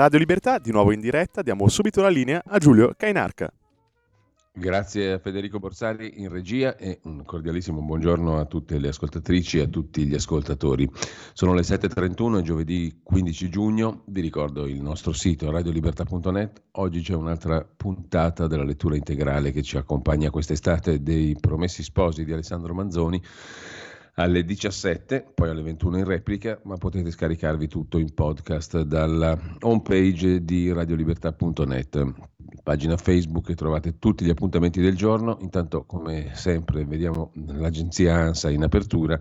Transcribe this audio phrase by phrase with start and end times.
[0.00, 3.52] Radio Libertà, di nuovo in diretta, diamo subito la linea a Giulio Cainarca.
[4.50, 9.64] Grazie a Federico Borsari in regia e un cordialissimo buongiorno a tutte le ascoltatrici e
[9.64, 10.88] a tutti gli ascoltatori.
[11.34, 17.14] Sono le 7.31, è giovedì 15 giugno, vi ricordo il nostro sito radiolibertà.net, oggi c'è
[17.14, 23.22] un'altra puntata della lettura integrale che ci accompagna quest'estate dei Promessi Sposi di Alessandro Manzoni
[24.20, 30.44] alle 17, poi alle 21 in replica, ma potete scaricarvi tutto in podcast dalla homepage
[30.44, 32.12] di radiolibertà.net,
[32.62, 35.38] pagina Facebook trovate tutti gli appuntamenti del giorno.
[35.40, 39.18] Intanto, come sempre, vediamo l'agenzia ANSA in apertura.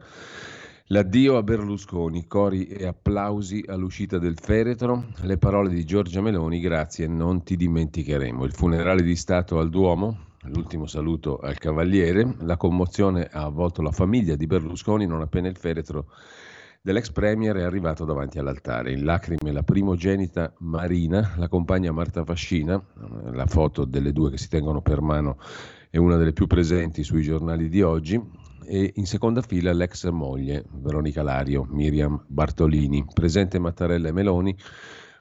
[0.91, 7.08] L'addio a Berlusconi, cori e applausi all'uscita del feretro, le parole di Giorgia Meloni, grazie,
[7.08, 8.44] non ti dimenticheremo.
[8.44, 12.36] Il funerale di Stato al Duomo, l'ultimo saluto al Cavaliere.
[12.40, 16.08] La commozione ha avvolto la famiglia di Berlusconi non appena il feretro
[16.81, 18.92] dell'ex premier è arrivato davanti all'altare.
[18.94, 22.81] In lacrime la primogenita Marina, la compagna Marta Fascina,
[23.31, 25.38] la foto delle due che si tengono per mano
[25.90, 30.64] è una delle più presenti sui giornali di oggi, e in seconda fila l'ex moglie
[30.72, 34.56] Veronica Lario, Miriam Bartolini, presente Mattarella e Meloni,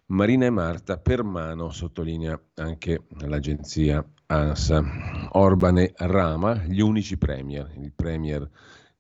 [0.07, 4.85] Marina e Marta per mano, sottolinea anche l'agenzia ANSA.
[5.33, 8.49] Orban e Rama, gli unici premier, il premier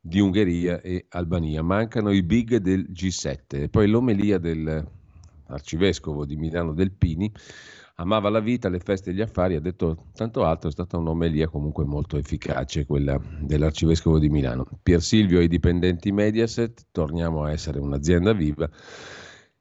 [0.00, 1.62] di Ungheria e Albania.
[1.62, 3.38] Mancano i big del G7.
[3.48, 7.30] E poi l'omelia dell'arcivescovo di Milano Delpini
[7.96, 11.48] amava la vita, le feste e gli affari, ha detto tanto altro, è stata un'omelia
[11.48, 14.66] comunque molto efficace quella dell'arcivescovo di Milano.
[14.82, 18.70] Pier Silvio e i dipendenti Mediaset, torniamo a essere un'azienda viva.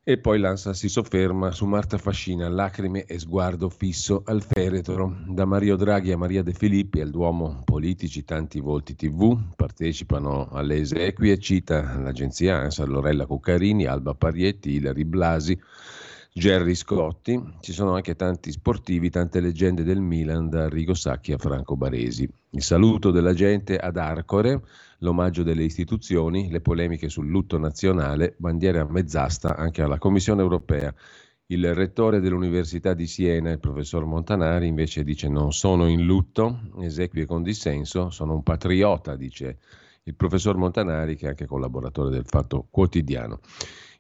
[0.09, 5.17] E poi l'ANSA si sofferma su Marta Fascina, lacrime e sguardo fisso al feretro.
[5.27, 10.77] Da Mario Draghi a Maria De Filippi al Duomo politici, tanti volti tv partecipano alle
[10.77, 15.59] esequie, cita l'agenzia ANSA Lorella Cuccarini, Alba Parietti, Ilari Blasi,
[16.31, 17.55] Gerry Scotti.
[17.59, 22.25] Ci sono anche tanti sportivi, tante leggende del Milan, da Rigo Sacchi a Franco Baresi.
[22.51, 24.61] Il saluto della gente ad Arcore
[24.99, 30.93] l'omaggio delle istituzioni, le polemiche sul lutto nazionale, bandiere a mezz'asta anche alla Commissione europea.
[31.47, 37.25] Il rettore dell'Università di Siena, il professor Montanari, invece dice non sono in lutto, esequie
[37.25, 39.59] con dissenso, sono un patriota, dice
[40.03, 43.39] il professor Montanari, che è anche collaboratore del Fatto Quotidiano.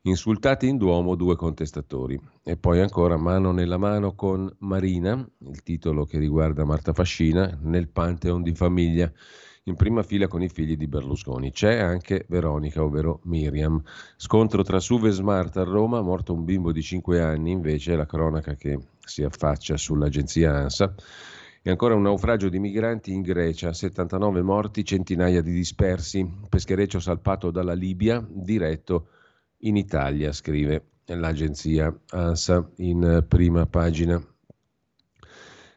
[0.03, 2.19] Insultati in Duomo due contestatori.
[2.43, 7.89] E poi ancora mano nella mano con Marina, il titolo che riguarda Marta Fascina, nel
[7.89, 9.11] Pantheon di famiglia
[9.67, 11.51] in prima fila con i figli di Berlusconi.
[11.51, 13.81] C'è anche Veronica, ovvero Miriam.
[14.15, 18.55] Scontro tra Suve Smart a Roma, morto un bimbo di 5 anni, invece la cronaca
[18.55, 20.95] che si affaccia sull'agenzia ANSA.
[21.61, 27.51] E ancora un naufragio di migranti in Grecia, 79 morti, centinaia di dispersi, peschereccio salpato
[27.51, 29.09] dalla Libia, diretto
[29.59, 34.21] in Italia, scrive l'agenzia ANSA in prima pagina.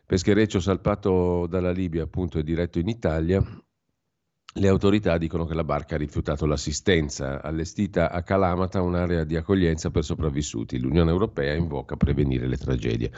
[0.07, 3.43] Peschereccio salpato dalla Libia, appunto, è diretto in Italia.
[4.53, 9.91] Le autorità dicono che la barca ha rifiutato l'assistenza, allestita a Kalamata un'area di accoglienza
[9.91, 10.81] per sopravvissuti.
[10.81, 13.13] L'Unione Europea invoca prevenire le tragedie.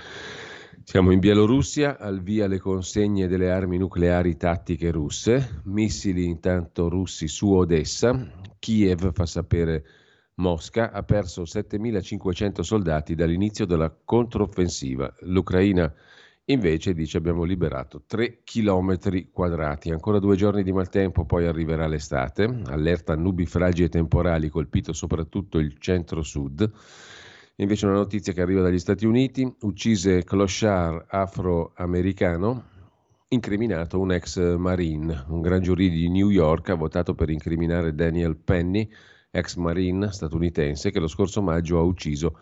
[0.84, 7.28] Siamo in Bielorussia, al via le consegne delle armi nucleari tattiche russe, missili intanto russi
[7.28, 9.84] su Odessa, Kiev fa sapere
[10.34, 15.10] Mosca ha perso 7.500 soldati dall'inizio della controffensiva.
[15.21, 15.91] L'Ucraina
[16.47, 22.62] Invece dice abbiamo liberato 3 km quadrati, ancora due giorni di maltempo, poi arriverà l'estate,
[22.66, 26.68] allerta nubifragi e temporali, colpito soprattutto il centro-sud.
[27.56, 32.65] Invece una notizia che arriva dagli Stati Uniti, uccise clochard afroamericano,
[33.28, 35.24] incriminato un ex marine.
[35.28, 38.91] Un gran giurì di New York ha votato per incriminare Daniel Penny,
[39.30, 42.36] ex marine statunitense, che lo scorso maggio ha ucciso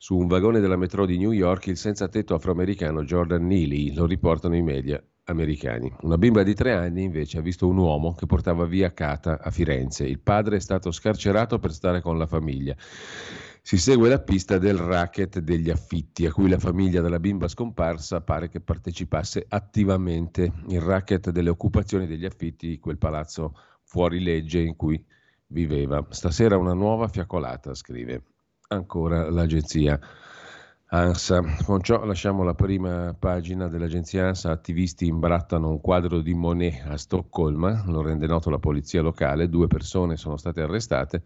[0.00, 4.06] su un vagone della metro di New York il senza tetto afroamericano Jordan Neely, lo
[4.06, 5.92] riportano i media americani.
[6.02, 9.50] Una bimba di tre anni invece ha visto un uomo che portava via Cata a
[9.50, 10.06] Firenze.
[10.06, 12.76] Il padre è stato scarcerato per stare con la famiglia.
[13.60, 18.20] si segue la pista del racket degli affitti, a cui la famiglia della bimba scomparsa
[18.20, 20.52] pare che partecipasse attivamente.
[20.68, 23.52] Il racket delle occupazioni degli affitti di quel palazzo
[23.82, 25.04] fuori legge in cui
[25.48, 26.06] viveva.
[26.08, 28.22] Stasera una nuova fiaccolata, scrive
[28.68, 29.98] ancora l'agenzia
[30.90, 31.42] ANSA.
[31.64, 34.50] Con ciò lasciamo la prima pagina dell'agenzia ANSA.
[34.50, 39.48] Attivisti imbrattano un quadro di Monet a Stoccolma, lo rende noto la polizia locale.
[39.48, 41.22] Due persone sono state arrestate.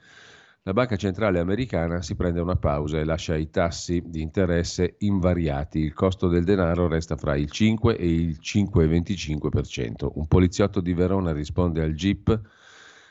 [0.64, 5.80] La Banca Centrale Americana si prende una pausa e lascia i tassi di interesse invariati.
[5.80, 10.08] Il costo del denaro resta fra il 5 e il 5,25%.
[10.14, 12.40] Un poliziotto di Verona risponde al GIP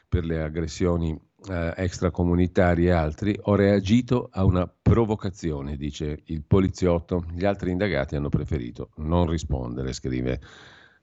[0.07, 1.19] per le aggressioni
[1.49, 3.37] eh, extracomunitarie e altri.
[3.43, 7.25] Ho reagito a una provocazione, dice il poliziotto.
[7.33, 10.39] Gli altri indagati hanno preferito non rispondere, scrive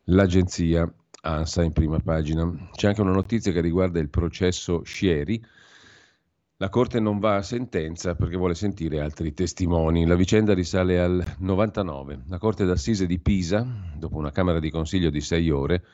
[0.04, 0.90] l'agenzia
[1.22, 2.70] ANSA in prima pagina.
[2.72, 5.42] C'è anche una notizia che riguarda il processo Scieri
[6.60, 10.04] la Corte non va a sentenza perché vuole sentire altri testimoni.
[10.04, 12.24] La vicenda risale al 99.
[12.26, 13.64] La Corte d'Assise di Pisa,
[13.96, 15.84] dopo una Camera di Consiglio di sei ore,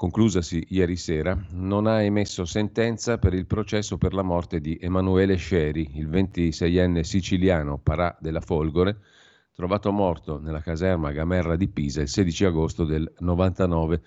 [0.00, 5.36] conclusasi ieri sera, non ha emesso sentenza per il processo per la morte di Emanuele
[5.36, 8.96] Sceri, il 26enne siciliano parà della Folgore,
[9.52, 14.00] trovato morto nella caserma Gamerra di Pisa il 16 agosto del 99.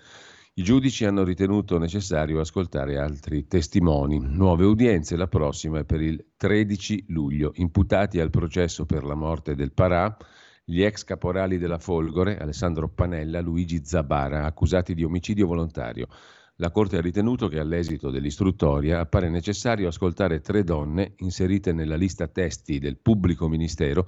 [0.54, 4.18] I giudici hanno ritenuto necessario ascoltare altri testimoni.
[4.18, 7.52] Nuove udienze, la prossima è per il 13 luglio.
[7.54, 10.16] Imputati al processo per la morte del Parà,
[10.66, 16.08] gli ex caporali della Folgore, Alessandro Panella, Luigi Zabara, accusati di omicidio volontario.
[16.56, 22.28] La Corte ha ritenuto che all'esito dell'istruttoria appare necessario ascoltare tre donne inserite nella lista
[22.28, 24.06] testi del pubblico ministero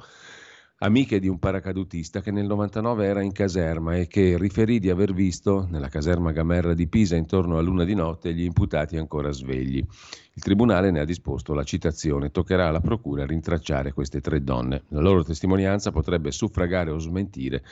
[0.79, 5.15] amiche di un paracadutista che nel 99 era in caserma e che riferì di aver
[5.15, 9.79] visto nella caserma Gamerra di Pisa intorno a luna di notte gli imputati ancora svegli.
[9.79, 12.31] Il tribunale ne ha disposto la citazione.
[12.31, 14.83] Toccherà alla procura rintracciare queste tre donne.
[14.89, 17.63] La loro testimonianza potrebbe suffragare o smentire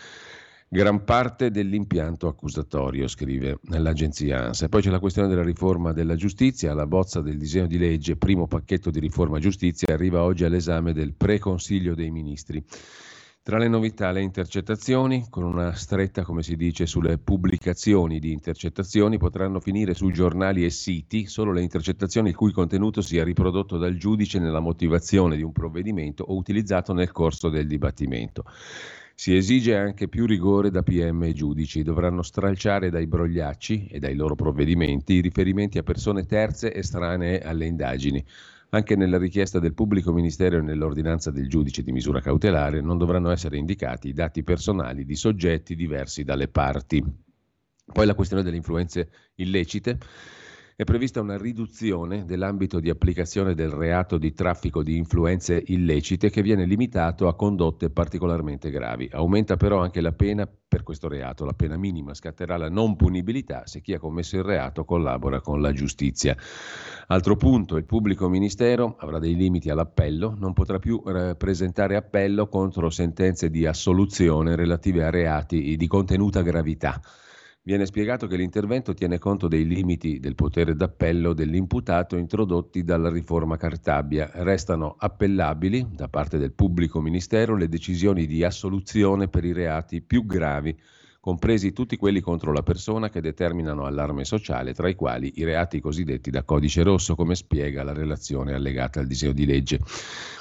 [0.68, 4.68] gran parte dell'impianto accusatorio, scrive l'agenzia ANSA.
[4.68, 6.74] Poi c'è la questione della riforma della giustizia.
[6.74, 11.14] La bozza del disegno di legge, primo pacchetto di riforma giustizia, arriva oggi all'esame del
[11.14, 12.64] pre-consiglio dei ministri.
[13.44, 19.18] Tra le novità le intercettazioni, con una stretta, come si dice, sulle pubblicazioni di intercettazioni,
[19.18, 23.96] potranno finire sui giornali e siti solo le intercettazioni il cui contenuto sia riprodotto dal
[23.96, 28.44] giudice nella motivazione di un provvedimento o utilizzato nel corso del dibattimento.
[29.16, 31.84] Si esige anche più rigore da PM e giudici.
[31.84, 37.66] Dovranno stralciare dai brogliacci e dai loro provvedimenti i riferimenti a persone terze estranee alle
[37.66, 38.24] indagini.
[38.70, 43.30] Anche nella richiesta del pubblico ministero e nell'ordinanza del giudice di misura cautelare non dovranno
[43.30, 47.04] essere indicati i dati personali di soggetti diversi dalle parti.
[47.92, 49.96] Poi la questione delle influenze illecite
[50.76, 56.42] è prevista una riduzione dell'ambito di applicazione del reato di traffico di influenze illecite che
[56.42, 59.08] viene limitato a condotte particolarmente gravi.
[59.12, 61.44] Aumenta però anche la pena per questo reato.
[61.44, 65.60] La pena minima scatterà la non punibilità se chi ha commesso il reato collabora con
[65.60, 66.36] la giustizia.
[67.06, 72.48] Altro punto, il pubblico ministero avrà dei limiti all'appello, non potrà più eh, presentare appello
[72.48, 77.00] contro sentenze di assoluzione relative a reati di contenuta gravità.
[77.66, 83.56] Viene spiegato che l'intervento tiene conto dei limiti del potere d'appello dell'imputato introdotti dalla riforma
[83.56, 84.30] Cartabia.
[84.34, 90.26] Restano appellabili da parte del pubblico ministero le decisioni di assoluzione per i reati più
[90.26, 90.78] gravi
[91.24, 95.80] compresi tutti quelli contro la persona che determinano allarme sociale, tra i quali i reati
[95.80, 99.80] cosiddetti da codice rosso, come spiega la relazione allegata al disegno di legge.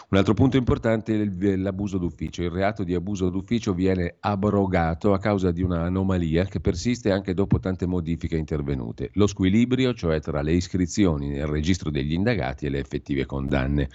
[0.09, 2.43] Un altro punto importante è l'abuso d'ufficio.
[2.43, 7.59] Il reato di abuso d'ufficio viene abrogato a causa di un'anomalia che persiste anche dopo
[7.59, 9.09] tante modifiche intervenute.
[9.13, 13.87] Lo squilibrio, cioè tra le iscrizioni nel registro degli indagati e le effettive condanne.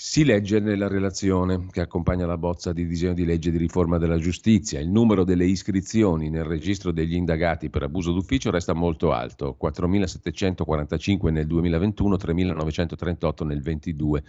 [0.00, 4.16] Si legge nella relazione che accompagna la bozza di disegno di legge di riforma della
[4.16, 4.78] giustizia.
[4.78, 11.32] Il numero delle iscrizioni nel registro degli indagati per abuso d'ufficio resta molto alto, 4.745
[11.32, 14.22] nel 2021, 3.938 nel 2022.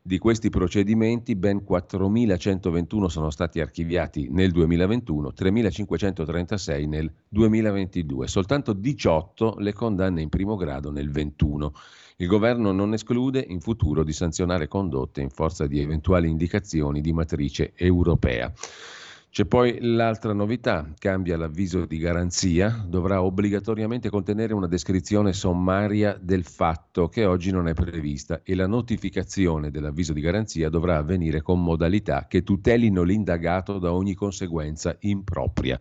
[0.00, 9.56] Di questi procedimenti ben 4.121 sono stati archiviati nel 2021, 3.536 nel 2022, soltanto 18
[9.58, 11.72] le condanne in primo grado nel 2021.
[12.16, 17.12] Il governo non esclude in futuro di sanzionare condotte in forza di eventuali indicazioni di
[17.12, 18.52] matrice europea.
[19.32, 26.44] C'è poi l'altra novità, cambia l'avviso di garanzia, dovrà obbligatoriamente contenere una descrizione sommaria del
[26.44, 31.64] fatto che oggi non è prevista e la notificazione dell'avviso di garanzia dovrà avvenire con
[31.64, 35.80] modalità che tutelino l'indagato da ogni conseguenza impropria.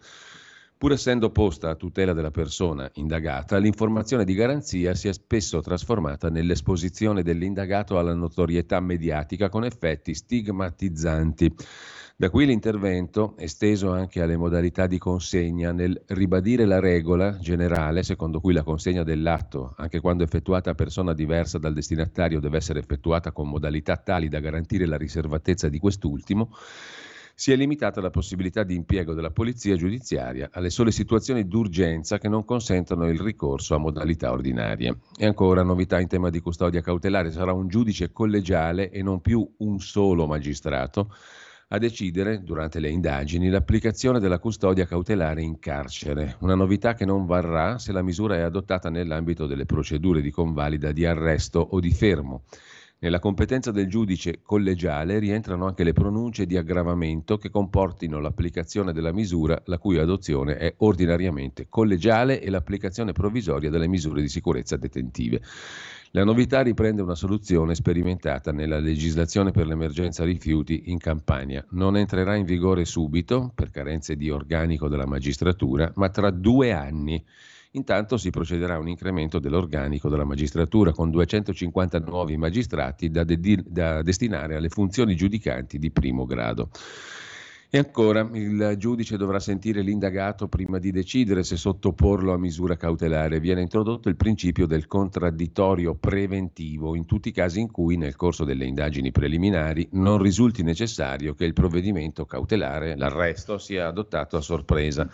[0.81, 6.31] Pur essendo posta a tutela della persona indagata, l'informazione di garanzia si è spesso trasformata
[6.31, 11.53] nell'esposizione dell'indagato alla notorietà mediatica con effetti stigmatizzanti.
[12.15, 18.39] Da qui l'intervento, esteso anche alle modalità di consegna, nel ribadire la regola generale secondo
[18.39, 23.31] cui la consegna dell'atto, anche quando effettuata a persona diversa dal destinatario, deve essere effettuata
[23.31, 26.49] con modalità tali da garantire la riservatezza di quest'ultimo,
[27.41, 32.29] si è limitata la possibilità di impiego della polizia giudiziaria alle sole situazioni d'urgenza che
[32.29, 34.97] non consentono il ricorso a modalità ordinarie.
[35.17, 39.55] E ancora novità in tema di custodia cautelare, sarà un giudice collegiale e non più
[39.57, 41.11] un solo magistrato
[41.69, 47.25] a decidere, durante le indagini, l'applicazione della custodia cautelare in carcere, una novità che non
[47.25, 51.91] varrà se la misura è adottata nell'ambito delle procedure di convalida di arresto o di
[51.91, 52.43] fermo.
[53.03, 59.11] Nella competenza del giudice collegiale rientrano anche le pronunce di aggravamento che comportino l'applicazione della
[59.11, 65.41] misura la cui adozione è ordinariamente collegiale e l'applicazione provvisoria delle misure di sicurezza detentive.
[66.11, 71.65] La novità riprende una soluzione sperimentata nella legislazione per l'emergenza rifiuti in Campania.
[71.71, 77.25] Non entrerà in vigore subito, per carenze di organico della magistratura, ma tra due anni.
[77.73, 83.63] Intanto si procederà a un incremento dell'organico della magistratura con 250 nuovi magistrati da, de-
[83.65, 86.69] da destinare alle funzioni giudicanti di primo grado.
[87.73, 93.39] E ancora, il giudice dovrà sentire l'indagato prima di decidere se sottoporlo a misura cautelare.
[93.39, 98.43] Viene introdotto il principio del contraddittorio preventivo in tutti i casi in cui nel corso
[98.43, 105.09] delle indagini preliminari non risulti necessario che il provvedimento cautelare, l'arresto, sia adottato a sorpresa.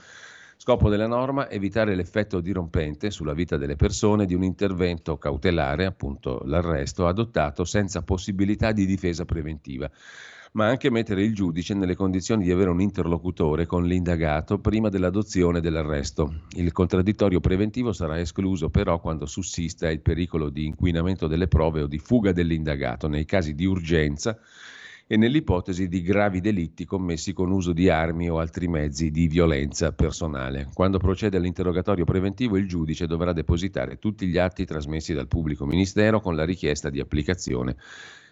[0.60, 6.42] Scopo della norma evitare l'effetto dirompente sulla vita delle persone di un intervento cautelare, appunto
[6.46, 9.90] l'arresto, adottato senza possibilità di difesa preventiva
[10.54, 15.60] ma anche mettere il giudice nelle condizioni di avere un interlocutore con l'indagato prima dell'adozione
[15.62, 16.46] dell'arresto.
[16.56, 21.88] Il contraddittorio preventivo sarà escluso però quando sussista il pericolo di inquinamento delle prove o
[21.88, 24.40] di fuga dell'indagato nei casi di urgenza
[25.08, 29.94] e nell'ipotesi di gravi delitti commessi con uso di armi o altri mezzi di violenza
[29.94, 30.68] personale.
[30.74, 36.20] Quando procede all'interrogatorio preventivo il giudice dovrà depositare tutti gli atti trasmessi dal pubblico ministero
[36.20, 37.78] con la richiesta di applicazione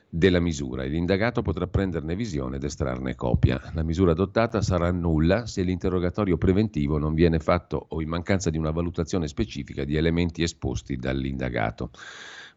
[0.10, 3.60] della misura e l'indagato potrà prenderne visione ed estrarne copia.
[3.74, 8.58] La misura adottata sarà nulla se l'interrogatorio preventivo non viene fatto o in mancanza di
[8.58, 11.91] una valutazione specifica di elementi esposti dall'indagato.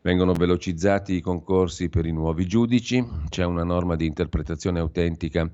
[0.01, 5.51] Vengono velocizzati i concorsi per i nuovi giudici, c'è una norma di interpretazione autentica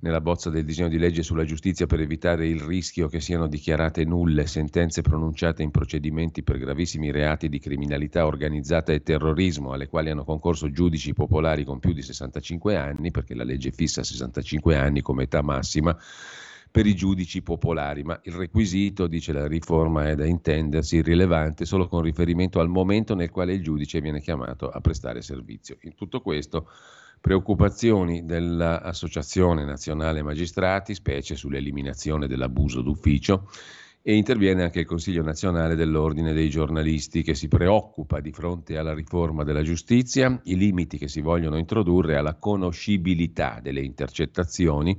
[0.00, 4.04] nella bozza del disegno di legge sulla giustizia per evitare il rischio che siano dichiarate
[4.04, 10.10] nulle sentenze pronunciate in procedimenti per gravissimi reati di criminalità organizzata e terrorismo alle quali
[10.10, 15.00] hanno concorso giudici popolari con più di 65 anni, perché la legge fissa 65 anni
[15.00, 15.96] come età massima
[16.70, 21.88] per i giudici popolari, ma il requisito, dice la riforma, è da intendersi rilevante solo
[21.88, 25.78] con riferimento al momento nel quale il giudice viene chiamato a prestare servizio.
[25.82, 26.68] In tutto questo
[27.20, 33.48] preoccupazioni dell'Associazione Nazionale Magistrati, specie sull'eliminazione dell'abuso d'ufficio,
[34.08, 38.94] e interviene anche il Consiglio nazionale dell'Ordine dei giornalisti che si preoccupa di fronte alla
[38.94, 44.96] riforma della giustizia, i limiti che si vogliono introdurre alla conoscibilità delle intercettazioni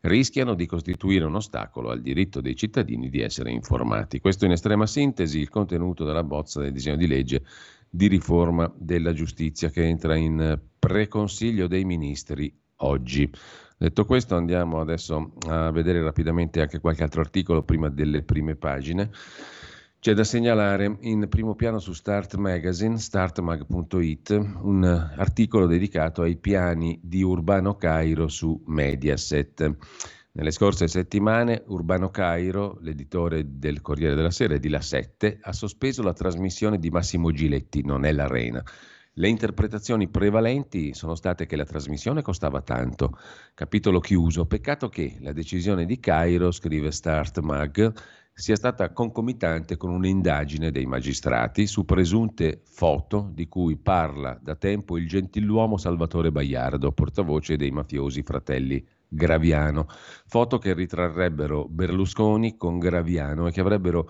[0.00, 4.20] rischiano di costituire un ostacolo al diritto dei cittadini di essere informati.
[4.20, 7.42] Questo in estrema sintesi il contenuto della bozza del disegno di legge
[7.88, 13.30] di riforma della giustizia che entra in preconsiglio dei ministri oggi.
[13.82, 19.08] Detto questo andiamo adesso a vedere rapidamente anche qualche altro articolo prima delle prime pagine.
[19.98, 27.00] C'è da segnalare in primo piano su Start Magazine, startmag.it, un articolo dedicato ai piani
[27.02, 29.74] di Urbano Cairo su Mediaset.
[30.32, 35.54] Nelle scorse settimane Urbano Cairo, l'editore del Corriere della Sera e di La Sette, ha
[35.54, 38.62] sospeso la trasmissione di Massimo Giletti, non è l'Arena.
[39.14, 43.18] Le interpretazioni prevalenti sono state che la trasmissione costava tanto.
[43.54, 44.46] Capitolo chiuso.
[44.46, 47.92] Peccato che la decisione di Cairo, scrive Start Mag,
[48.32, 54.96] sia stata concomitante con un'indagine dei magistrati su presunte foto di cui parla da tempo
[54.96, 59.88] il gentiluomo Salvatore Baiardo, portavoce dei mafiosi fratelli Graviano.
[60.26, 64.08] Foto che ritrarrebbero Berlusconi con Graviano e che avrebbero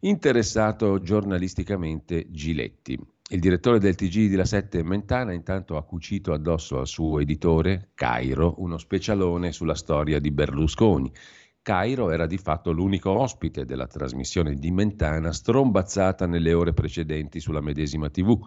[0.00, 3.13] interessato giornalisticamente Giletti.
[3.34, 7.90] Il direttore del TG di La Sette Mentana intanto ha cucito addosso al suo editore,
[7.94, 11.12] Cairo, uno specialone sulla storia di Berlusconi.
[11.60, 17.60] Cairo era di fatto l'unico ospite della trasmissione di Mentana strombazzata nelle ore precedenti sulla
[17.60, 18.38] medesima TV.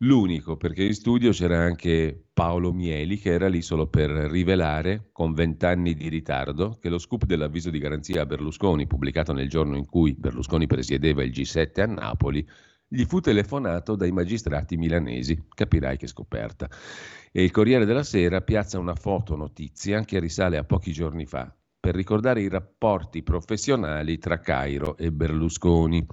[0.00, 5.32] l'unico, perché in studio c'era anche Paolo Mieli che era lì solo per rivelare, con
[5.32, 9.86] vent'anni di ritardo, che lo scoop dell'avviso di garanzia a Berlusconi, pubblicato nel giorno in
[9.86, 12.46] cui Berlusconi presiedeva il G7 a Napoli,
[12.88, 15.44] gli fu telefonato dai magistrati milanesi.
[15.54, 16.68] Capirai che scoperta.
[17.30, 21.54] E il Corriere della Sera piazza una foto notizia che risale a pochi giorni fa
[21.80, 26.04] per ricordare i rapporti professionali tra Cairo e Berlusconi.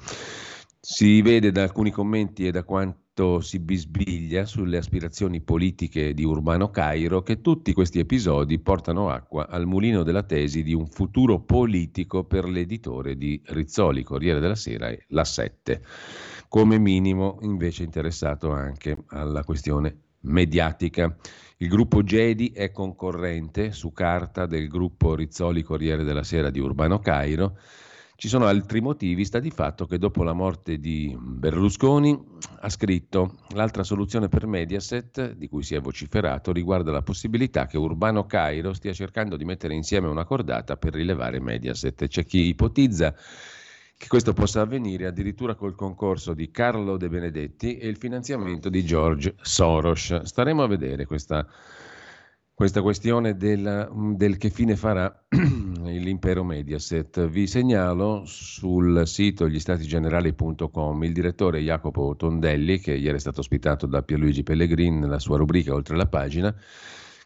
[0.80, 6.70] Si vede da alcuni commenti e da quanto si bisbiglia sulle aspirazioni politiche di Urbano
[6.70, 12.26] Cairo che tutti questi episodi portano acqua al mulino della tesi di un futuro politico
[12.26, 15.82] per l'editore di Rizzoli, Corriere della Sera e La Sette,
[16.56, 21.14] come minimo invece interessato anche alla questione mediatica.
[21.58, 27.00] Il gruppo Gedi è concorrente su carta del gruppo Rizzoli Corriere della Sera di Urbano
[27.00, 27.58] Cairo
[28.16, 32.18] ci sono altri motivi, sta di fatto che dopo la morte di Berlusconi
[32.62, 37.78] ha scritto l'altra soluzione per Mediaset, di cui si è vociferato, riguarda la possibilità che
[37.78, 42.08] Urbano Cairo stia cercando di mettere insieme una cordata per rilevare Mediaset.
[42.08, 43.14] C'è chi ipotizza
[43.98, 48.84] che questo possa avvenire addirittura col concorso di Carlo De Benedetti e il finanziamento di
[48.84, 50.22] George Soros.
[50.22, 51.48] Staremo a vedere questa
[52.56, 57.28] questa questione del, mm, del, che fine farà l'impero Mediaset.
[57.28, 59.60] Vi segnalo sul sito gli
[61.04, 65.74] il direttore Jacopo Tondelli, che ieri è stato ospitato da Pierluigi Pellegrin nella sua rubrica
[65.74, 66.56] Oltre la pagina,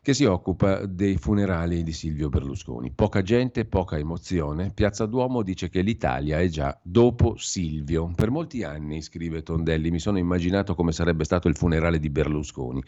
[0.02, 2.92] che si occupa dei funerali di Silvio Berlusconi.
[2.92, 4.72] Poca gente, poca emozione.
[4.72, 8.10] Piazza Duomo dice che l'Italia è già dopo Silvio.
[8.16, 12.82] Per molti anni, scrive Tondelli, mi sono immaginato come sarebbe stato il funerale di Berlusconi.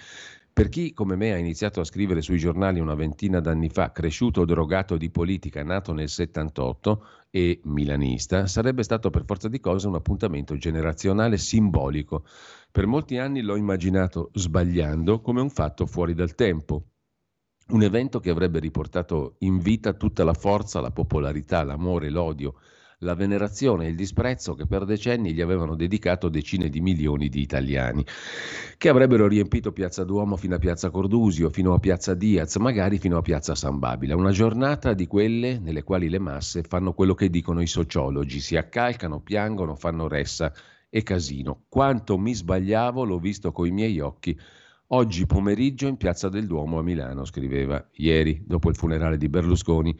[0.53, 4.43] Per chi come me ha iniziato a scrivere sui giornali una ventina d'anni fa, cresciuto
[4.45, 9.95] drogato di politica, nato nel 78 e milanista, sarebbe stato per forza di cose un
[9.95, 12.25] appuntamento generazionale simbolico.
[12.69, 16.83] Per molti anni l'ho immaginato sbagliando come un fatto fuori dal tempo,
[17.71, 22.55] un evento che avrebbe riportato in vita tutta la forza, la popolarità, l'amore, l'odio,
[22.99, 27.41] la venerazione e il disprezzo che per decenni gli avevano dedicato decine di milioni di
[27.41, 28.05] italiani,
[28.77, 33.17] che avrebbero riempito Piazza Duomo fino a Piazza Cordusio, fino a Piazza Diaz, magari fino
[33.17, 34.15] a Piazza San Babila.
[34.15, 38.55] Una giornata di quelle nelle quali le masse fanno quello che dicono i sociologi, si
[38.55, 40.53] accalcano, piangono, fanno ressa
[40.89, 41.63] e casino.
[41.69, 44.37] Quanto mi sbagliavo l'ho visto coi miei occhi.
[44.93, 49.97] Oggi pomeriggio in Piazza del Duomo a Milano, scriveva ieri, dopo il funerale di Berlusconi,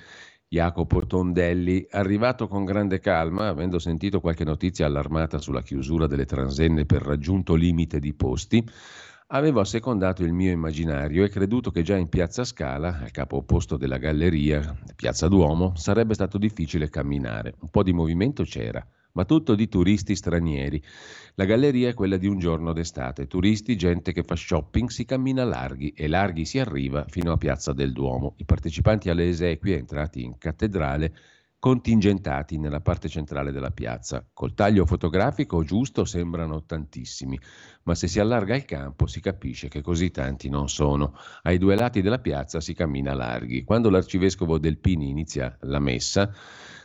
[0.50, 6.86] Jacopo Tondelli, arrivato con grande calma, avendo sentito qualche notizia allarmata sulla chiusura delle transenne
[6.86, 8.62] per raggiunto limite di posti,
[9.28, 13.78] avevo assecondato il mio immaginario e creduto che già in piazza Scala, al capo opposto
[13.78, 17.56] della galleria, piazza Duomo, sarebbe stato difficile camminare.
[17.62, 20.82] Un po' di movimento c'era, ma tutto di turisti stranieri.
[21.36, 23.28] La galleria è quella di un giorno d'estate.
[23.28, 27.74] Turisti, gente che fa shopping, si cammina larghi e larghi si arriva fino a Piazza
[27.74, 28.36] del Duomo.
[28.38, 31.13] I partecipanti alle esequie entrati in cattedrale
[31.62, 34.26] contingentati nella parte centrale della piazza.
[34.34, 37.39] Col taglio fotografico giusto sembrano tantissimi,
[37.84, 41.15] ma se si allarga il campo si capisce che così tanti non sono.
[41.43, 43.63] Ai due lati della piazza si cammina larghi.
[43.63, 46.34] Quando l'arcivescovo Delpini inizia la messa,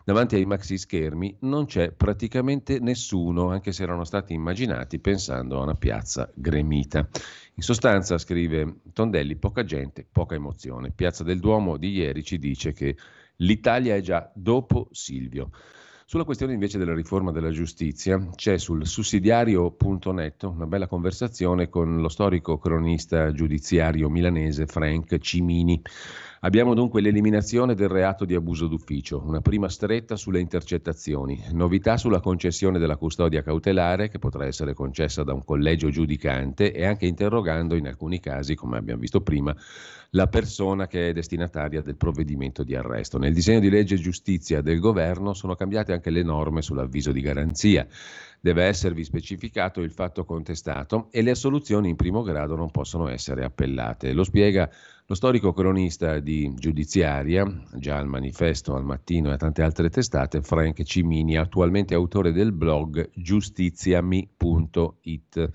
[0.06, 5.64] davanti ai maxi schermi non c'è praticamente nessuno, anche se erano stati immaginati pensando a
[5.64, 7.08] una piazza gremita.
[7.54, 10.92] In sostanza, scrive Tondelli, poca gente, poca emozione.
[10.92, 12.96] Piazza del Duomo di ieri ci dice che
[13.38, 15.50] l'Italia è già dopo Silvio.
[16.08, 22.08] Sulla questione invece della riforma della giustizia c'è sul sussidiario.net una bella conversazione con lo
[22.08, 25.82] storico cronista giudiziario milanese Frank Cimini.
[26.46, 32.20] Abbiamo dunque l'eliminazione del reato di abuso d'ufficio, una prima stretta sulle intercettazioni, novità sulla
[32.20, 37.74] concessione della custodia cautelare che potrà essere concessa da un collegio giudicante e anche interrogando
[37.74, 39.52] in alcuni casi, come abbiamo visto prima,
[40.10, 43.18] la persona che è destinataria del provvedimento di arresto.
[43.18, 47.88] Nel disegno di legge giustizia del governo sono cambiate anche le norme sull'avviso di garanzia.
[48.40, 53.42] Deve esservi specificato il fatto contestato e le assoluzioni in primo grado non possono essere
[53.44, 54.12] appellate.
[54.12, 54.70] Lo spiega
[55.08, 60.42] lo storico cronista di giudiziaria, già al manifesto, al mattino e a tante altre testate,
[60.42, 65.50] Frank Cimini, attualmente autore del blog giustiziami.it.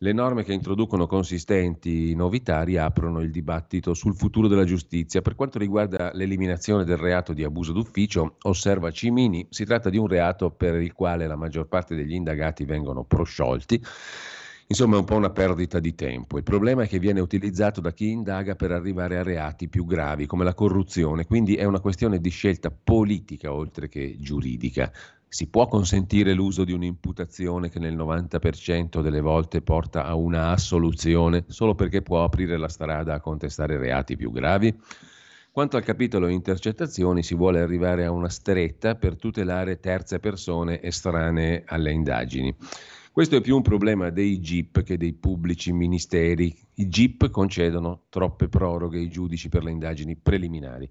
[0.00, 5.22] Le norme che introducono consistenti novità riaprono il dibattito sul futuro della giustizia.
[5.22, 10.06] Per quanto riguarda l'eliminazione del reato di abuso d'ufficio, osserva Cimini, si tratta di un
[10.06, 13.82] reato per il quale la maggior parte degli indagati vengono prosciolti
[14.70, 16.36] Insomma è un po' una perdita di tempo.
[16.36, 20.26] Il problema è che viene utilizzato da chi indaga per arrivare a reati più gravi
[20.26, 24.92] come la corruzione, quindi è una questione di scelta politica oltre che giuridica.
[25.26, 31.44] Si può consentire l'uso di un'imputazione che nel 90% delle volte porta a una assoluzione
[31.48, 34.78] solo perché può aprire la strada a contestare reati più gravi?
[35.50, 41.64] Quanto al capitolo intercettazioni si vuole arrivare a una stretta per tutelare terze persone estranee
[41.66, 42.54] alle indagini.
[43.18, 46.56] Questo è più un problema dei GIP che dei pubblici ministeri.
[46.74, 50.88] I GIP concedono troppe proroghe ai giudici per le indagini preliminari.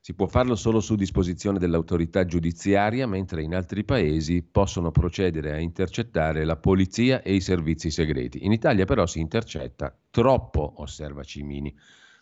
[0.00, 5.60] Si può farlo solo su disposizione dell'autorità giudiziaria, mentre in altri paesi possono procedere a
[5.60, 8.44] intercettare la polizia e i servizi segreti.
[8.44, 11.72] In Italia però si intercetta troppo, osserva Cimini.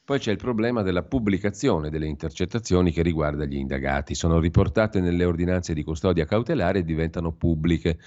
[0.05, 4.15] Poi c'è il problema della pubblicazione delle intercettazioni che riguarda gli indagati.
[4.15, 7.99] Sono riportate nelle ordinanze di custodia cautelare e diventano pubbliche.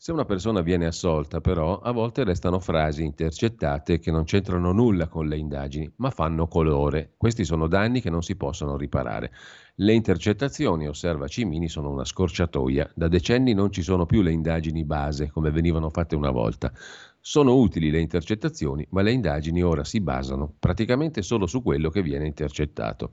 [0.00, 5.08] Se una persona viene assolta, però, a volte restano frasi intercettate che non c'entrano nulla
[5.08, 7.14] con le indagini, ma fanno colore.
[7.16, 9.32] Questi sono danni che non si possono riparare.
[9.74, 12.92] Le intercettazioni, osserva Cimini, sono una scorciatoia.
[12.94, 16.72] Da decenni non ci sono più le indagini base, come venivano fatte una volta.
[17.20, 22.00] Sono utili le intercettazioni, ma le indagini ora si basano praticamente solo su quello che
[22.00, 23.10] viene intercettato.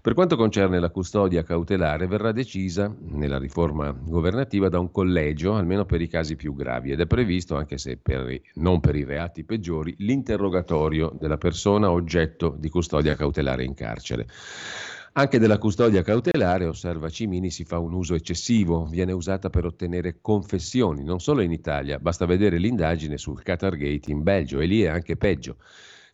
[0.00, 5.84] Per quanto concerne la custodia cautelare, verrà decisa nella riforma governativa da un collegio, almeno
[5.84, 9.44] per i casi più gravi, ed è previsto, anche se per, non per i reati
[9.44, 14.26] peggiori, l'interrogatorio della persona oggetto di custodia cautelare in carcere.
[15.16, 20.18] Anche della custodia cautelare, osserva Cimini, si fa un uso eccessivo, viene usata per ottenere
[20.20, 24.88] confessioni, non solo in Italia, basta vedere l'indagine sul Qatargate in Belgio e lì è
[24.88, 25.58] anche peggio.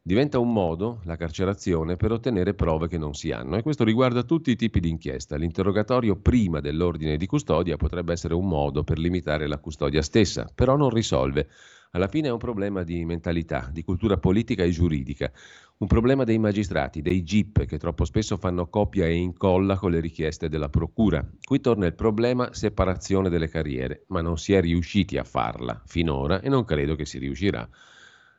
[0.03, 4.23] Diventa un modo, la carcerazione, per ottenere prove che non si hanno e questo riguarda
[4.23, 5.37] tutti i tipi di inchiesta.
[5.37, 10.77] L'interrogatorio prima dell'ordine di custodia potrebbe essere un modo per limitare la custodia stessa, però
[10.77, 11.49] non risolve.
[11.93, 15.33] Alla fine è un problema di mentalità, di cultura politica e giuridica.
[15.79, 19.99] Un problema dei magistrati, dei GIP, che troppo spesso fanno copia e incolla con le
[19.99, 21.29] richieste della Procura.
[21.43, 26.41] Qui torna il problema separazione delle carriere, ma non si è riusciti a farla finora
[26.41, 27.69] e non credo che si riuscirà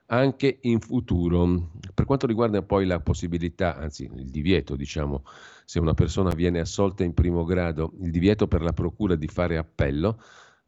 [0.06, 1.72] anche in futuro.
[1.94, 5.24] Per quanto riguarda poi la possibilità, anzi il divieto, diciamo,
[5.66, 9.58] se una persona viene assolta in primo grado, il divieto per la Procura di fare
[9.58, 10.22] appello,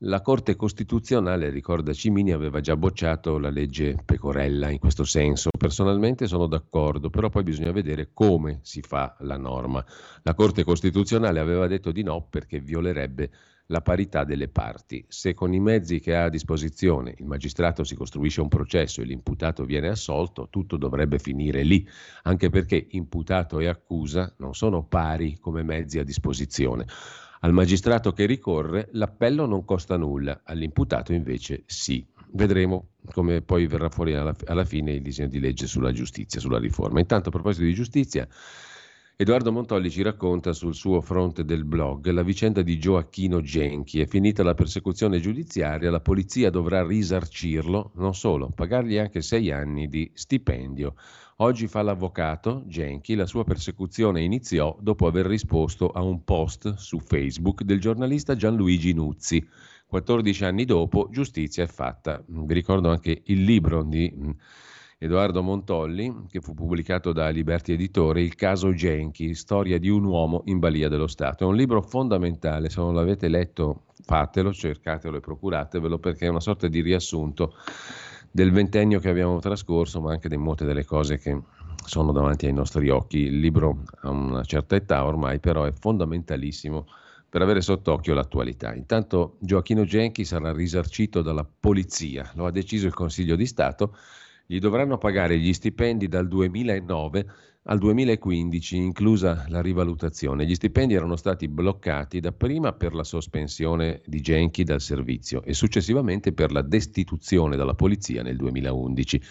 [0.05, 5.49] la Corte Costituzionale, ricorda Cimini, aveva già bocciato la legge Pecorella in questo senso.
[5.57, 9.83] Personalmente sono d'accordo, però poi bisogna vedere come si fa la norma.
[10.23, 13.29] La Corte Costituzionale aveva detto di no perché violerebbe
[13.67, 15.05] la parità delle parti.
[15.07, 19.05] Se con i mezzi che ha a disposizione il magistrato si costruisce un processo e
[19.05, 21.87] l'imputato viene assolto, tutto dovrebbe finire lì,
[22.23, 26.87] anche perché imputato e accusa non sono pari come mezzi a disposizione.
[27.43, 32.05] Al magistrato che ricorre l'appello non costa nulla, all'imputato invece sì.
[32.31, 36.57] Vedremo come poi verrà fuori alla, alla fine il disegno di legge sulla giustizia, sulla
[36.57, 37.01] riforma.
[37.01, 38.25] Intanto a proposito di giustizia,
[39.17, 43.99] Edoardo Montolli ci racconta sul suo fronte del blog la vicenda di Gioacchino Genchi.
[43.99, 49.89] È finita la persecuzione giudiziaria, la polizia dovrà risarcirlo, non solo, pagargli anche sei anni
[49.89, 50.95] di stipendio.
[51.37, 56.99] Oggi fa l'avvocato Genchi, la sua persecuzione iniziò dopo aver risposto a un post su
[56.99, 59.43] Facebook del giornalista Gianluigi Nuzzi.
[59.87, 62.23] 14 anni dopo, giustizia è fatta.
[62.27, 64.29] Vi ricordo anche il libro di mm,
[64.99, 70.43] Edoardo Montolli, che fu pubblicato da Liberti Editore, Il caso Genchi, storia di un uomo
[70.45, 71.45] in balia dello Stato.
[71.45, 76.39] È un libro fondamentale, se non l'avete letto fatelo, cercatelo e procuratevelo perché è una
[76.39, 77.55] sorta di riassunto
[78.35, 81.39] del ventennio che abbiamo trascorso, ma anche di molte delle cose che
[81.85, 83.19] sono davanti ai nostri occhi.
[83.19, 86.87] Il libro ha una certa età ormai, però è fondamentalissimo
[87.29, 88.73] per avere sott'occhio l'attualità.
[88.73, 93.95] Intanto Gioacchino Genchi sarà risarcito dalla polizia, lo ha deciso il Consiglio di Stato,
[94.47, 97.25] gli dovranno pagare gli stipendi dal 2009
[97.65, 100.45] al 2015, inclusa la rivalutazione.
[100.45, 106.33] Gli stipendi erano stati bloccati dapprima per la sospensione di Genchi dal servizio e successivamente
[106.33, 109.21] per la destituzione dalla polizia nel 2011.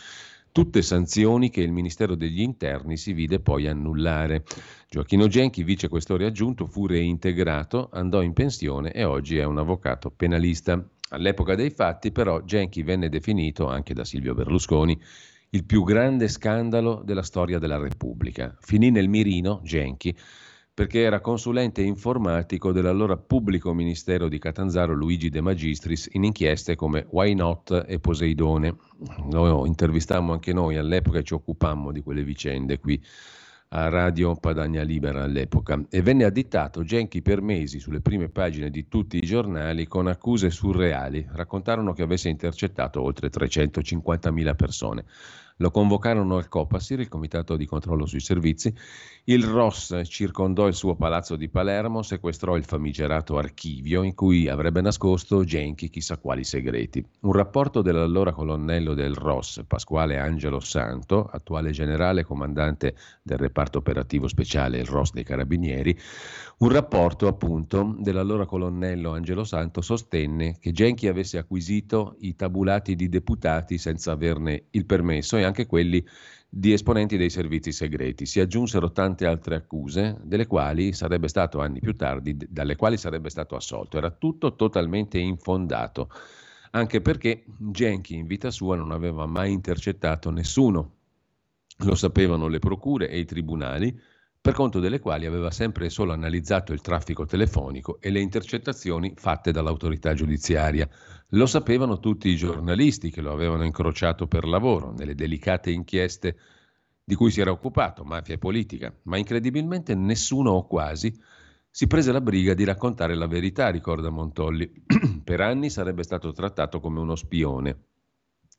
[0.51, 4.45] Tutte sanzioni che il Ministero degli Interni si vide poi annullare.
[4.89, 10.11] Gioacchino Genchi, vice questore aggiunto, fu reintegrato, andò in pensione e oggi è un avvocato
[10.11, 10.83] penalista.
[11.11, 14.99] All'epoca dei fatti, però, Genchi venne definito anche da Silvio Berlusconi
[15.55, 18.57] il più grande scandalo della storia della Repubblica.
[18.61, 20.17] Finì nel mirino Genchi
[20.75, 27.07] perché era consulente informatico dell'allora pubblico ministero di Catanzaro Luigi De Magistris in inchieste come
[27.11, 28.75] Why Not e Poseidone.
[29.31, 32.99] Lo intervistammo anche noi all'epoca e ci occupammo di quelle vicende qui
[33.75, 38.87] a Radio Padagna Libera all'epoca e venne additato Genchi per mesi sulle prime pagine di
[38.89, 41.27] tutti i giornali con accuse surreali.
[41.31, 45.05] Raccontarono che avesse intercettato oltre 350.000 persone.
[45.57, 48.75] Lo convocarono al Copasir, il Comitato di Controllo sui Servizi.
[49.25, 54.81] Il Ross circondò il suo palazzo di Palermo, sequestrò il famigerato archivio in cui avrebbe
[54.81, 57.05] nascosto Genchi chissà quali segreti.
[57.21, 64.27] Un rapporto dell'allora colonnello del Ross, Pasquale Angelo Santo, attuale generale comandante del reparto operativo
[64.27, 65.97] speciale, il Ross dei Carabinieri,
[66.59, 73.09] un rapporto appunto dell'allora colonnello Angelo Santo sostenne che Genchi avesse acquisito i tabulati di
[73.09, 76.05] deputati senza averne il permesso anche quelli
[76.49, 78.27] di esponenti dei servizi segreti.
[78.27, 83.31] Si aggiunsero tante altre accuse, delle quali sarebbe stato anni più tardi, dalle quali sarebbe
[83.31, 83.97] stato assolto.
[83.97, 86.11] Era tutto totalmente infondato,
[86.73, 90.97] anche perché Genchi in vita sua non aveva mai intercettato nessuno.
[91.85, 93.99] Lo sapevano le procure e i tribunali,
[94.43, 99.15] per conto delle quali aveva sempre e solo analizzato il traffico telefonico e le intercettazioni
[99.17, 100.89] fatte dall'autorità giudiziaria.
[101.35, 106.37] Lo sapevano tutti i giornalisti che lo avevano incrociato per lavoro nelle delicate inchieste
[107.05, 111.13] di cui si era occupato, mafia e politica, ma incredibilmente nessuno o quasi
[111.71, 114.71] si prese la briga di raccontare la verità, ricorda Montolli.
[115.25, 117.85] per anni sarebbe stato trattato come uno spione.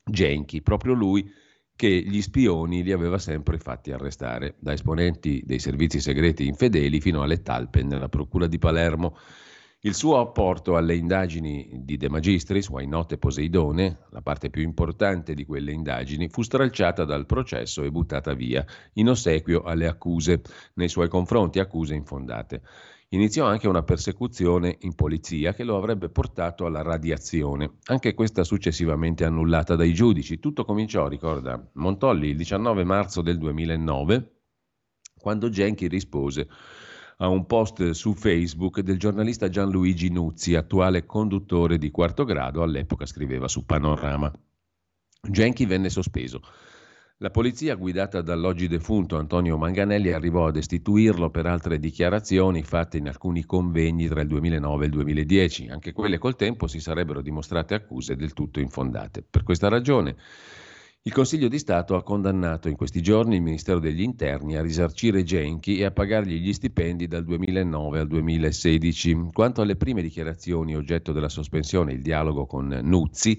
[0.04, 1.32] Genchi, proprio lui,
[1.76, 7.22] che gli spioni li aveva sempre fatti arrestare, da esponenti dei servizi segreti infedeli fino
[7.22, 9.16] alle talpe nella procura di Palermo.
[9.86, 14.62] Il suo apporto alle indagini di De Magistris, Why Not e Poseidone, la parte più
[14.62, 20.42] importante di quelle indagini, fu stralciata dal processo e buttata via, in ossequio alle accuse
[20.76, 22.62] nei suoi confronti, accuse infondate.
[23.10, 29.26] Iniziò anche una persecuzione in polizia che lo avrebbe portato alla radiazione, anche questa successivamente
[29.26, 30.40] annullata dai giudici.
[30.40, 34.32] Tutto cominciò, ricorda Montolli, il 19 marzo del 2009,
[35.20, 36.48] quando Genchi rispose
[37.18, 43.06] a un post su Facebook del giornalista Gianluigi Nuzzi, attuale conduttore di quarto grado, all'epoca
[43.06, 44.32] scriveva su Panorama.
[45.22, 46.42] Genchi venne sospeso.
[47.18, 53.08] La polizia, guidata dall'oggi defunto Antonio Manganelli, arrivò a destituirlo per altre dichiarazioni fatte in
[53.08, 55.68] alcuni convegni tra il 2009 e il 2010.
[55.70, 59.24] Anche quelle col tempo si sarebbero dimostrate accuse del tutto infondate.
[59.24, 60.18] Per questa ragione
[61.06, 65.24] il Consiglio di Stato ha condannato in questi giorni il Ministero degli Interni a risarcire
[65.24, 69.28] Genchi e a pagargli gli stipendi dal 2009 al 2016.
[69.34, 73.38] Quanto alle prime dichiarazioni oggetto della sospensione, il dialogo con Nuzzi,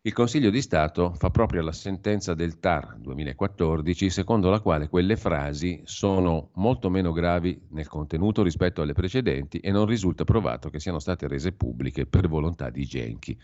[0.00, 5.14] il Consiglio di Stato fa proprio la sentenza del TAR 2014, secondo la quale quelle
[5.14, 10.80] frasi sono molto meno gravi nel contenuto rispetto alle precedenti e non risulta provato che
[10.80, 13.38] siano state rese pubbliche per volontà di Genchi.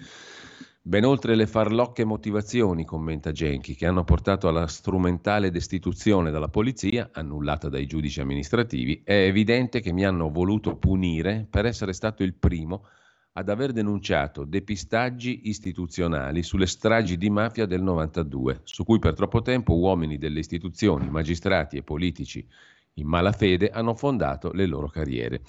[0.83, 7.11] Ben oltre le farlocche motivazioni, commenta Genchi, che hanno portato alla strumentale destituzione dalla polizia,
[7.13, 12.33] annullata dai giudici amministrativi, è evidente che mi hanno voluto punire per essere stato il
[12.33, 12.87] primo
[13.33, 19.43] ad aver denunciato depistaggi istituzionali sulle stragi di mafia del 92, su cui per troppo
[19.43, 22.49] tempo uomini delle istituzioni, magistrati e politici
[22.95, 25.43] in malafede hanno fondato le loro carriere.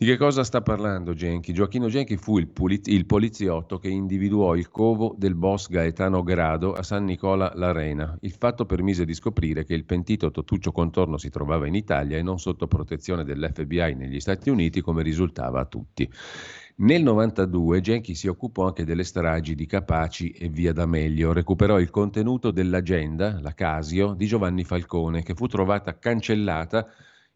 [0.00, 1.52] Di che cosa sta parlando Genchi?
[1.52, 6.72] Gioacchino Genchi fu il, puliz- il, poliziotto che individuò il covo del boss Gaetano Grado
[6.72, 8.16] a San Nicola l'Arena.
[8.22, 12.22] Il fatto permise di scoprire che il pentito Totuccio Contorno si trovava in Italia e
[12.22, 16.10] non sotto protezione dell'FBI negli Stati Uniti come risultava a tutti.
[16.76, 21.90] Nel 92 Genchi si occupò anche delle stragi di Capaci e Via D'Amelio, recuperò il
[21.90, 26.86] contenuto dell'agenda, la Casio, di Giovanni Falcone, che fu trovata cancellata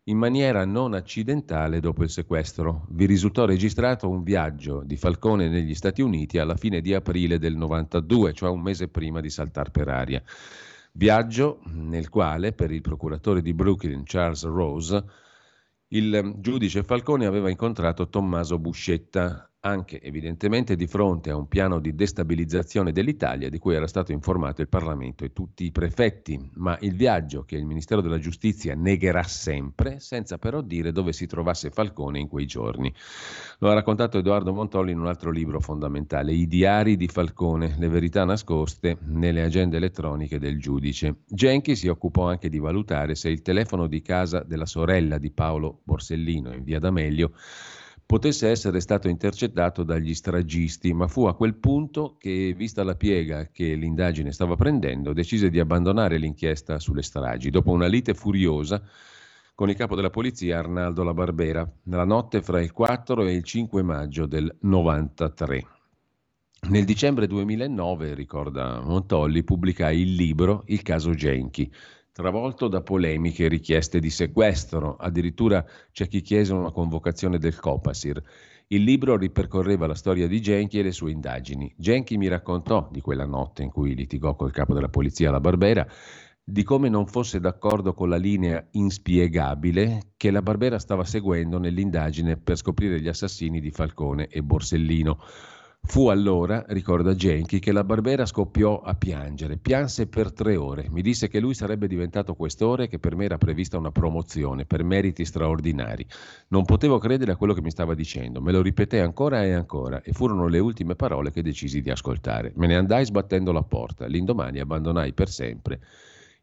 [0.05, 2.87] in maniera non accidentale dopo il sequestro.
[2.91, 7.57] Vi risultò registrato un viaggio di Falcone negli Stati Uniti alla fine di aprile del
[7.57, 10.23] 92, cioè un mese prima di saltar per aria.
[10.93, 15.05] Viaggio nel quale, per il procuratore di Brooklyn Charles Rose,
[15.89, 21.95] il giudice Falcone aveva incontrato Tommaso Buscetta, anche evidentemente di fronte a un piano di
[21.95, 26.95] destabilizzazione dell'Italia di cui era stato informato il Parlamento e tutti i prefetti, ma il
[26.95, 32.19] viaggio che il Ministero della Giustizia negherà sempre, senza però dire dove si trovasse Falcone
[32.19, 32.93] in quei giorni.
[33.59, 37.89] Lo ha raccontato Edoardo Montolli in un altro libro fondamentale, I diari di Falcone, le
[37.89, 41.23] verità nascoste nelle agende elettroniche del giudice.
[41.27, 45.81] Genchi si occupò anche di valutare se il telefono di casa della sorella di Paolo
[45.85, 47.33] Borsellino in via D'Amelio
[48.15, 53.49] potesse essere stato intercettato dagli stragisti, ma fu a quel punto che, vista la piega
[53.51, 58.81] che l'indagine stava prendendo, decise di abbandonare l'inchiesta sulle stragi, dopo una lite furiosa
[59.53, 63.43] con il capo della polizia Arnaldo La Barbera, nella notte fra il 4 e il
[63.43, 65.67] 5 maggio del 93.
[66.69, 71.69] Nel dicembre 2009, ricorda Montolli, pubblicai il libro Il caso Genchi,
[72.15, 74.95] travolto da polemiche e richieste di sequestro.
[74.95, 78.23] Addirittura c'è chi chiese una convocazione del Copasir.
[78.69, 81.75] Il libro ripercorreva la storia di Genchi e le sue indagini.
[81.77, 85.85] Genchi mi raccontò di quella notte in cui litigò col capo della polizia alla Barbera
[86.47, 92.37] di come non fosse d'accordo con la linea inspiegabile che la Barbera stava seguendo nell'indagine
[92.37, 95.19] per scoprire gli assassini di Falcone e Borsellino.
[95.87, 101.03] Fu allora, ricorda Genchi, che la Barbera scoppiò a piangere, pianse per tre ore, mi
[101.03, 104.83] disse che lui sarebbe diventato questore e che per me era prevista una promozione per
[104.83, 106.05] meriti straordinari.
[106.49, 110.01] Non potevo credere a quello che mi stava dicendo, me lo ripeté ancora e ancora
[110.03, 112.53] e furono le ultime parole che decisi di ascoltare.
[112.57, 115.81] Me ne andai sbattendo la porta, l'indomani abbandonai per sempre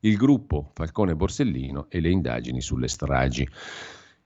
[0.02, 3.48] il gruppo Falcone Borsellino e le indagini sulle stragi.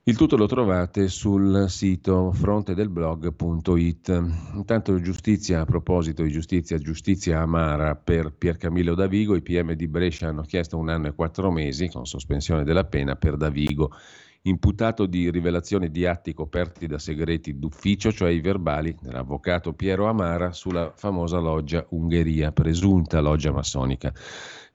[0.08, 4.10] Il tutto lo trovate sul sito frontedelblog.it.
[4.54, 10.28] Intanto giustizia, a proposito di giustizia, giustizia amara per Piercamillo Davigo, i PM di Brescia
[10.28, 13.94] hanno chiesto un anno e quattro mesi con sospensione della pena per Davigo,
[14.44, 20.52] imputato di rivelazione di atti coperti da segreti d'ufficio, cioè i verbali dell'avvocato Piero Amara
[20.52, 24.14] sulla famosa loggia Ungheria, presunta loggia massonica.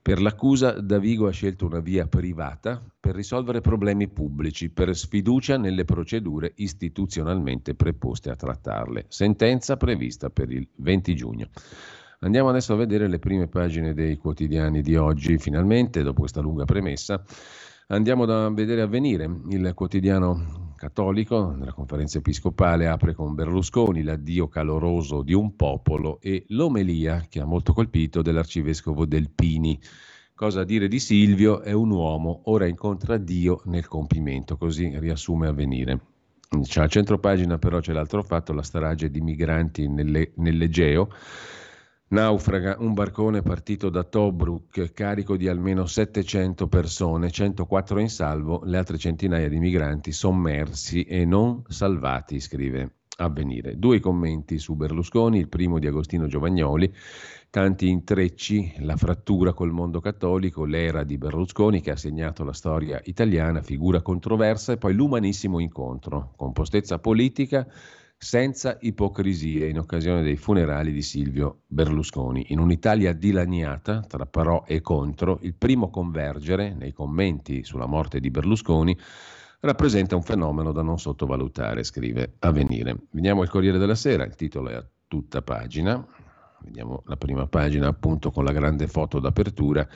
[0.03, 5.85] Per l'accusa Davigo ha scelto una via privata per risolvere problemi pubblici, per sfiducia nelle
[5.85, 9.05] procedure istituzionalmente preposte a trattarle.
[9.09, 11.49] Sentenza prevista per il 20 giugno.
[12.21, 16.65] Andiamo adesso a vedere le prime pagine dei quotidiani di oggi, finalmente, dopo questa lunga
[16.65, 17.23] premessa.
[17.87, 25.21] Andiamo a vedere avvenire il quotidiano cattolico nella conferenza episcopale apre con Berlusconi l'addio caloroso
[25.21, 29.79] di un popolo e l'omelia che ha molto colpito dell'arcivescovo Delpini.
[30.33, 31.61] Cosa dire di Silvio?
[31.61, 35.99] È un uomo, ora incontra Dio nel compimento, così riassume avvenire.
[36.63, 41.09] C'è centro pagina però c'è l'altro fatto, la strage di migranti nelle, nell'Egeo
[42.11, 48.77] Naufraga un barcone partito da Tobruk carico di almeno 700 persone, 104 in salvo, le
[48.77, 53.79] altre centinaia di migranti sommersi e non salvati, scrive Avvenire.
[53.79, 56.93] Due commenti su Berlusconi, il primo di Agostino Giovagnoli,
[57.49, 62.99] tanti intrecci, la frattura col mondo cattolico, l'era di Berlusconi che ha segnato la storia
[63.05, 67.65] italiana, figura controversa e poi l'umanissimo incontro, compostezza politica
[68.23, 72.45] senza ipocrisie in occasione dei funerali di Silvio Berlusconi.
[72.49, 78.29] In un'Italia dilaniata tra pro e contro, il primo convergere nei commenti sulla morte di
[78.29, 78.95] Berlusconi
[79.61, 82.95] rappresenta un fenomeno da non sottovalutare, scrive Avvenire.
[83.09, 86.05] Veniamo al Corriere della Sera, il titolo è a tutta pagina,
[86.61, 89.87] vediamo la prima pagina appunto con la grande foto d'apertura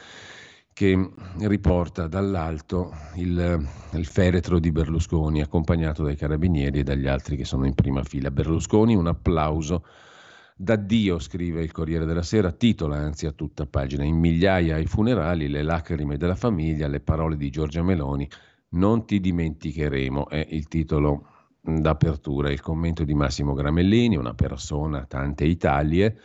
[0.75, 7.45] che riporta dall'alto il, il, feretro di Berlusconi, accompagnato dai carabinieri e dagli altri che
[7.45, 8.29] sono in prima fila.
[8.29, 9.85] Berlusconi, un applauso
[10.53, 14.85] da Dio, scrive il Corriere della Sera, titola anzi a tutta pagina, in migliaia ai
[14.85, 18.29] funerali, le lacrime della famiglia, le parole di Giorgia Meloni,
[18.71, 21.29] non ti dimenticheremo, è il titolo
[21.61, 26.17] d'apertura, il commento di Massimo Gramellini, una persona, tante Italie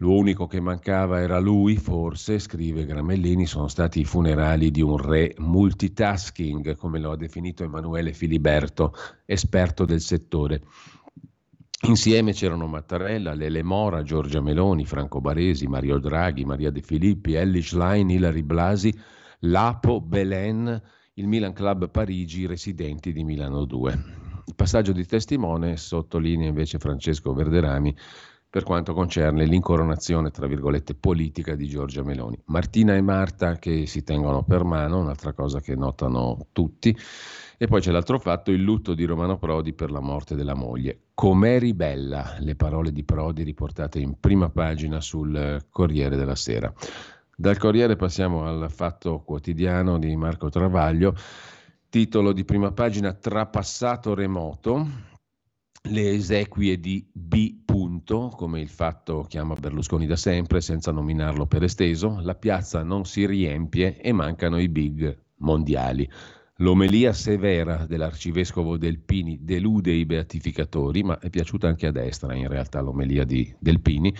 [0.00, 5.34] L'unico che mancava era lui, forse, scrive Gramellini, sono stati i funerali di un re
[5.36, 8.94] multitasking, come lo ha definito Emanuele Filiberto,
[9.26, 10.62] esperto del settore.
[11.86, 17.60] Insieme c'erano Mattarella, Lele Mora, Giorgia Meloni, Franco Baresi, Mario Draghi, Maria De Filippi, Ellie
[17.60, 18.98] Schlein, Ilari Blasi,
[19.40, 20.82] Lapo, Belen,
[21.14, 23.92] il Milan Club Parigi, residenti di Milano 2.
[24.46, 27.94] Il passaggio di testimone sottolinea invece Francesco Verderami
[28.50, 32.36] per quanto concerne l'incoronazione, tra virgolette, politica di Giorgia Meloni.
[32.46, 36.96] Martina e Marta che si tengono per mano, un'altra cosa che notano tutti.
[37.56, 41.10] E poi c'è l'altro fatto, il lutto di Romano Prodi per la morte della moglie.
[41.14, 46.72] Com'è ribella, le parole di Prodi riportate in prima pagina sul Corriere della Sera.
[47.36, 51.14] Dal Corriere passiamo al fatto quotidiano di Marco Travaglio,
[51.88, 54.86] titolo di prima pagina Trapassato remoto,
[55.88, 57.58] le esequie di B.
[57.64, 63.04] Punto, come il fatto chiama Berlusconi da sempre, senza nominarlo per esteso, la piazza non
[63.04, 66.08] si riempie e mancano i big mondiali.
[66.56, 72.80] L'omelia severa dell'arcivescovo Delpini delude i beatificatori, ma è piaciuta anche a destra in realtà
[72.80, 74.14] l'omelia di Delpini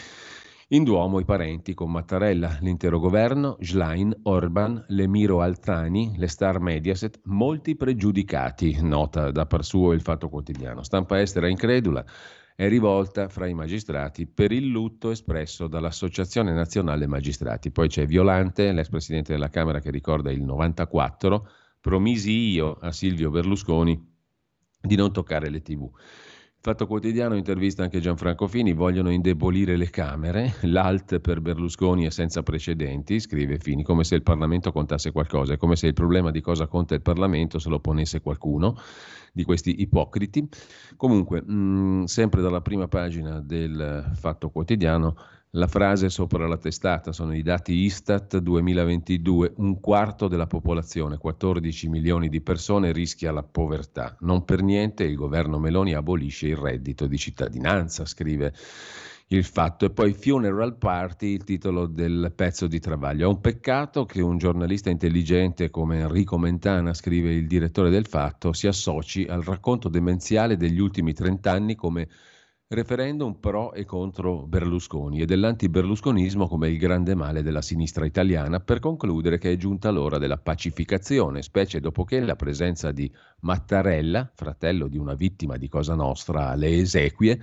[0.72, 7.20] in Duomo i parenti con Mattarella, l'intero governo, Schlein, Orban, l'emiro Alzani, le star Mediaset,
[7.24, 10.84] molti pregiudicati, nota da par suo il Fatto Quotidiano.
[10.84, 12.04] Stampa estera incredula
[12.54, 17.72] è rivolta fra i magistrati per il lutto espresso dall'Associazione Nazionale Magistrati.
[17.72, 21.48] Poi c'è Violante, l'ex presidente della Camera che ricorda il 94,
[21.80, 23.98] promisi io a Silvio Berlusconi
[24.80, 25.90] di non toccare le tv.
[26.62, 32.42] Fatto Quotidiano intervista anche Gianfranco Fini, vogliono indebolire le Camere, l'alt per Berlusconi è senza
[32.42, 36.42] precedenti, scrive Fini, come se il Parlamento contasse qualcosa, è come se il problema di
[36.42, 38.76] cosa conta il Parlamento se lo ponesse qualcuno
[39.32, 40.46] di questi ipocriti.
[40.96, 45.16] Comunque, mh, mm, sempre dalla prima pagina del Fatto Quotidiano,
[45.54, 51.88] la frase sopra la testata sono i dati Istat 2022, un quarto della popolazione, 14
[51.88, 54.16] milioni di persone, rischia la povertà.
[54.20, 58.54] Non per niente il governo Meloni abolisce il reddito di cittadinanza, scrive
[59.26, 59.86] il fatto.
[59.86, 63.24] E poi Funeral Party, il titolo del pezzo di travaglio.
[63.24, 68.52] È un peccato che un giornalista intelligente come Enrico Mentana, scrive il direttore del fatto,
[68.52, 72.08] si associ al racconto demenziale degli ultimi trent'anni come
[72.72, 78.78] referendum pro e contro Berlusconi e dell'anti-berlusconismo come il grande male della sinistra italiana per
[78.78, 84.86] concludere che è giunta l'ora della pacificazione, specie dopo che la presenza di Mattarella, fratello
[84.86, 87.40] di una vittima di Cosa Nostra alle esequie,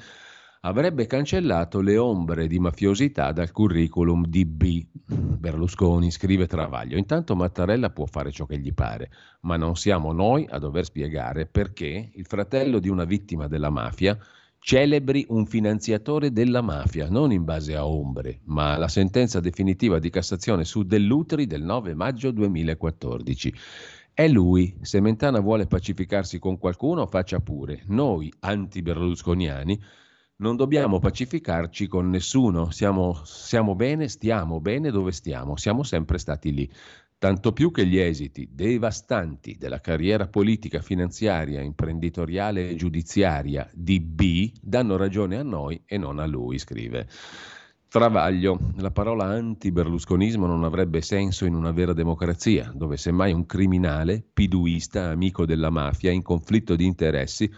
[0.61, 4.85] avrebbe cancellato le ombre di mafiosità dal curriculum di B.
[5.05, 6.97] Berlusconi scrive Travaglio.
[6.97, 9.11] Intanto Mattarella può fare ciò che gli pare,
[9.41, 14.17] ma non siamo noi a dover spiegare perché il fratello di una vittima della mafia
[14.59, 20.09] celebri un finanziatore della mafia, non in base a ombre, ma alla sentenza definitiva di
[20.09, 23.53] Cassazione su Dell'Utri del 9 maggio 2014.
[24.13, 27.83] È lui, se Mentana vuole pacificarsi con qualcuno, faccia pure.
[27.87, 29.79] Noi, anti-berlusconiani,
[30.37, 36.53] non dobbiamo pacificarci con nessuno, siamo, siamo bene, stiamo bene dove stiamo, siamo sempre stati
[36.53, 36.69] lì
[37.19, 44.51] tanto più che gli esiti devastanti della carriera politica, finanziaria, imprenditoriale e giudiziaria di B
[44.61, 47.07] danno ragione a noi e non a lui, scrive.
[47.89, 54.23] Travaglio, la parola anti-berlusconismo non avrebbe senso in una vera democrazia, dove semmai un criminale,
[54.33, 57.49] piduista, amico della mafia, in conflitto di interessi,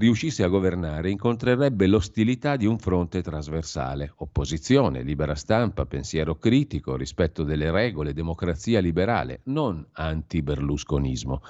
[0.00, 7.44] riuscisse a governare, incontrerebbe l'ostilità di un fronte trasversale, opposizione, libera stampa, pensiero critico, rispetto
[7.44, 11.42] delle regole, democrazia liberale, non anti-berlusconismo.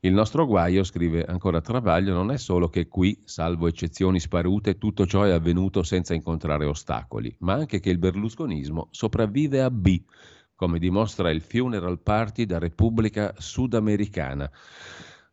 [0.00, 5.06] Il nostro guaio, scrive ancora Travaglio, non è solo che qui, salvo eccezioni sparute, tutto
[5.06, 10.00] ciò è avvenuto senza incontrare ostacoli, ma anche che il berlusconismo sopravvive a B,
[10.54, 14.48] come dimostra il funeral party da Repubblica Sudamericana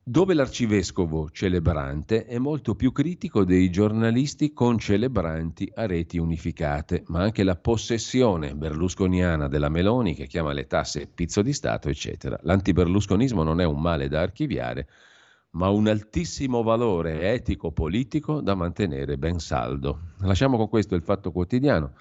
[0.08, 7.42] dove l'arcivescovo celebrante è molto più critico dei giornalisti concelebranti a reti unificate, ma anche
[7.42, 12.38] la possessione berlusconiana della Meloni che chiama le tasse pizzo di Stato, eccetera.
[12.44, 14.88] L'antiberlusconismo non è un male da archiviare,
[15.54, 20.12] ma un altissimo valore etico-politico da mantenere ben saldo.
[20.20, 21.94] Lasciamo con questo il fatto quotidiano.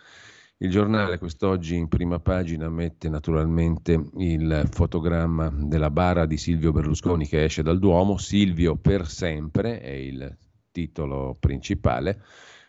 [0.58, 7.26] Il giornale quest'oggi in prima pagina mette naturalmente il fotogramma della bara di Silvio Berlusconi
[7.26, 10.36] che esce dal Duomo, Silvio per sempre è il
[10.70, 12.22] titolo principale,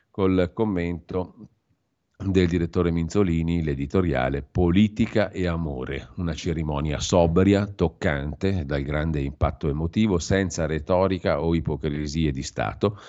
[0.10, 1.50] col commento
[2.18, 10.18] del direttore Minzolini, l'editoriale Politica e amore, una cerimonia sobria, toccante, dal grande impatto emotivo,
[10.18, 13.00] senza retorica o ipocrisie di Stato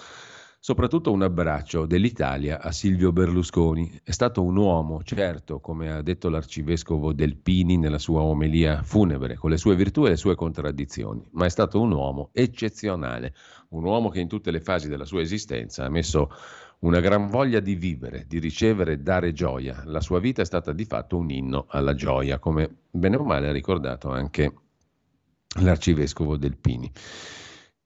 [0.66, 4.00] Soprattutto un abbraccio dell'Italia a Silvio Berlusconi.
[4.02, 9.50] È stato un uomo, certo, come ha detto l'arcivescovo Delpini nella sua omelia funebre, con
[9.50, 13.32] le sue virtù e le sue contraddizioni, ma è stato un uomo eccezionale,
[13.68, 16.30] un uomo che in tutte le fasi della sua esistenza ha messo
[16.80, 19.84] una gran voglia di vivere, di ricevere e dare gioia.
[19.84, 23.46] La sua vita è stata di fatto un inno alla gioia, come bene o male
[23.50, 24.52] ha ricordato anche
[25.60, 26.90] l'arcivescovo Delpini.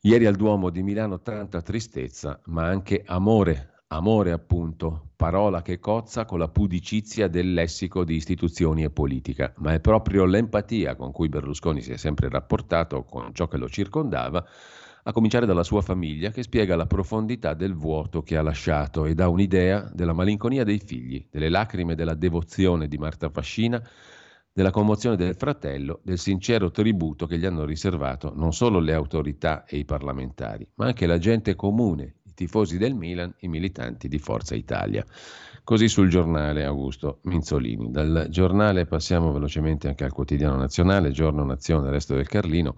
[0.03, 6.25] Ieri al Duomo di Milano tanta tristezza, ma anche amore, amore appunto, parola che cozza
[6.25, 11.29] con la pudicizia del lessico di istituzioni e politica, ma è proprio l'empatia con cui
[11.29, 14.43] Berlusconi si è sempre rapportato con ciò che lo circondava,
[15.03, 19.13] a cominciare dalla sua famiglia, che spiega la profondità del vuoto che ha lasciato e
[19.13, 23.87] dà un'idea della malinconia dei figli, delle lacrime della devozione di Marta Fascina
[24.53, 29.65] della commozione del fratello, del sincero tributo che gli hanno riservato non solo le autorità
[29.65, 34.19] e i parlamentari, ma anche la gente comune, i tifosi del Milan, i militanti di
[34.19, 35.05] Forza Italia.
[35.63, 37.91] Così sul giornale Augusto Minzolini.
[37.91, 42.75] Dal giornale passiamo velocemente anche al quotidiano nazionale, Giorno Nazione, Resto del Carlino.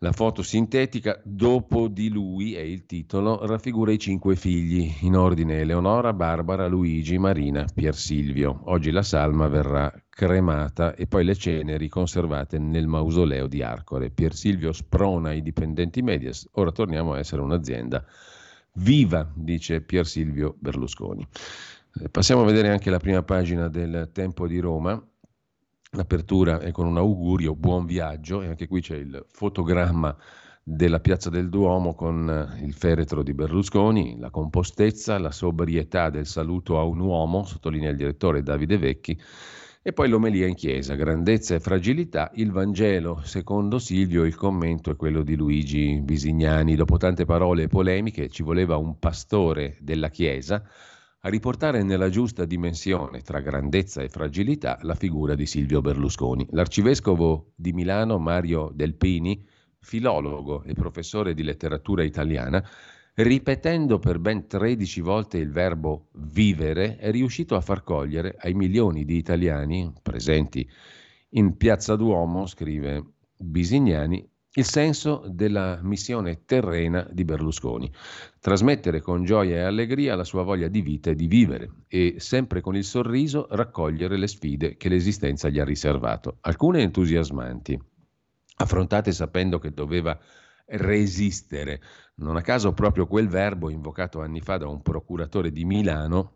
[0.00, 5.58] La foto sintetica dopo di lui è il titolo, raffigura i cinque figli, in ordine
[5.58, 8.60] Eleonora, Barbara, Luigi, Marina, Pier Silvio.
[8.66, 14.10] Oggi la salma verrà cremata e poi le ceneri conservate nel mausoleo di Arcore.
[14.10, 18.04] Pier Silvio sprona i dipendenti Medias, ora torniamo a essere un'azienda
[18.74, 21.26] viva, dice Pier Silvio Berlusconi.
[22.00, 25.04] Eh, passiamo a vedere anche la prima pagina del Tempo di Roma.
[25.92, 30.14] L'apertura è con un augurio, buon viaggio, e anche qui c'è il fotogramma
[30.62, 36.26] della Piazza del Duomo con eh, il feretro di Berlusconi, la compostezza, la sobrietà del
[36.26, 39.18] saluto a un uomo, sottolinea il direttore Davide Vecchi,
[39.80, 44.96] e poi l'omelia in chiesa, grandezza e fragilità, il Vangelo, secondo Silvio il commento è
[44.96, 50.62] quello di Luigi Bisignani, dopo tante parole e polemiche ci voleva un pastore della chiesa
[51.20, 56.46] a riportare nella giusta dimensione tra grandezza e fragilità la figura di Silvio Berlusconi.
[56.50, 59.44] L'arcivescovo di Milano Mario Delpini,
[59.80, 62.64] filologo e professore di letteratura italiana,
[63.14, 69.04] ripetendo per ben 13 volte il verbo vivere, è riuscito a far cogliere ai milioni
[69.04, 70.68] di italiani presenti
[71.30, 73.04] in Piazza Duomo, scrive
[73.36, 77.92] Bisignani, il senso della missione terrena di Berlusconi,
[78.40, 82.60] trasmettere con gioia e allegria la sua voglia di vita e di vivere e sempre
[82.60, 87.78] con il sorriso raccogliere le sfide che l'esistenza gli ha riservato, alcune entusiasmanti,
[88.56, 90.18] affrontate sapendo che doveva
[90.66, 91.80] resistere.
[92.16, 96.32] Non a caso proprio quel verbo invocato anni fa da un procuratore di Milano,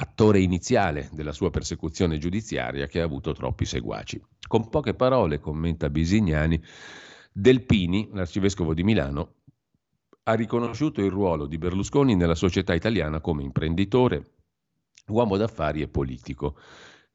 [0.00, 4.20] attore iniziale della sua persecuzione giudiziaria che ha avuto troppi seguaci.
[4.46, 6.60] Con poche parole, commenta Bisignani,
[7.40, 9.34] Delpini, l'arcivescovo di Milano,
[10.24, 14.38] ha riconosciuto il ruolo di Berlusconi nella società italiana come imprenditore,
[15.06, 16.56] uomo d'affari e politico.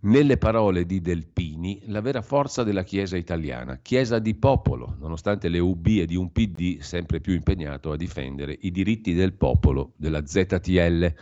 [0.03, 5.59] Nelle parole di Delpini, la vera forza della Chiesa italiana, Chiesa di popolo, nonostante le
[5.59, 11.13] ubbie di un PD sempre più impegnato a difendere i diritti del popolo, della ZTL.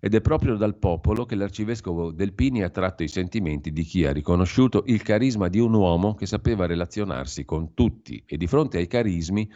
[0.00, 4.12] Ed è proprio dal popolo che l'arcivescovo Delpini ha tratto i sentimenti di chi ha
[4.12, 8.86] riconosciuto il carisma di un uomo che sapeva relazionarsi con tutti e di fronte ai
[8.86, 9.50] carismi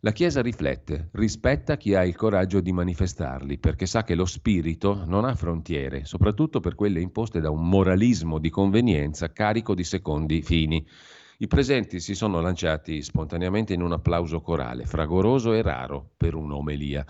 [0.00, 5.04] la Chiesa riflette, rispetta chi ha il coraggio di manifestarli, perché sa che lo spirito
[5.06, 10.42] non ha frontiere, soprattutto per quelle imposte da un moralismo di convenienza carico di secondi
[10.42, 10.86] fini.
[11.38, 17.04] I presenti si sono lanciati spontaneamente in un applauso corale, fragoroso e raro per un'omelia.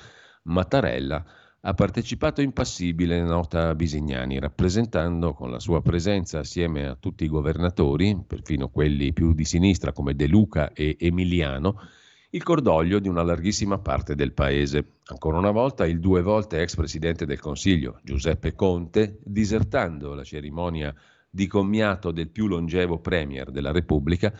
[0.44, 1.24] Mattarella
[1.68, 8.22] ha partecipato impassibile, nota Bisignani, rappresentando con la sua presenza assieme a tutti i governatori,
[8.24, 11.80] perfino quelli più di sinistra come De Luca e Emiliano,
[12.30, 14.98] il cordoglio di una larghissima parte del paese.
[15.06, 20.94] Ancora una volta il due volte ex presidente del Consiglio, Giuseppe Conte, disertando la cerimonia
[21.28, 24.32] di commiato del più longevo premier della Repubblica,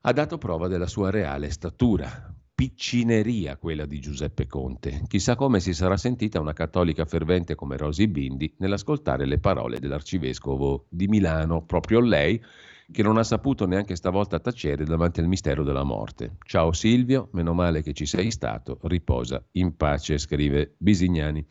[0.00, 2.34] ha dato prova della sua reale statura.
[2.56, 5.02] Piccineria quella di Giuseppe Conte.
[5.08, 10.86] Chissà come si sarà sentita una cattolica fervente come Rosy Bindi nell'ascoltare le parole dell'arcivescovo
[10.88, 12.42] di Milano, proprio lei
[12.90, 16.38] che non ha saputo neanche stavolta tacere davanti al mistero della morte.
[16.46, 21.44] Ciao Silvio, meno male che ci sei stato, riposa in pace, scrive Bisignani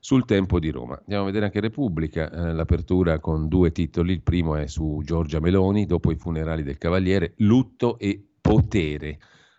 [0.00, 0.96] sul tempo di Roma.
[0.98, 5.40] Andiamo a vedere anche Repubblica, eh, l'apertura con due titoli, il primo è su Giorgia
[5.40, 9.18] Meloni, dopo i funerali del Cavaliere, lutto e potere.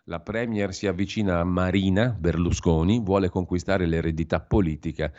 [0.10, 5.14] La Premier si avvicina a Marina Berlusconi, vuole conquistare l'eredità politica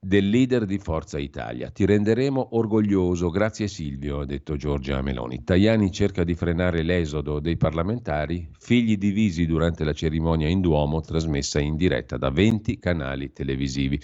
[0.00, 1.68] del leader di Forza Italia.
[1.68, 5.44] Ti renderemo orgoglioso, grazie Silvio, ha detto Giorgia Meloni.
[5.44, 11.60] Tajani cerca di frenare l'esodo dei parlamentari, figli divisi durante la cerimonia in Duomo, trasmessa
[11.60, 14.00] in diretta da 20 canali televisivi.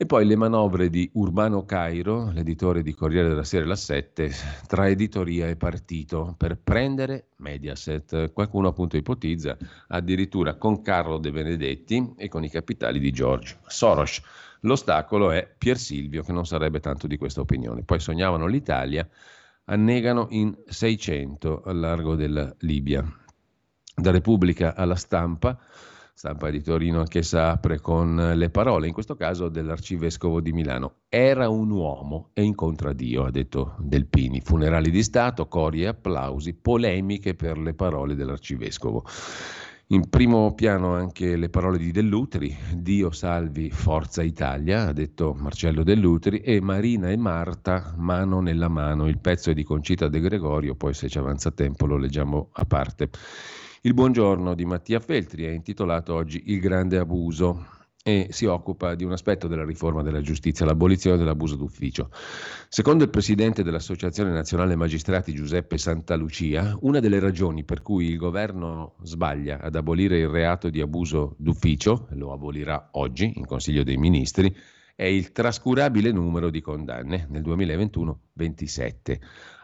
[0.00, 4.30] E poi le manovre di Urbano Cairo, l'editore di Corriere della Sera La 7,
[4.68, 8.32] tra editoria e partito per prendere Mediaset.
[8.32, 9.56] Qualcuno appunto ipotizza
[9.88, 14.22] addirittura con Carlo De Benedetti e con i capitali di George Soros.
[14.60, 17.82] L'ostacolo è Pier Silvio, che non sarebbe tanto di questa opinione.
[17.82, 19.04] Poi sognavano l'Italia,
[19.64, 23.04] annegano in 600 al largo della Libia.
[23.96, 25.58] Da Repubblica alla stampa,
[26.18, 31.02] stampa di Torino anch'essa apre con le parole, in questo caso dell'arcivescovo di Milano.
[31.08, 34.40] Era un uomo e incontra Dio, ha detto Delpini.
[34.40, 39.04] Funerali di Stato, cori e applausi, polemiche per le parole dell'arcivescovo.
[39.90, 45.84] In primo piano anche le parole di Dell'Utri, Dio salvi Forza Italia, ha detto Marcello
[45.84, 49.06] Dell'Utri, e Marina e Marta, mano nella mano.
[49.06, 52.64] Il pezzo è di Concita De Gregorio, poi se ci avanza tempo lo leggiamo a
[52.64, 53.08] parte.
[53.88, 57.68] Il buongiorno di Mattia Feltri è intitolato oggi Il grande abuso
[58.04, 62.10] e si occupa di un aspetto della riforma della giustizia, l'abolizione dell'abuso d'ufficio.
[62.68, 68.96] Secondo il presidente dell'Associazione Nazionale Magistrati Giuseppe Santalucia, una delle ragioni per cui il governo
[69.04, 74.54] sbaglia ad abolire il reato di abuso d'ufficio, lo abolirà oggi in Consiglio dei Ministri,
[74.94, 79.20] è il trascurabile numero di condanne, nel 2021 27.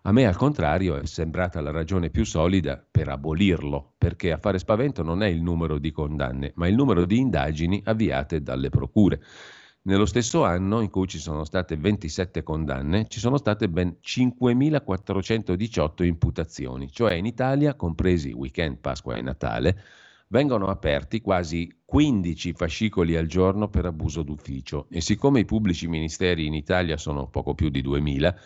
[0.06, 4.58] A me al contrario è sembrata la ragione più solida per abolirlo, perché a fare
[4.58, 9.22] spavento non è il numero di condanne, ma il numero di indagini avviate dalle procure.
[9.84, 16.04] Nello stesso anno in cui ci sono state 27 condanne, ci sono state ben 5.418
[16.04, 19.80] imputazioni, cioè in Italia, compresi weekend, Pasqua e Natale,
[20.28, 26.44] vengono aperti quasi 15 fascicoli al giorno per abuso d'ufficio e siccome i pubblici ministeri
[26.44, 28.36] in Italia sono poco più di 2000,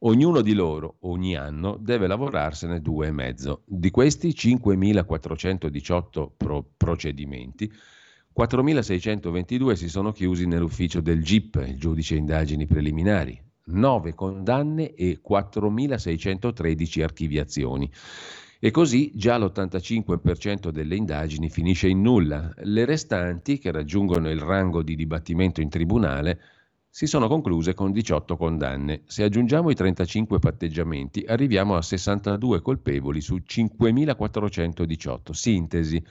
[0.00, 3.62] ognuno di loro ogni anno deve lavorarsene due e mezzo.
[3.64, 7.72] Di questi 5.418 pro- procedimenti,
[8.36, 17.02] 4.622 si sono chiusi nell'ufficio del GIP, il giudice indagini preliminari, 9 condanne e 4.613
[17.02, 17.90] archiviazioni.
[18.58, 22.52] E così già l'85% delle indagini finisce in nulla.
[22.56, 26.40] Le restanti, che raggiungono il rango di dibattimento in tribunale,
[26.96, 29.02] si sono concluse con 18 condanne.
[29.04, 35.32] Se aggiungiamo i 35 patteggiamenti, arriviamo a 62 colpevoli su 5.418.
[35.32, 36.02] Sintesi.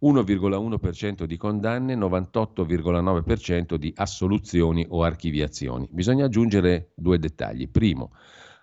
[0.00, 5.86] 1,1% di condanne, 98,9% di assoluzioni o archiviazioni.
[5.90, 7.68] Bisogna aggiungere due dettagli.
[7.68, 8.12] Primo,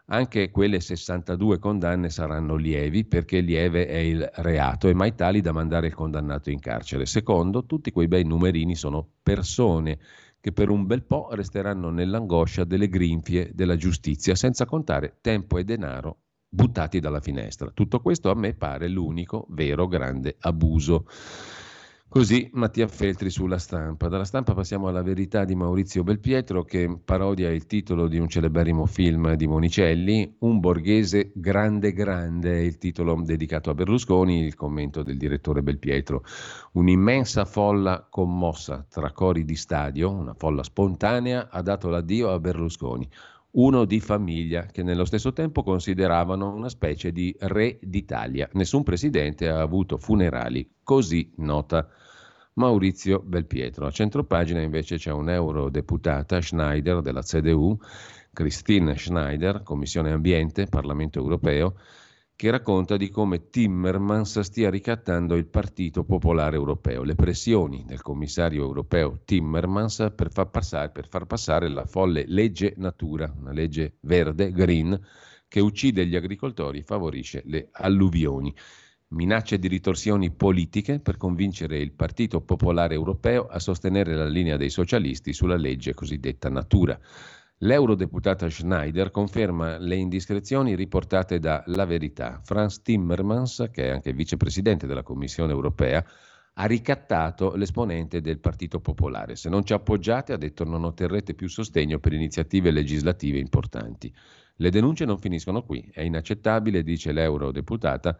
[0.07, 5.51] anche quelle 62 condanne saranno lievi perché lieve è il reato e mai tali da
[5.51, 7.05] mandare il condannato in carcere.
[7.05, 9.99] Secondo, tutti quei bei numerini sono persone
[10.41, 15.63] che per un bel po' resteranno nell'angoscia delle grinfie della giustizia, senza contare tempo e
[15.63, 16.17] denaro
[16.49, 17.69] buttati dalla finestra.
[17.71, 21.05] Tutto questo a me pare l'unico vero grande abuso.
[22.11, 24.07] Così Mattia Feltri sulla stampa.
[24.07, 28.87] Dalla stampa passiamo alla verità di Maurizio Belpietro che parodia il titolo di un celeberrimo
[28.87, 35.17] film di Monicelli, Un borghese grande grande, il titolo dedicato a Berlusconi, il commento del
[35.17, 36.23] direttore Belpietro.
[36.71, 43.07] Un'immensa folla commossa tra cori di stadio, una folla spontanea, ha dato l'addio a Berlusconi
[43.51, 48.47] uno di famiglia, che nello stesso tempo consideravano una specie di re d'Italia.
[48.53, 51.87] Nessun presidente ha avuto funerali così nota.
[52.53, 53.85] Maurizio Belpietro.
[53.87, 57.77] A centropagina invece c'è un'eurodeputata Schneider della CDU,
[58.33, 61.75] Christine Schneider, Commissione Ambiente, Parlamento Europeo,
[62.39, 67.03] che racconta di come Timmermans stia ricattando il Partito Popolare Europeo.
[67.03, 72.75] Le pressioni del commissario europeo Timmermans per far passare, per far passare la folle legge
[72.77, 74.97] natura, una legge verde, green,
[75.49, 78.55] che uccide gli agricoltori e favorisce le alluvioni.
[79.09, 84.69] Minacce di ritorsioni politiche per convincere il Partito Popolare Europeo a sostenere la linea dei
[84.69, 86.97] socialisti sulla legge cosiddetta natura.
[87.61, 92.39] L'eurodeputata Schneider conferma le indiscrezioni riportate da La Verità.
[92.41, 96.01] Franz Timmermans, che è anche vicepresidente della Commissione europea,
[96.53, 99.35] ha ricattato l'esponente del Partito Popolare.
[99.35, 104.13] Se non ci appoggiate, ha detto, non otterrete più sostegno per iniziative legislative importanti.
[104.55, 105.89] Le denunce non finiscono qui.
[105.91, 108.17] È inaccettabile, dice l'eurodeputata,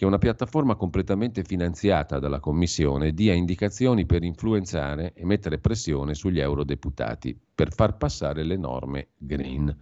[0.00, 6.40] che una piattaforma completamente finanziata dalla Commissione dia indicazioni per influenzare e mettere pressione sugli
[6.40, 9.76] eurodeputati per far passare le norme green.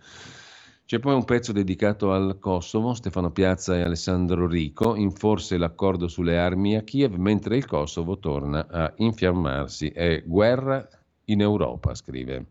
[0.85, 6.09] C'è poi un pezzo dedicato al Kosovo, Stefano Piazza e Alessandro Rico, in forse l'accordo
[6.09, 9.91] sulle armi a Kiev, mentre il Kosovo torna a infiammarsi.
[9.91, 10.85] È guerra
[11.27, 12.45] in Europa, scrive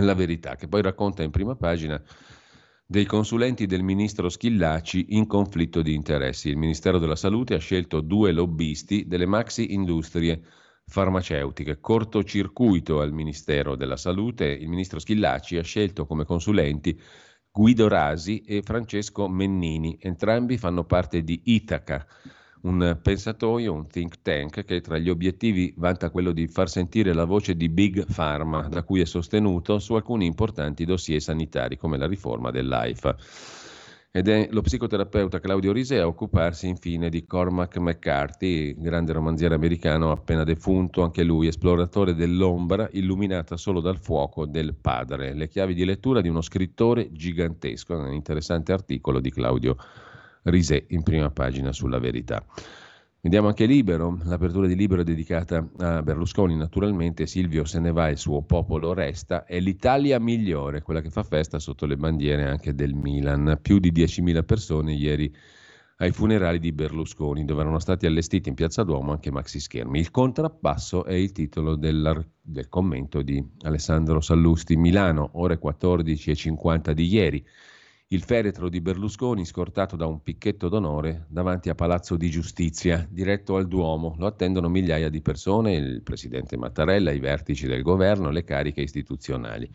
[0.00, 1.98] la verità, che poi racconta in prima pagina
[2.88, 6.50] dei consulenti del ministro Schillaci in conflitto di interessi.
[6.50, 10.40] Il Ministero della Salute ha scelto due lobbisti delle maxi industrie
[10.86, 11.80] farmaceutiche.
[11.80, 16.96] Cortocircuito al Ministero della Salute, il ministro Schillaci ha scelto come consulenti
[17.50, 22.06] Guido Rasi e Francesco Mennini, entrambi fanno parte di Itaca
[22.66, 27.24] un pensatoio, un think tank che tra gli obiettivi vanta quello di far sentire la
[27.24, 32.06] voce di Big Pharma, da cui è sostenuto su alcuni importanti dossier sanitari come la
[32.06, 33.16] riforma dell'AIFA.
[34.10, 40.10] Ed è lo psicoterapeuta Claudio Rise a occuparsi infine di Cormac McCarthy, grande romanziere americano
[40.10, 45.34] appena defunto, anche lui esploratore dell'ombra, illuminata solo dal fuoco del padre.
[45.34, 50.05] Le chiavi di lettura di uno scrittore gigantesco, un interessante articolo di Claudio Rise.
[50.48, 52.44] Risè in prima pagina sulla verità.
[53.20, 58.08] Vediamo anche Libero, l'apertura di Libero è dedicata a Berlusconi, naturalmente Silvio se ne va,
[58.08, 62.72] il suo popolo resta, è l'Italia migliore, quella che fa festa sotto le bandiere anche
[62.72, 63.58] del Milan.
[63.60, 65.34] Più di 10.000 persone ieri
[65.96, 69.98] ai funerali di Berlusconi, dove erano stati allestiti in Piazza Duomo anche maxi schermi.
[69.98, 74.76] Il contrappasso è il titolo del, del commento di Alessandro Sallusti.
[74.76, 77.46] Milano, ore 14.50 di ieri.
[78.10, 83.56] Il feretro di Berlusconi scortato da un picchetto d'onore davanti a Palazzo di Giustizia, diretto
[83.56, 84.14] al Duomo.
[84.18, 89.68] Lo attendono migliaia di persone, il presidente Mattarella, i vertici del governo, le cariche istituzionali.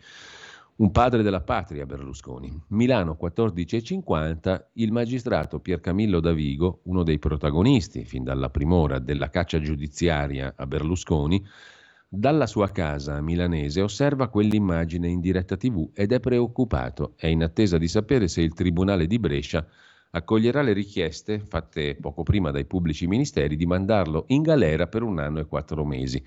[0.76, 2.58] Un padre della patria Berlusconi.
[2.68, 9.60] Milano 14.50, il magistrato Pier Camillo Davigo, uno dei protagonisti fin dalla primora della caccia
[9.60, 11.46] giudiziaria a Berlusconi,
[12.14, 17.14] dalla sua casa milanese osserva quell'immagine in diretta tv ed è preoccupato.
[17.16, 19.66] È in attesa di sapere se il Tribunale di Brescia
[20.10, 25.20] accoglierà le richieste fatte poco prima dai pubblici ministeri di mandarlo in galera per un
[25.20, 26.22] anno e quattro mesi.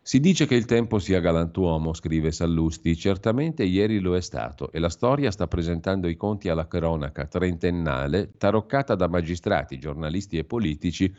[0.00, 4.78] Si dice che il tempo sia galantuomo, scrive Sallusti, certamente ieri lo è stato e
[4.78, 11.14] la storia sta presentando i conti alla cronaca trentennale, taroccata da magistrati, giornalisti e politici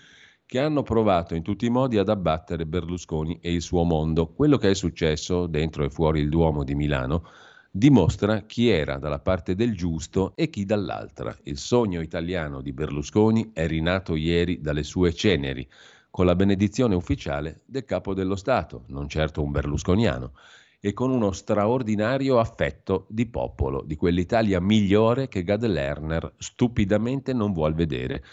[0.48, 4.32] che hanno provato in tutti i modi ad abbattere Berlusconi e il suo mondo.
[4.32, 7.26] Quello che è successo dentro e fuori il Duomo di Milano
[7.70, 11.36] dimostra chi era dalla parte del giusto e chi dall'altra.
[11.44, 15.68] Il sogno italiano di Berlusconi è rinato ieri dalle sue ceneri
[16.10, 20.32] con la benedizione ufficiale del capo dello Stato, non certo un berlusconiano,
[20.80, 27.52] e con uno straordinario affetto di popolo, di quell'Italia migliore che Gad Lerner stupidamente non
[27.52, 28.24] vuol vedere.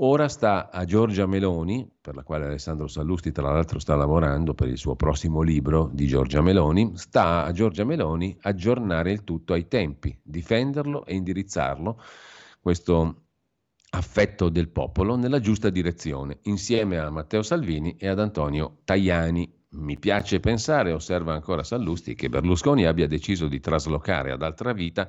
[0.00, 4.68] Ora sta a Giorgia Meloni, per la quale Alessandro Sallusti tra l'altro sta lavorando per
[4.68, 9.68] il suo prossimo libro di Giorgia Meloni, sta a Giorgia Meloni aggiornare il tutto ai
[9.68, 11.98] tempi, difenderlo e indirizzarlo,
[12.60, 13.22] questo
[13.88, 19.50] affetto del popolo nella giusta direzione, insieme a Matteo Salvini e ad Antonio Tajani.
[19.68, 25.08] Mi piace pensare, osserva ancora Sallusti, che Berlusconi abbia deciso di traslocare ad altra vita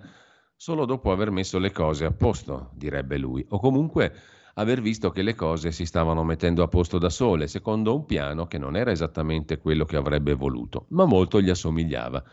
[0.56, 4.14] solo dopo aver messo le cose a posto, direbbe lui, o comunque
[4.60, 8.48] aver visto che le cose si stavano mettendo a posto da sole, secondo un piano
[8.48, 12.24] che non era esattamente quello che avrebbe voluto, ma molto gli assomigliava.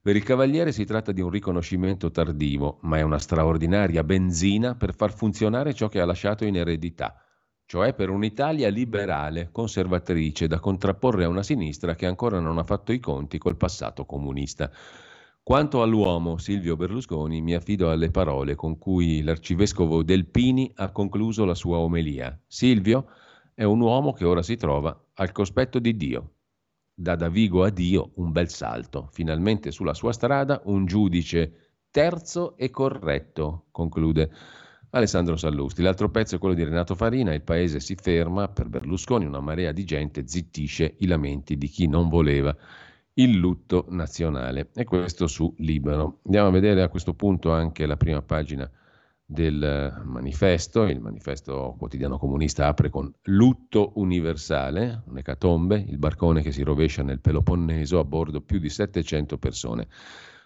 [0.00, 4.94] Per il Cavaliere si tratta di un riconoscimento tardivo, ma è una straordinaria benzina per
[4.94, 7.20] far funzionare ciò che ha lasciato in eredità,
[7.66, 12.92] cioè per un'Italia liberale, conservatrice, da contrapporre a una sinistra che ancora non ha fatto
[12.92, 14.70] i conti col passato comunista.
[15.46, 21.54] Quanto all'uomo Silvio Berlusconi, mi affido alle parole con cui l'arcivescovo Delpini ha concluso la
[21.54, 22.36] sua omelia.
[22.48, 23.06] Silvio
[23.54, 26.32] è un uomo che ora si trova al cospetto di Dio,
[26.92, 29.08] da Davigo a Dio un bel salto.
[29.12, 34.28] Finalmente sulla sua strada un giudice terzo e corretto, conclude
[34.90, 35.80] Alessandro Sallusti.
[35.80, 39.70] L'altro pezzo è quello di Renato Farina, il paese si ferma, per Berlusconi una marea
[39.70, 42.52] di gente zittisce i lamenti di chi non voleva
[43.18, 44.70] il lutto nazionale.
[44.74, 46.20] E questo su Libero.
[46.24, 48.70] Andiamo a vedere a questo punto anche la prima pagina
[49.24, 50.84] del manifesto.
[50.84, 57.20] Il manifesto quotidiano comunista apre con lutto universale, un'ecatombe, il barcone che si rovescia nel
[57.20, 59.88] Peloponneso, a bordo più di 700 persone.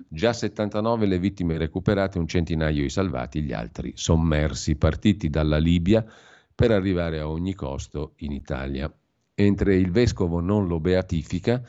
[0.09, 6.05] Già 79 le vittime recuperate, un centinaio i salvati, gli altri sommersi, partiti dalla Libia
[6.55, 8.91] per arrivare a ogni costo in Italia.
[9.35, 11.63] Mentre il vescovo non lo beatifica,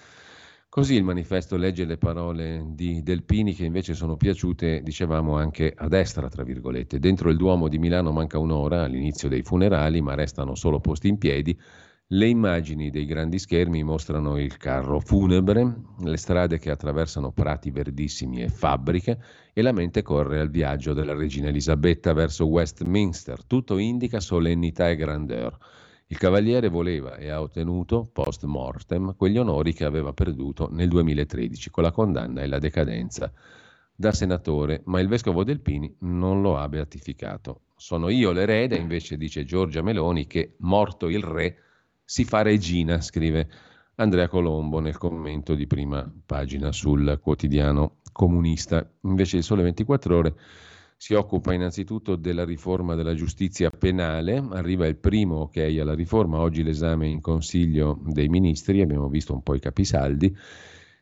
[0.74, 5.90] Così il manifesto legge le parole di Delpini che invece sono piaciute, dicevamo, anche a
[5.90, 6.98] destra, tra virgolette.
[6.98, 11.18] Dentro il Duomo di Milano manca un'ora all'inizio dei funerali, ma restano solo posti in
[11.18, 11.60] piedi.
[12.08, 18.42] Le immagini dei grandi schermi mostrano il carro funebre, le strade che attraversano prati verdissimi
[18.42, 19.20] e fabbriche
[19.52, 23.44] e la mente corre al viaggio della regina Elisabetta verso Westminster.
[23.44, 25.58] Tutto indica solennità e grandeur.
[26.12, 31.70] Il Cavaliere voleva e ha ottenuto post mortem quegli onori che aveva perduto nel 2013
[31.70, 33.32] con la condanna e la decadenza
[33.96, 37.62] da senatore, ma il vescovo Delpini non lo ha beatificato.
[37.78, 41.56] Sono io l'erede, invece dice Giorgia Meloni, che morto il re
[42.04, 43.50] si fa regina, scrive
[43.96, 48.86] Andrea Colombo nel commento di prima pagina sul quotidiano comunista.
[49.04, 50.36] Invece il Sole 24 ore
[51.02, 56.62] si occupa innanzitutto della riforma della giustizia penale, arriva il primo ok alla riforma, oggi
[56.62, 60.32] l'esame in Consiglio dei Ministri, abbiamo visto un po' i capisaldi.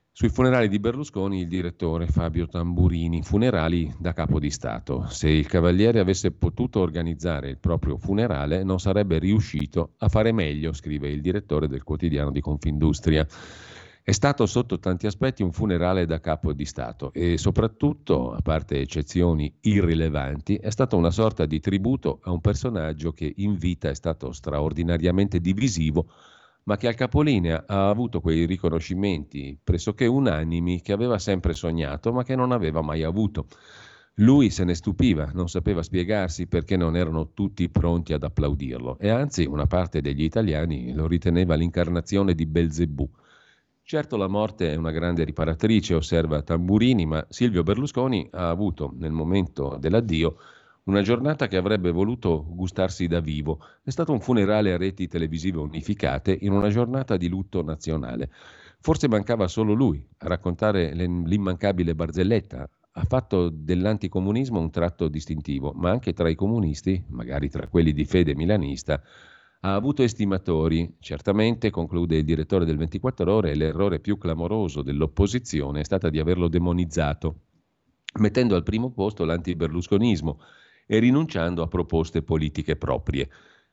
[0.09, 5.05] Sui funerali di Berlusconi il direttore Fabio Tamburini, funerali da capo di Stato.
[5.09, 10.71] Se il Cavaliere avesse potuto organizzare il proprio funerale non sarebbe riuscito a fare meglio,
[10.71, 13.27] scrive il direttore del quotidiano di Confindustria.
[14.09, 18.79] È stato sotto tanti aspetti un funerale da capo di Stato e soprattutto, a parte
[18.79, 23.93] eccezioni irrilevanti, è stato una sorta di tributo a un personaggio che in vita è
[23.93, 26.09] stato straordinariamente divisivo,
[26.63, 32.23] ma che al capolinea ha avuto quei riconoscimenti pressoché unanimi che aveva sempre sognato, ma
[32.23, 33.45] che non aveva mai avuto.
[34.15, 39.09] Lui se ne stupiva, non sapeva spiegarsi perché non erano tutti pronti ad applaudirlo e
[39.09, 43.07] anzi una parte degli italiani lo riteneva l'incarnazione di Belzebù
[43.89, 49.11] Certo la morte è una grande riparatrice, osserva Tamburini, ma Silvio Berlusconi ha avuto nel
[49.11, 50.35] momento dell'addio
[50.83, 53.65] una giornata che avrebbe voluto gustarsi da vivo.
[53.81, 58.29] È stato un funerale a reti televisive unificate in una giornata di lutto nazionale.
[58.79, 62.69] Forse mancava solo lui a raccontare l'immancabile barzelletta.
[62.91, 68.05] Ha fatto dell'anticomunismo un tratto distintivo, ma anche tra i comunisti, magari tra quelli di
[68.05, 69.01] fede milanista,
[69.61, 70.95] ha avuto estimatori.
[70.99, 76.47] Certamente, conclude il direttore del 24 ore, l'errore più clamoroso dell'opposizione è stata di averlo
[76.47, 77.39] demonizzato,
[78.19, 80.39] mettendo al primo posto l'antiberlusconismo
[80.85, 83.29] e rinunciando a proposte politiche proprie.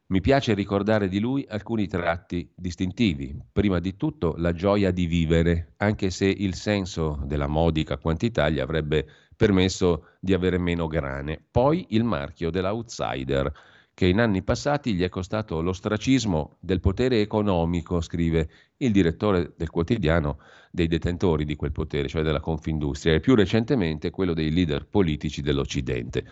[0.08, 3.36] Mi piace ricordare di lui alcuni tratti distintivi.
[3.50, 8.60] Prima di tutto la gioia di vivere, anche se il senso della modica quantità gli
[8.60, 11.44] avrebbe permesso di avere meno grane.
[11.50, 13.52] Poi il marchio dell'outsider,
[13.96, 19.70] che in anni passati gli è costato l'ostracismo del potere economico, scrive il direttore del
[19.70, 20.38] quotidiano
[20.70, 25.40] dei detentori di quel potere, cioè della Confindustria, e più recentemente quello dei leader politici
[25.40, 26.26] dell'Occidente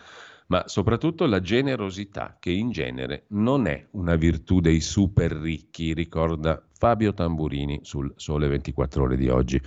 [0.48, 6.62] ma soprattutto la generosità, che in genere non è una virtù dei super ricchi, ricorda
[6.76, 9.58] Fabio Tamburini sul Sole 24 ore di oggi.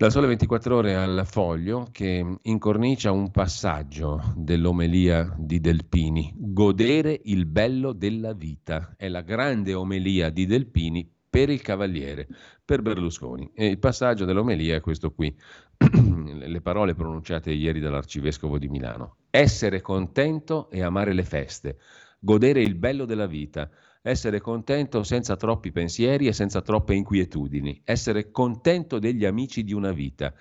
[0.00, 7.44] Dal Sole 24 ore al foglio che incornicia un passaggio dell'omelia di Delpini, godere il
[7.44, 8.94] bello della vita.
[8.96, 12.28] È la grande omelia di Delpini per il Cavaliere,
[12.64, 13.50] per Berlusconi.
[13.54, 15.36] E il passaggio dell'omelia è questo qui,
[15.76, 19.16] le parole pronunciate ieri dall'arcivescovo di Milano.
[19.28, 21.76] Essere contento e amare le feste,
[22.20, 23.68] godere il bello della vita,
[24.02, 29.92] essere contento senza troppi pensieri e senza troppe inquietudini, essere contento degli amici di una
[29.92, 30.32] vita,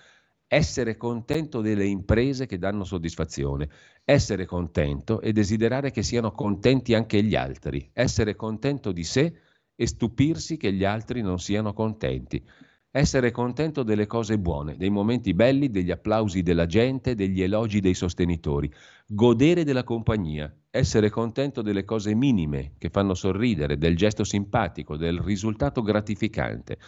[0.48, 3.70] essere contento delle imprese che danno soddisfazione,
[4.04, 9.34] essere contento e desiderare che siano contenti anche gli altri, essere contento di sé
[9.76, 12.44] e stupirsi che gli altri non siano contenti.
[12.92, 17.94] Essere contento delle cose buone, dei momenti belli, degli applausi della gente, degli elogi dei
[17.94, 18.72] sostenitori.
[19.06, 25.20] Godere della compagnia, essere contento delle cose minime che fanno sorridere, del gesto simpatico, del
[25.20, 26.80] risultato gratificante.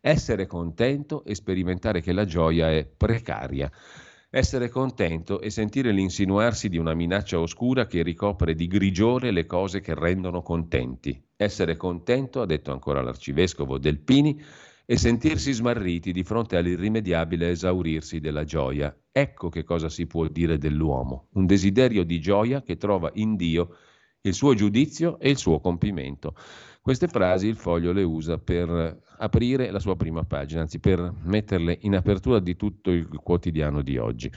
[0.00, 3.68] Essere contento e sperimentare che la gioia è precaria
[4.30, 9.80] essere contento e sentire l'insinuarsi di una minaccia oscura che ricopre di grigiore le cose
[9.80, 11.18] che rendono contenti.
[11.34, 14.38] Essere contento, ha detto ancora l'arcivescovo Delpini,
[14.90, 18.96] e sentirsi smarriti di fronte all'irrimediabile esaurirsi della gioia.
[19.12, 23.76] Ecco che cosa si può dire dell'uomo, un desiderio di gioia che trova in Dio
[24.22, 26.34] il suo giudizio e il suo compimento.
[26.80, 31.76] Queste frasi il foglio le usa per aprire la sua prima pagina, anzi per metterle
[31.82, 34.32] in apertura di tutto il quotidiano di oggi.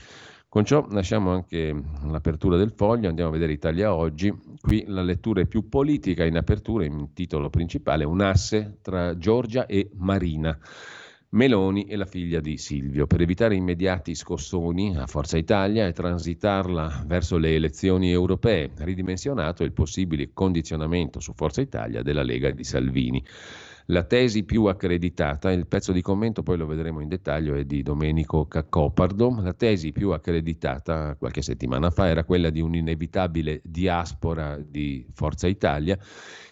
[0.52, 1.74] Con ciò lasciamo anche
[2.04, 4.30] l'apertura del foglio, andiamo a vedere Italia oggi.
[4.60, 9.64] Qui la lettura è più politica in apertura, in titolo principale, un asse tra Giorgia
[9.64, 10.54] e Marina.
[11.30, 17.02] Meloni e la figlia di Silvio, per evitare immediati scossoni a Forza Italia e transitarla
[17.06, 23.24] verso le elezioni europee, ridimensionato il possibile condizionamento su Forza Italia della Lega di Salvini.
[23.86, 27.82] La tesi più accreditata, il pezzo di commento poi lo vedremo in dettaglio, è di
[27.82, 29.40] Domenico Caccopardo.
[29.40, 35.98] La tesi più accreditata qualche settimana fa era quella di un'inevitabile diaspora di Forza Italia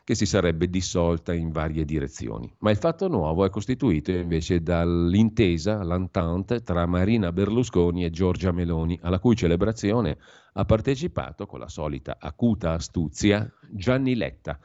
[0.02, 2.52] che si sarebbe dissolta in varie direzioni.
[2.58, 8.98] Ma il fatto nuovo è costituito invece dall'intesa, l'entente tra Marina Berlusconi e Giorgia Meloni,
[9.02, 10.18] alla cui celebrazione
[10.54, 14.58] ha partecipato con la solita acuta astuzia Gianni Letta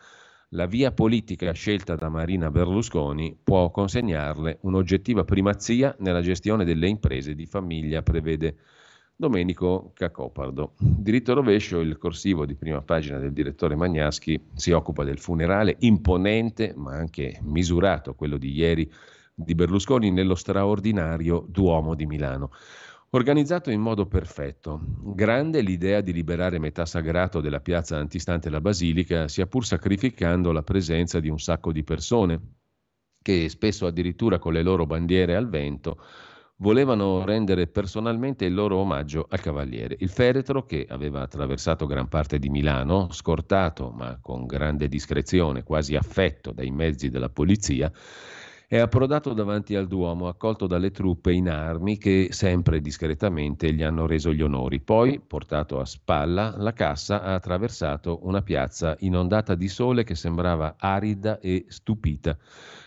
[0.56, 7.36] la via politica scelta da Marina Berlusconi può consegnarle un'oggettiva primazia nella gestione delle imprese
[7.36, 8.56] di famiglia, prevede
[9.18, 10.74] Domenico Cacopardo.
[10.78, 16.74] Diritto rovescio, il corsivo di prima pagina del direttore Magnaschi si occupa del funerale imponente
[16.76, 18.90] ma anche misurato, quello di ieri
[19.34, 22.52] di Berlusconi nello straordinario Duomo di Milano.
[23.12, 24.82] Organizzato in modo perfetto,
[25.14, 30.64] grande l'idea di liberare metà sagrato della piazza antistante la basilica, sia pur sacrificando la
[30.64, 32.42] presenza di un sacco di persone,
[33.22, 35.98] che spesso addirittura con le loro bandiere al vento
[36.58, 39.96] volevano rendere personalmente il loro omaggio al cavaliere.
[40.00, 45.96] Il feretro, che aveva attraversato gran parte di Milano, scortato ma con grande discrezione, quasi
[45.96, 47.92] affetto dai mezzi della polizia,
[48.68, 54.08] è approdato davanti al Duomo, accolto dalle truppe in armi che sempre discretamente gli hanno
[54.08, 54.80] reso gli onori.
[54.80, 60.76] Poi, portato a spalla, la cassa ha attraversato una piazza inondata di sole che sembrava
[60.80, 62.38] arida e stupita.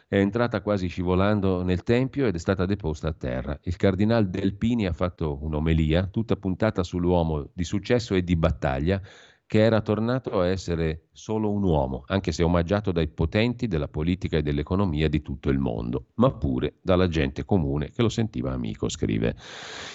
[0.08, 3.58] È entrata quasi scivolando nel tempio ed è stata deposta a terra.
[3.62, 9.00] Il cardinal Delpini ha fatto un'omelia tutta puntata sull'uomo di successo e di battaglia
[9.48, 14.36] che era tornato a essere solo un uomo, anche se omaggiato dai potenti della politica
[14.36, 18.90] e dell'economia di tutto il mondo, ma pure dalla gente comune che lo sentiva amico,
[18.90, 19.34] scrive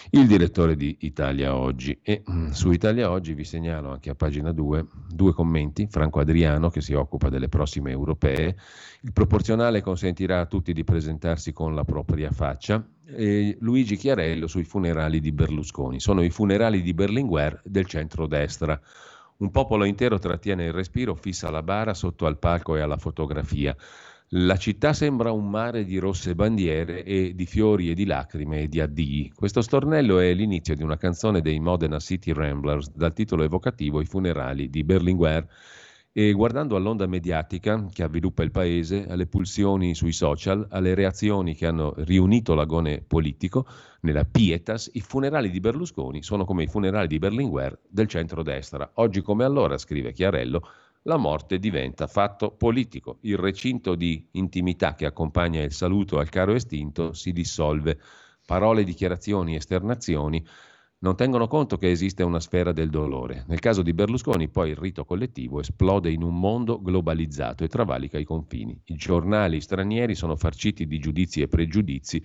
[0.09, 1.99] il direttore di Italia Oggi.
[2.01, 6.71] E mm, su Italia Oggi vi segnalo anche a pagina 2 due commenti, Franco Adriano
[6.71, 8.55] che si occupa delle prossime europee,
[9.01, 14.63] il proporzionale consentirà a tutti di presentarsi con la propria faccia, e Luigi Chiarello sui
[14.63, 15.99] funerali di Berlusconi.
[15.99, 18.81] Sono i funerali di Berlinguer del centro-destra.
[19.37, 23.75] Un popolo intero trattiene il respiro, fissa la bara sotto al palco e alla fotografia.
[24.35, 28.67] La città sembra un mare di rosse bandiere e di fiori e di lacrime e
[28.67, 29.31] di addii.
[29.35, 34.05] Questo stornello è l'inizio di una canzone dei Modena City Ramblers dal titolo evocativo I
[34.05, 35.47] funerali di Berlinguer
[36.15, 41.65] e guardando all'onda mediatica che avviluppa il paese, alle pulsioni sui social, alle reazioni che
[41.65, 43.65] hanno riunito l'agone politico
[44.01, 48.91] nella Pietas, i funerali di Berlusconi sono come i funerali di Berlinguer del centrodestra.
[48.95, 50.61] Oggi come allora, scrive Chiarello,
[51.03, 53.17] la morte diventa fatto politico.
[53.21, 57.99] Il recinto di intimità che accompagna il saluto al caro estinto si dissolve.
[58.45, 60.45] Parole, dichiarazioni, esternazioni
[61.03, 63.43] non tengono conto che esiste una sfera del dolore.
[63.47, 68.17] Nel caso di Berlusconi poi il rito collettivo esplode in un mondo globalizzato e travalica
[68.17, 68.79] i confini.
[68.85, 72.23] I giornali stranieri sono farciti di giudizi e pregiudizi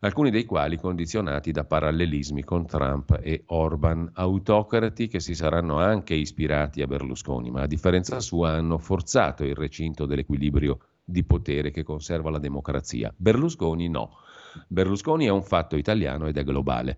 [0.00, 6.14] alcuni dei quali condizionati da parallelismi con Trump e Orban, autocrati che si saranno anche
[6.14, 11.82] ispirati a Berlusconi, ma a differenza sua hanno forzato il recinto dell'equilibrio di potere che
[11.82, 13.12] conserva la democrazia.
[13.14, 14.20] Berlusconi no.
[14.68, 16.96] Berlusconi è un fatto italiano ed è globale.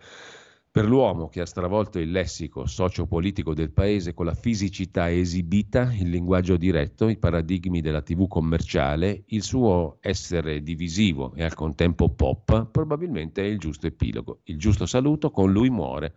[0.79, 6.09] Per l'uomo che ha stravolto il lessico sociopolitico del paese con la fisicità esibita, il
[6.09, 12.69] linguaggio diretto, i paradigmi della TV commerciale, il suo essere divisivo e al contempo pop,
[12.71, 14.43] probabilmente è il giusto epilogo.
[14.45, 16.15] Il giusto saluto, con lui muore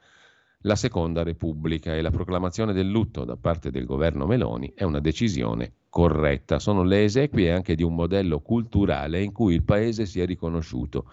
[0.59, 4.99] la Seconda Repubblica e la proclamazione del lutto da parte del governo Meloni è una
[4.99, 6.59] decisione corretta.
[6.59, 11.05] Sono le esequie anche di un modello culturale in cui il paese si è riconosciuto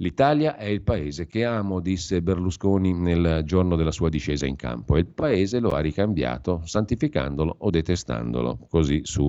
[0.00, 4.94] L'Italia è il paese che amo, disse Berlusconi nel giorno della sua discesa in campo
[4.94, 9.28] e il paese lo ha ricambiato, santificandolo o detestandolo, così su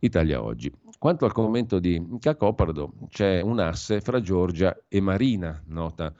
[0.00, 0.70] Italia Oggi.
[0.98, 6.12] Quanto al commento di Cacopardo, c'è un asse fra Giorgia e Marina, nota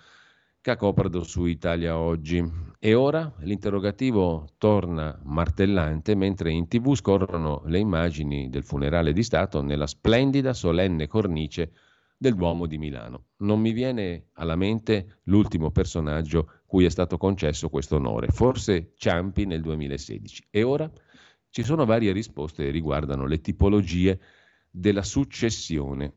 [0.63, 2.43] Cacopardo su Italia Oggi.
[2.79, 9.61] E ora l'interrogativo torna martellante mentre in tv scorrono le immagini del funerale di Stato
[9.61, 11.73] nella splendida solenne cornice
[12.23, 13.25] del Duomo di Milano.
[13.39, 19.45] Non mi viene alla mente l'ultimo personaggio cui è stato concesso questo onore, forse Ciampi
[19.45, 20.47] nel 2016.
[20.49, 20.89] E ora
[21.51, 24.21] ci sono varie risposte che riguardano le tipologie
[24.71, 26.13] della successione.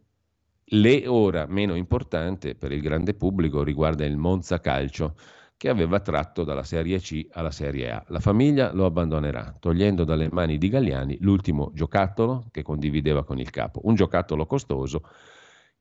[0.66, 5.16] Le ora meno importante per il grande pubblico riguarda il Monza Calcio,
[5.58, 8.06] che aveva tratto dalla Serie C alla Serie A.
[8.10, 13.50] La famiglia lo abbandonerà, togliendo dalle mani di Galliani l'ultimo giocattolo che condivideva con il
[13.50, 15.02] capo, un giocattolo costoso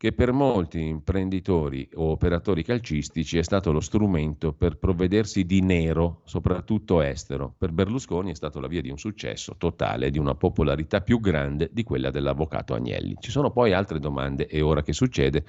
[0.04, 6.20] che per molti imprenditori o operatori calcistici è stato lo strumento per provvedersi di nero,
[6.24, 7.54] soprattutto estero.
[7.56, 11.70] Per Berlusconi è stato la via di un successo totale di una popolarità più grande
[11.72, 13.16] di quella dell'avvocato Agnelli.
[13.18, 15.42] Ci sono poi altre domande e ora che succede?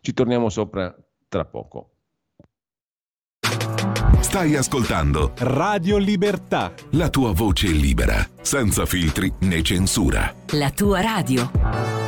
[0.00, 0.92] Ci torniamo sopra
[1.28, 1.90] tra poco.
[4.18, 6.74] Stai ascoltando Radio Libertà.
[6.90, 10.34] La tua voce libera, senza filtri né censura.
[10.54, 12.07] La tua radio.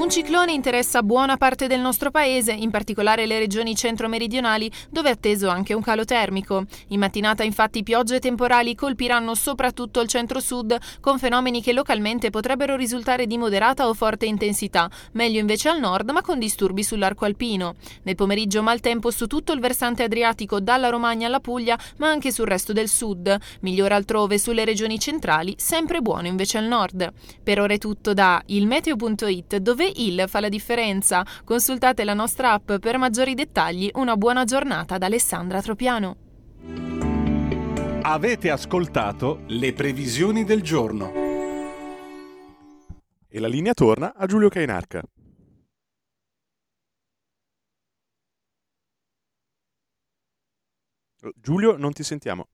[0.00, 5.12] Un ciclone interessa buona parte del nostro paese, in particolare le regioni centro-meridionali, dove è
[5.12, 6.64] atteso anche un calo termico.
[6.88, 13.26] In mattinata infatti piogge temporali colpiranno soprattutto il centro-sud, con fenomeni che localmente potrebbero risultare
[13.26, 17.74] di moderata o forte intensità, meglio invece al nord, ma con disturbi sull'arco alpino.
[18.04, 22.46] Nel pomeriggio maltempo su tutto il versante adriatico, dalla Romagna alla Puglia, ma anche sul
[22.46, 23.36] resto del sud.
[23.60, 27.12] Migliore altrove sulle regioni centrali, sempre buono invece al nord.
[27.42, 31.24] Per ora è tutto da ilmeteo.it, dove il fa la differenza.
[31.44, 33.90] Consultate la nostra app per maggiori dettagli.
[33.94, 36.16] Una buona giornata da Alessandra Tropiano.
[38.02, 41.12] Avete ascoltato le previsioni del giorno.
[43.28, 45.02] E la linea torna a Giulio Cainarca.
[51.34, 52.48] Giulio, non ti sentiamo.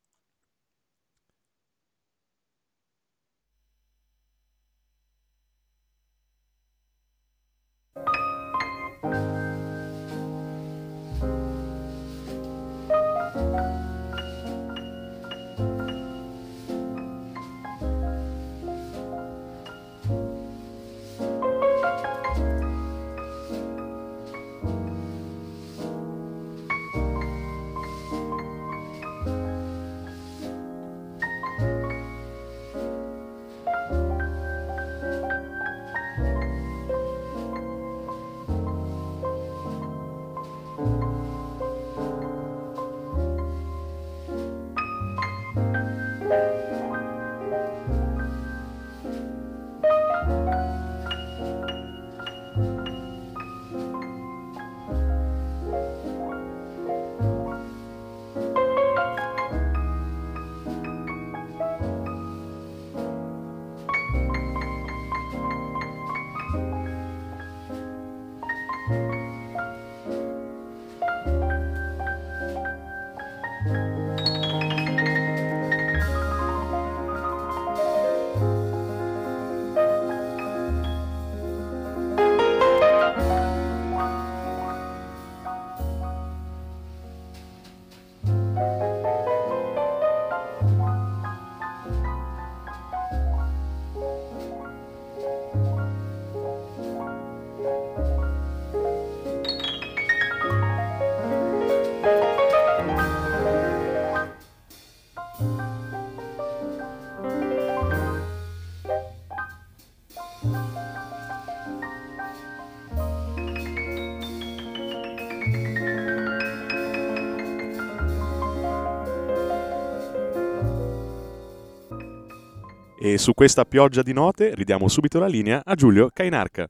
[123.07, 126.67] E su questa pioggia di note ridiamo subito la linea a Giulio Cainarca.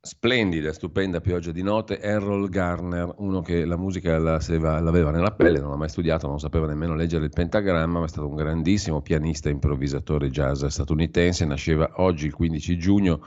[0.00, 5.30] Splendida, stupenda pioggia di note, Errol Garner, uno che la musica la seva, l'aveva nella
[5.30, 8.34] pelle, non l'ha mai studiato, non sapeva nemmeno leggere il pentagramma, ma è stato un
[8.34, 13.20] grandissimo pianista e improvvisatore jazz statunitense, nasceva oggi il 15 giugno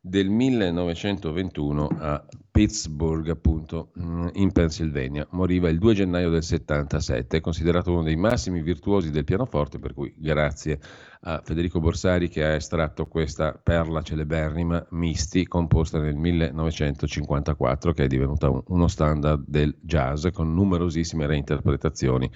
[0.00, 5.26] del 1921 a Pittsburgh, appunto, mm, in Pennsylvania.
[5.30, 9.94] Moriva il 2 gennaio del 77, è considerato uno dei massimi virtuosi del pianoforte, per
[9.94, 10.78] cui grazie
[11.20, 18.06] a Federico Borsari che ha estratto questa perla celeberrima Misti, composta nel 1954, che è
[18.06, 22.30] divenuta uno standard del jazz con numerosissime reinterpretazioni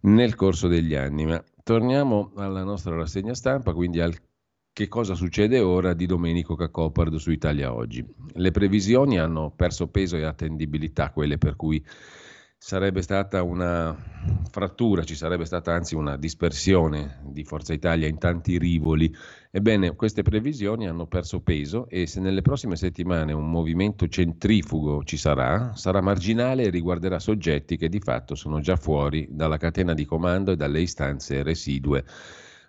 [0.00, 1.26] nel corso degli anni.
[1.26, 4.14] Ma torniamo alla nostra rassegna stampa, quindi al
[4.78, 8.06] che cosa succede ora di Domenico Cacopard su Italia Oggi.
[8.34, 11.84] Le previsioni hanno perso peso e attendibilità, quelle per cui
[12.56, 13.96] sarebbe stata una
[14.52, 19.12] frattura, ci sarebbe stata anzi una dispersione di Forza Italia in tanti rivoli.
[19.50, 25.16] Ebbene, queste previsioni hanno perso peso e se nelle prossime settimane un movimento centrifugo ci
[25.16, 30.04] sarà, sarà marginale e riguarderà soggetti che di fatto sono già fuori dalla catena di
[30.04, 32.04] comando e dalle istanze residue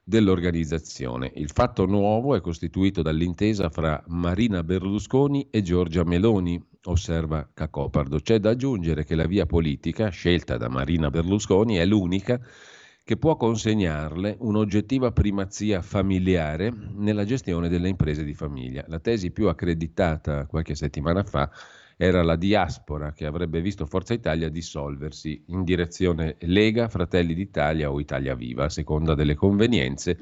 [0.09, 1.31] dell'organizzazione.
[1.35, 8.19] Il fatto nuovo è costituito dall'intesa fra Marina Berlusconi e Giorgia Meloni, osserva Cacopardo.
[8.19, 12.41] C'è da aggiungere che la via politica scelta da Marina Berlusconi è l'unica
[13.03, 18.83] che può consegnarle un'oggettiva primazia familiare nella gestione delle imprese di famiglia.
[18.87, 21.49] La tesi più accreditata qualche settimana fa
[22.01, 27.99] era la diaspora che avrebbe visto Forza Italia dissolversi in direzione Lega, Fratelli d'Italia o
[27.99, 30.17] Italia Viva, a seconda delle convenienze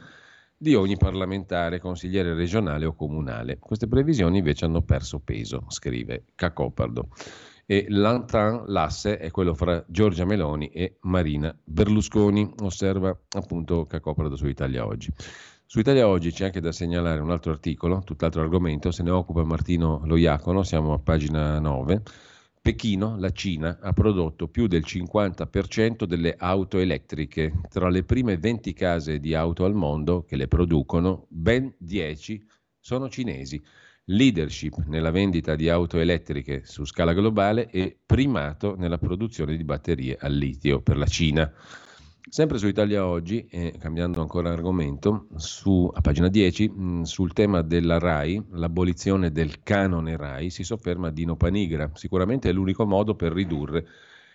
[0.57, 3.59] di ogni parlamentare, consigliere regionale o comunale.
[3.59, 7.09] Queste previsioni invece hanno perso peso, scrive Cacopardo.
[7.67, 14.47] E l'antan, l'asse, è quello fra Giorgia Meloni e Marina Berlusconi, osserva appunto Cacopardo su
[14.47, 15.13] Italia Oggi.
[15.69, 19.43] Su Italia Oggi c'è anche da segnalare un altro articolo, tutt'altro argomento, se ne occupa
[19.43, 22.03] Martino Loiacono, siamo a pagina 9.
[22.61, 27.59] Pechino, la Cina, ha prodotto più del 50% delle auto elettriche.
[27.67, 32.47] Tra le prime 20 case di auto al mondo che le producono, ben 10
[32.79, 33.61] sono cinesi.
[34.05, 40.15] Leadership nella vendita di auto elettriche su scala globale e primato nella produzione di batterie
[40.17, 41.53] al litio per la Cina.
[42.29, 47.31] Sempre su Italia Oggi, eh, cambiando ancora argomento, su, a pagina 10, mh, mm, sul
[47.31, 51.89] tema della RAI, l'abolizione del canone RAI, si sofferma Dino Panigra.
[51.93, 53.87] Sicuramente è l'unico modo per ridurre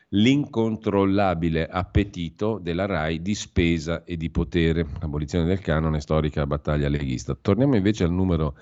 [0.09, 4.87] l'incontrollabile appetito della RAI di spesa e di potere.
[5.01, 7.37] L'abolizione del canone, storica battaglia leghista.
[7.39, 8.57] Torniamo invece al numero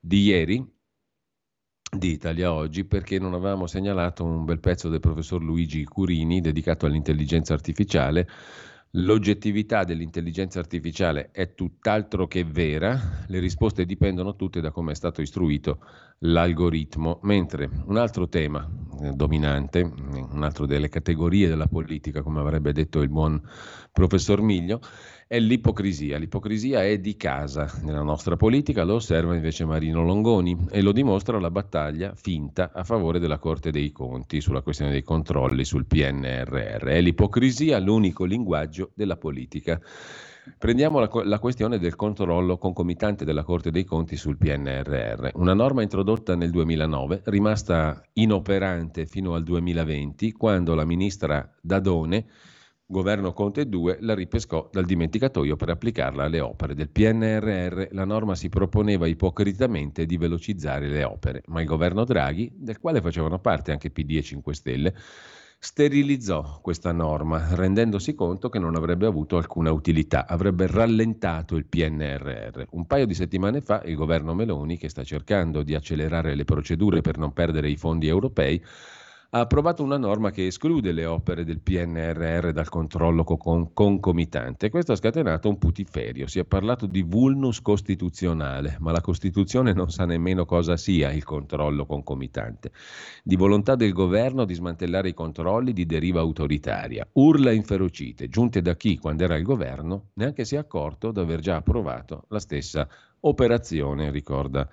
[0.00, 0.72] di ieri,
[1.96, 6.86] di Italia Oggi perché non avevamo segnalato un bel pezzo del professor Luigi Curini dedicato
[6.86, 8.26] all'intelligenza artificiale
[8.96, 15.22] L'oggettività dell'intelligenza artificiale è tutt'altro che vera, le risposte dipendono tutte da come è stato
[15.22, 15.80] istruito
[16.24, 18.68] l'algoritmo, mentre un altro tema
[19.02, 23.40] eh, dominante, un'altra delle categorie della politica, come avrebbe detto il buon
[23.90, 24.80] professor Miglio,
[25.26, 26.18] è l'ipocrisia.
[26.18, 31.40] L'ipocrisia è di casa nella nostra politica, lo osserva invece Marino Longoni e lo dimostra
[31.40, 36.84] la battaglia finta a favore della Corte dei Conti sulla questione dei controlli sul PNRR.
[36.84, 39.80] È l'ipocrisia l'unico linguaggio della politica.
[40.58, 45.82] Prendiamo la, la, questione del controllo concomitante della Corte dei Conti sul PNRR, una norma
[45.82, 52.26] introdotta nel 2009, rimasta inoperante fino al 2020, quando la ministra Dadone
[52.92, 57.86] Governo Conte 2 la ripescò dal dimenticatoio per applicarla alle opere del PNRR.
[57.92, 63.00] La norma si proponeva ipocritamente di velocizzare le opere, ma il governo Draghi, del quale
[63.00, 64.94] facevano parte anche PD e 5 Stelle,
[65.64, 72.64] sterilizzò questa norma, rendendosi conto che non avrebbe avuto alcuna utilità, avrebbe rallentato il PNRR.
[72.70, 77.00] Un paio di settimane fa il governo Meloni, che sta cercando di accelerare le procedure
[77.00, 78.60] per non perdere i fondi europei,
[79.34, 84.68] ha approvato una norma che esclude le opere del PNRR dal controllo con- concomitante.
[84.68, 86.26] Questo ha scatenato un putiferio.
[86.26, 91.24] Si è parlato di vulnus costituzionale, ma la Costituzione non sa nemmeno cosa sia il
[91.24, 92.72] controllo concomitante.
[93.24, 97.08] Di volontà del governo di smantellare i controlli di deriva autoritaria.
[97.12, 101.40] Urla inferocite, giunte da chi, quando era il governo, neanche si è accorto di aver
[101.40, 102.86] già approvato la stessa
[103.20, 104.68] operazione, ricorda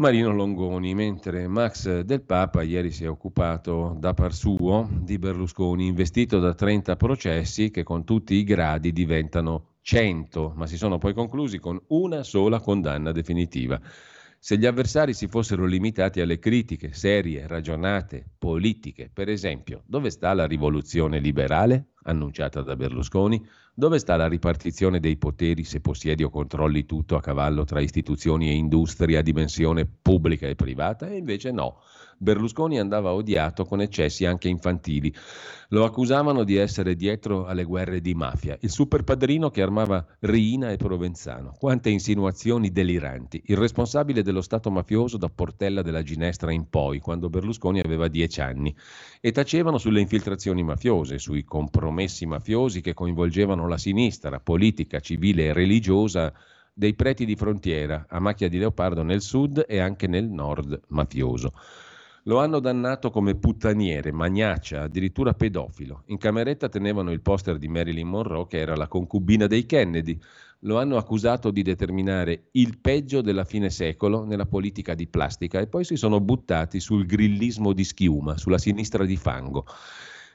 [0.00, 5.88] Marino Longoni, mentre Max Del Papa ieri si è occupato da par suo di Berlusconi,
[5.88, 11.12] investito da 30 processi che con tutti i gradi diventano 100, ma si sono poi
[11.12, 13.78] conclusi con una sola condanna definitiva.
[14.38, 20.32] Se gli avversari si fossero limitati alle critiche serie, ragionate, politiche, per esempio, dove sta
[20.32, 21.88] la rivoluzione liberale?
[22.02, 23.44] Annunciata da Berlusconi?
[23.72, 28.48] Dove sta la ripartizione dei poteri se possiedi o controlli tutto a cavallo tra istituzioni
[28.48, 31.08] e industria a dimensione pubblica e privata?
[31.08, 31.80] E invece no.
[32.22, 35.14] Berlusconi andava odiato con eccessi anche infantili.
[35.68, 40.70] Lo accusavano di essere dietro alle guerre di mafia, il super padrino che armava Riina
[40.70, 41.54] e Provenzano.
[41.58, 43.42] Quante insinuazioni deliranti.
[43.46, 48.42] Il responsabile dello Stato mafioso da Portella della Ginestra in poi, quando Berlusconi aveva dieci
[48.42, 48.76] anni.
[49.18, 55.52] E tacevano sulle infiltrazioni mafiose, sui compromessi mafiosi che coinvolgevano la sinistra, politica, civile e
[55.52, 56.32] religiosa
[56.72, 61.52] dei preti di frontiera, a macchia di leopardo nel sud e anche nel nord mafioso.
[62.24, 66.02] Lo hanno dannato come puttaniere, magnaccia, addirittura pedofilo.
[66.06, 70.18] In cameretta tenevano il poster di Marilyn Monroe, che era la concubina dei Kennedy.
[70.60, 75.66] Lo hanno accusato di determinare il peggio della fine secolo nella politica di plastica e
[75.66, 79.64] poi si sono buttati sul grillismo di schiuma, sulla sinistra di fango.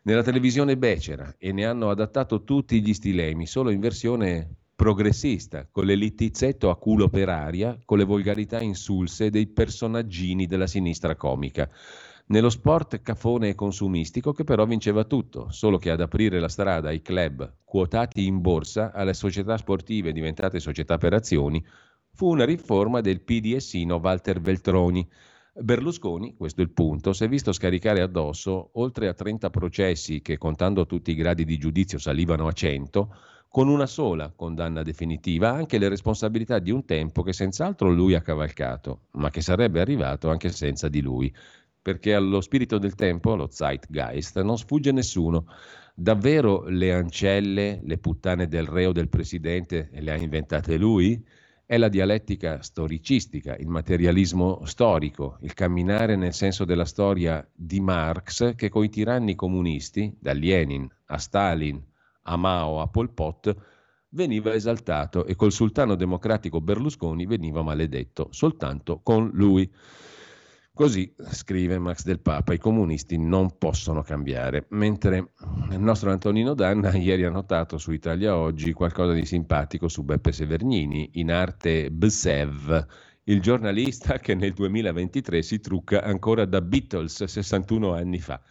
[0.07, 5.85] Nella televisione becera e ne hanno adattato tutti gli stilemi, solo in versione progressista, con
[5.85, 11.67] l'elitizzetto a culo per aria, con le volgarità insulse dei personaggini della sinistra comica.
[12.27, 16.89] Nello sport cafone e consumistico che però vinceva tutto, solo che ad aprire la strada
[16.89, 21.65] ai club quotati in borsa, alle società sportive diventate società per azioni,
[22.13, 25.09] fu una riforma del PDSino Walter Veltroni.
[25.57, 30.37] Berlusconi, questo è il punto, si è visto scaricare addosso, oltre a 30 processi che
[30.37, 33.15] contando tutti i gradi di giudizio salivano a 100,
[33.47, 38.21] con una sola condanna definitiva anche le responsabilità di un tempo che senz'altro lui ha
[38.21, 41.33] cavalcato, ma che sarebbe arrivato anche senza di lui,
[41.81, 45.45] perché allo spirito del tempo, lo Zeitgeist, non sfugge nessuno.
[45.93, 51.25] Davvero le ancelle, le puttane del reo del presidente le ha inventate lui?
[51.67, 58.53] È la dialettica storicistica, il materialismo storico, il camminare nel senso della storia di Marx
[58.53, 61.83] che coi tiranni comunisti, da Lenin a Stalin,
[62.21, 63.55] a Mao, a Pol Pot,
[64.09, 69.67] veniva esaltato e col sultano democratico Berlusconi veniva maledetto, soltanto con lui.
[70.75, 75.31] Così scrive Max del Papa, i comunisti non possono cambiare, mentre
[75.71, 80.33] il nostro Antonino Danna ieri ha notato su Italia Oggi qualcosa di simpatico su Beppe
[80.33, 82.87] Severnini, in arte Bsev,
[83.23, 88.41] il giornalista che nel 2023 si trucca ancora da Beatles 61 anni fa.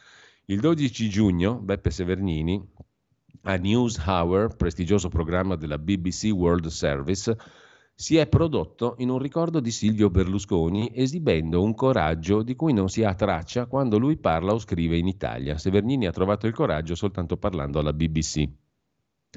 [0.46, 2.58] Il 12 giugno Beppe Severnini,
[3.42, 7.36] a News Hour, prestigioso programma della BBC World Service,
[7.96, 12.88] si è prodotto in un ricordo di Silvio Berlusconi, esibendo un coraggio di cui non
[12.88, 15.58] si ha traccia quando lui parla o scrive in Italia.
[15.58, 18.48] Severnini ha trovato il coraggio soltanto parlando alla BBC.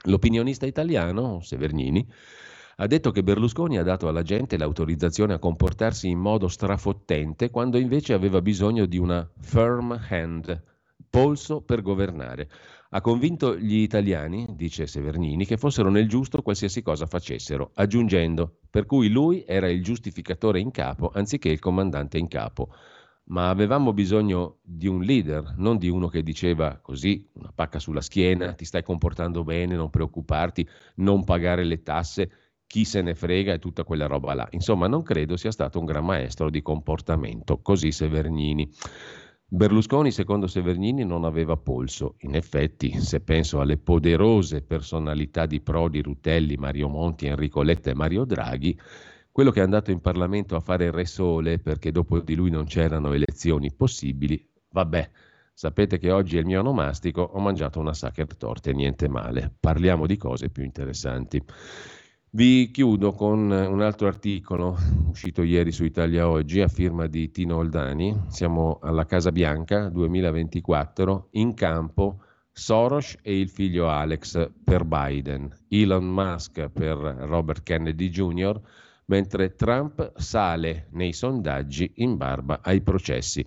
[0.05, 2.05] L'opinionista italiano, Severnini,
[2.77, 7.77] ha detto che Berlusconi ha dato alla gente l'autorizzazione a comportarsi in modo strafottente quando
[7.77, 10.63] invece aveva bisogno di una firm hand,
[11.09, 12.49] polso per governare.
[12.91, 18.85] Ha convinto gli italiani, dice Severnini, che fossero nel giusto qualsiasi cosa facessero, aggiungendo, per
[18.85, 22.69] cui lui era il giustificatore in capo anziché il comandante in capo.
[23.25, 27.99] Ma avevamo bisogno di un leader, non di uno che diceva così, una pacca sulla
[27.99, 30.65] schiena, ti stai comportando bene, non preoccuparti,
[30.95, 32.31] non pagare le tasse,
[32.67, 34.47] chi se ne frega e tutta quella roba là.
[34.51, 38.69] Insomma, non credo sia stato un gran maestro di comportamento, così Severnini.
[39.49, 42.15] Berlusconi, secondo Severnini, non aveva polso.
[42.19, 47.95] In effetti, se penso alle poderose personalità di Prodi, Rutelli, Mario Monti, Enrico Letta e
[47.95, 48.77] Mario Draghi,
[49.31, 52.49] quello che è andato in Parlamento a fare il Re Sole perché dopo di lui
[52.49, 55.09] non c'erano elezioni possibili, vabbè,
[55.53, 59.55] sapete che oggi è il mio onomastico, ho mangiato una sacher torte, niente male.
[59.57, 61.41] Parliamo di cose più interessanti.
[62.29, 64.75] Vi chiudo con un altro articolo
[65.07, 68.25] uscito ieri su Italia Oggi a firma di Tino Oldani.
[68.27, 76.05] Siamo alla Casa Bianca 2024, in campo Soros e il figlio Alex per Biden, Elon
[76.05, 78.59] Musk per Robert Kennedy Jr.,
[79.05, 83.45] mentre Trump sale nei sondaggi in barba ai processi.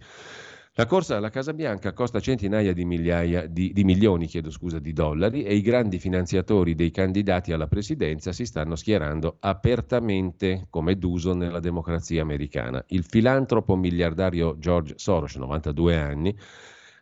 [0.80, 5.42] La corsa alla Casa Bianca costa centinaia di, migliaia, di, di milioni scusa, di dollari
[5.42, 11.60] e i grandi finanziatori dei candidati alla presidenza si stanno schierando apertamente come d'uso nella
[11.60, 12.82] democrazia americana.
[12.88, 16.34] Il filantropo miliardario George Soros, 92 anni,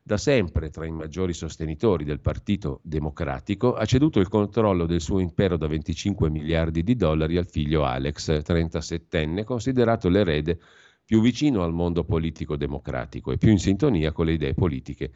[0.02, 5.20] da sempre tra i maggiori sostenitori del Partito Democratico, ha ceduto il controllo del suo
[5.20, 10.58] impero da 25 miliardi di dollari al figlio Alex, 37enne, considerato l'erede
[11.08, 15.10] più vicino al mondo politico democratico e più in sintonia con le idee politiche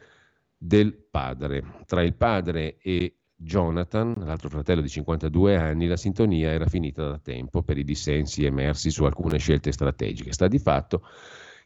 [0.57, 1.63] del padre.
[1.85, 7.19] Tra il padre e Jonathan, l'altro fratello di 52 anni, la sintonia era finita da
[7.19, 10.33] tempo per i dissensi emersi su alcune scelte strategiche.
[10.33, 11.03] Sta di fatto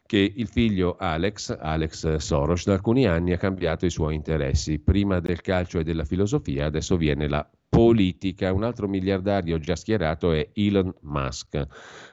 [0.08, 4.78] che il figlio Alex, Alex Soros, da alcuni anni ha cambiato i suoi interessi.
[4.78, 8.54] Prima del calcio e della filosofia, adesso viene la politica.
[8.54, 11.62] Un altro miliardario già schierato è Elon Musk,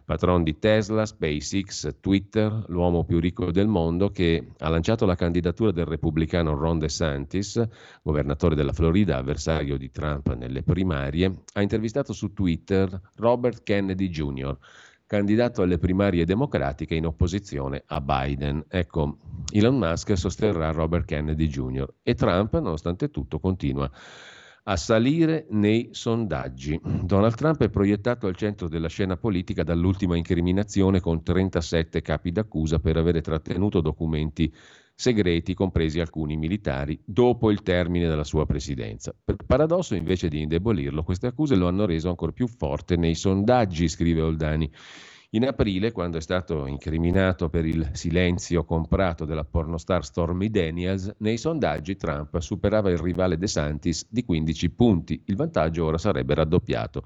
[0.03, 5.71] patron di Tesla, SpaceX, Twitter, l'uomo più ricco del mondo che ha lanciato la candidatura
[5.71, 7.65] del repubblicano Ron DeSantis,
[8.03, 14.57] governatore della Florida, avversario di Trump nelle primarie, ha intervistato su Twitter Robert Kennedy Jr.,
[15.07, 18.65] candidato alle primarie democratiche in opposizione a Biden.
[18.67, 19.17] Ecco,
[19.51, 21.93] Elon Musk sosterrà Robert Kennedy Jr.
[22.01, 23.89] e Trump, nonostante tutto, continua
[24.67, 26.79] a salire nei sondaggi.
[26.83, 32.79] Donald Trump è proiettato al centro della scena politica dall'ultima incriminazione con 37 capi d'accusa
[32.79, 34.51] per avere trattenuto documenti
[34.95, 39.13] segreti, compresi alcuni militari, dopo il termine della sua presidenza.
[39.23, 43.89] Per paradosso, invece di indebolirlo, queste accuse lo hanno reso ancora più forte nei sondaggi,
[43.89, 44.71] scrive Oldani.
[45.31, 51.37] In aprile, quando è stato incriminato per il silenzio comprato della pornostar Stormy Daniels, nei
[51.37, 55.21] sondaggi Trump superava il rivale De Santis di 15 punti.
[55.25, 57.03] Il vantaggio ora sarebbe raddoppiato.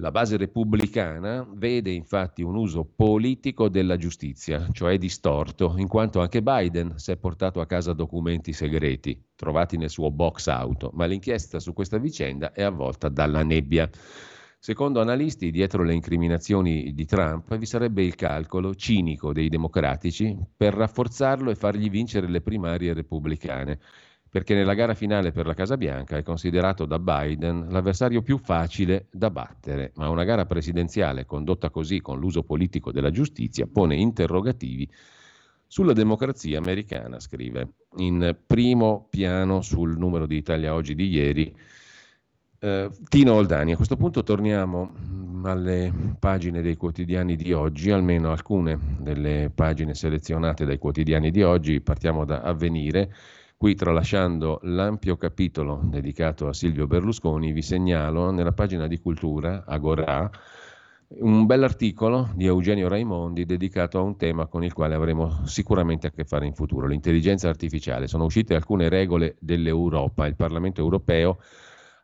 [0.00, 6.40] La base repubblicana vede infatti un uso politico della giustizia, cioè distorto, in quanto anche
[6.40, 11.58] Biden si è portato a casa documenti segreti trovati nel suo box auto, ma l'inchiesta
[11.58, 13.90] su questa vicenda è avvolta dalla nebbia.
[14.60, 20.74] Secondo analisti, dietro le incriminazioni di Trump vi sarebbe il calcolo cinico dei democratici per
[20.74, 23.80] rafforzarlo e fargli vincere le primarie repubblicane
[24.30, 29.06] perché nella gara finale per la Casa Bianca è considerato da Biden l'avversario più facile
[29.10, 34.88] da battere, ma una gara presidenziale condotta così con l'uso politico della giustizia pone interrogativi
[35.66, 37.74] sulla democrazia americana, scrive.
[37.96, 41.54] In primo piano sul numero di Italia Oggi di ieri,
[42.60, 43.72] eh, Tino Oldani.
[43.72, 49.94] A questo punto torniamo mm, alle pagine dei quotidiani di oggi, almeno alcune delle pagine
[49.94, 51.80] selezionate dai quotidiani di oggi.
[51.80, 53.14] Partiamo da Avvenire
[53.60, 60.30] Qui, tralasciando l'ampio capitolo dedicato a Silvio Berlusconi, vi segnalo nella pagina di cultura, Agorà,
[61.18, 66.10] un bell'articolo di Eugenio Raimondi dedicato a un tema con il quale avremo sicuramente a
[66.12, 68.06] che fare in futuro, l'intelligenza artificiale.
[68.06, 71.40] Sono uscite alcune regole dell'Europa, il Parlamento europeo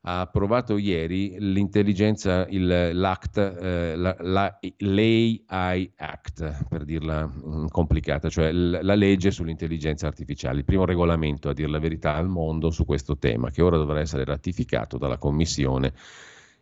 [0.07, 8.29] ha approvato ieri l'intelligenza, il, l'ACT, eh, la, la, l'AI Act, per dirla mm, complicata,
[8.29, 12.71] cioè l, la legge sull'intelligenza artificiale, il primo regolamento, a dire la verità, al mondo
[12.71, 15.95] su questo tema, che ora dovrà essere ratificato dalla Commissione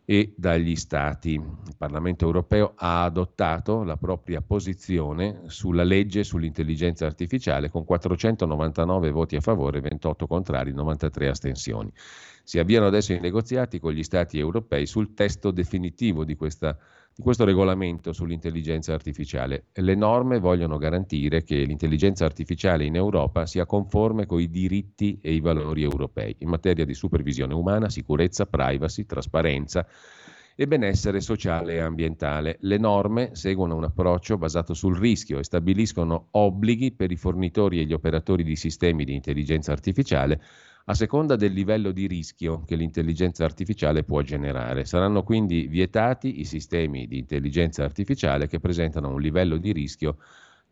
[0.05, 1.33] e dagli Stati.
[1.33, 9.35] Il Parlamento europeo ha adottato la propria posizione sulla legge sull'intelligenza artificiale con 499 voti
[9.35, 11.91] a favore, 28 contrari, 93 astensioni.
[12.45, 16.77] Si avviano adesso i negoziati con gli Stati europei sul testo definitivo di, questa,
[17.15, 19.67] di questo regolamento sull'intelligenza artificiale.
[19.71, 25.33] Le norme vogliono garantire che l'intelligenza artificiale in Europa sia conforme con i diritti e
[25.33, 29.87] i valori europei in materia di supervisione umana, sicurezza, privacy, trasparenza
[30.53, 32.57] e benessere sociale e ambientale.
[32.59, 37.85] Le norme seguono un approccio basato sul rischio e stabiliscono obblighi per i fornitori e
[37.85, 40.41] gli operatori di sistemi di intelligenza artificiale
[40.85, 44.83] a seconda del livello di rischio che l'intelligenza artificiale può generare.
[44.83, 50.17] Saranno quindi vietati i sistemi di intelligenza artificiale che presentano un livello di rischio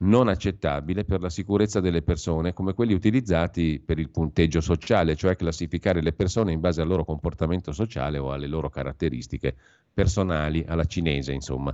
[0.02, 5.36] non accettabile per la sicurezza delle persone, come quelli utilizzati per il punteggio sociale, cioè
[5.36, 9.56] classificare le persone in base al loro comportamento sociale o alle loro caratteristiche
[9.94, 11.74] personali, alla cinese, insomma.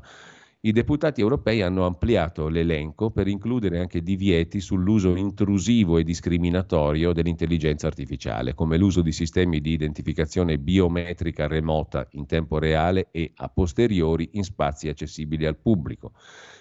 [0.67, 7.87] I deputati europei hanno ampliato l'elenco per includere anche divieti sull'uso intrusivo e discriminatorio dell'intelligenza
[7.87, 14.31] artificiale, come l'uso di sistemi di identificazione biometrica remota in tempo reale e a posteriori
[14.33, 16.11] in spazi accessibili al pubblico,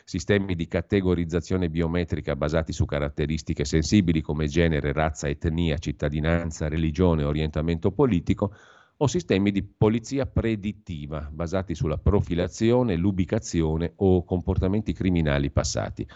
[0.04, 7.90] sistemi di categorizzazione biometrica basati su caratteristiche sensibili come genere, razza, etnia, cittadinanza, religione, orientamento
[7.90, 8.54] politico,
[8.98, 16.06] o sistemi di polizia predittiva basati sulla profilazione, l'ubicazione o comportamenti criminali passati.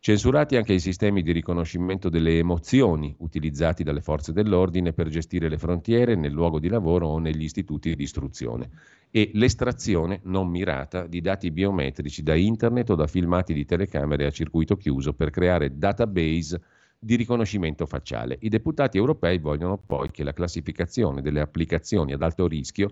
[0.00, 5.58] Censurati anche i sistemi di riconoscimento delle emozioni utilizzati dalle forze dell'ordine per gestire le
[5.58, 8.70] frontiere nel luogo di lavoro o negli istituti di istruzione
[9.10, 14.30] e l'estrazione non mirata di dati biometrici da internet o da filmati di telecamere a
[14.30, 16.60] circuito chiuso per creare database
[16.98, 18.36] di riconoscimento facciale.
[18.40, 22.90] I deputati europei vogliono poi che la classificazione delle applicazioni ad alto rischio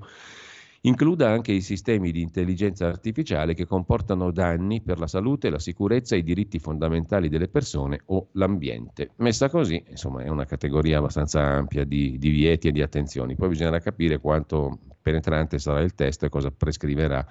[0.82, 6.14] includa anche i sistemi di intelligenza artificiale che comportano danni per la salute, la sicurezza
[6.14, 9.10] e i diritti fondamentali delle persone o l'ambiente.
[9.16, 13.34] Messa così, insomma, è una categoria abbastanza ampia di, di vieti e di attenzioni.
[13.34, 17.26] Poi bisognerà capire quanto penetrante sarà il testo e cosa prescriverà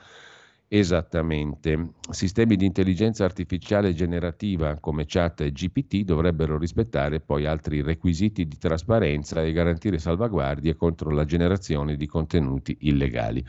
[0.67, 1.91] esattamente.
[2.09, 8.57] Sistemi di intelligenza artificiale generativa come chat e GPT dovrebbero rispettare poi altri requisiti di
[8.57, 13.45] trasparenza e garantire salvaguardie contro la generazione di contenuti illegali.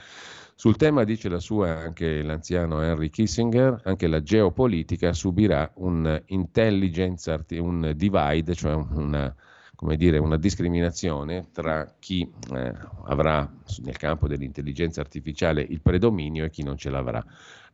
[0.59, 7.44] Sul tema dice la sua anche l'anziano Henry Kissinger, anche la geopolitica subirà un intelligence,
[7.59, 9.34] un divide, cioè una
[9.77, 12.73] come dire, una discriminazione tra chi eh,
[13.05, 13.48] avrà
[13.85, 17.24] nel campo dell'intelligenza artificiale il predominio e chi non ce l'avrà.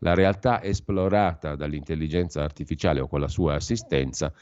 [0.01, 4.33] La realtà esplorata dall'intelligenza artificiale o con la sua assistenza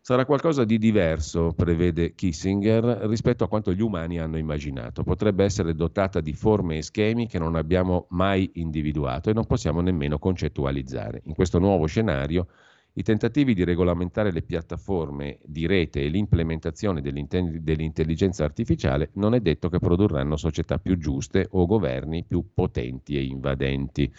[0.00, 5.02] sarà qualcosa di diverso, prevede Kissinger, rispetto a quanto gli umani hanno immaginato.
[5.02, 9.80] Potrebbe essere dotata di forme e schemi che non abbiamo mai individuato e non possiamo
[9.80, 11.22] nemmeno concettualizzare.
[11.24, 12.48] In questo nuovo scenario
[12.96, 19.68] i tentativi di regolamentare le piattaforme di rete e l'implementazione dell'intelligenza artificiale non è detto
[19.68, 24.12] che produrranno società più giuste o governi più potenti e invadenti.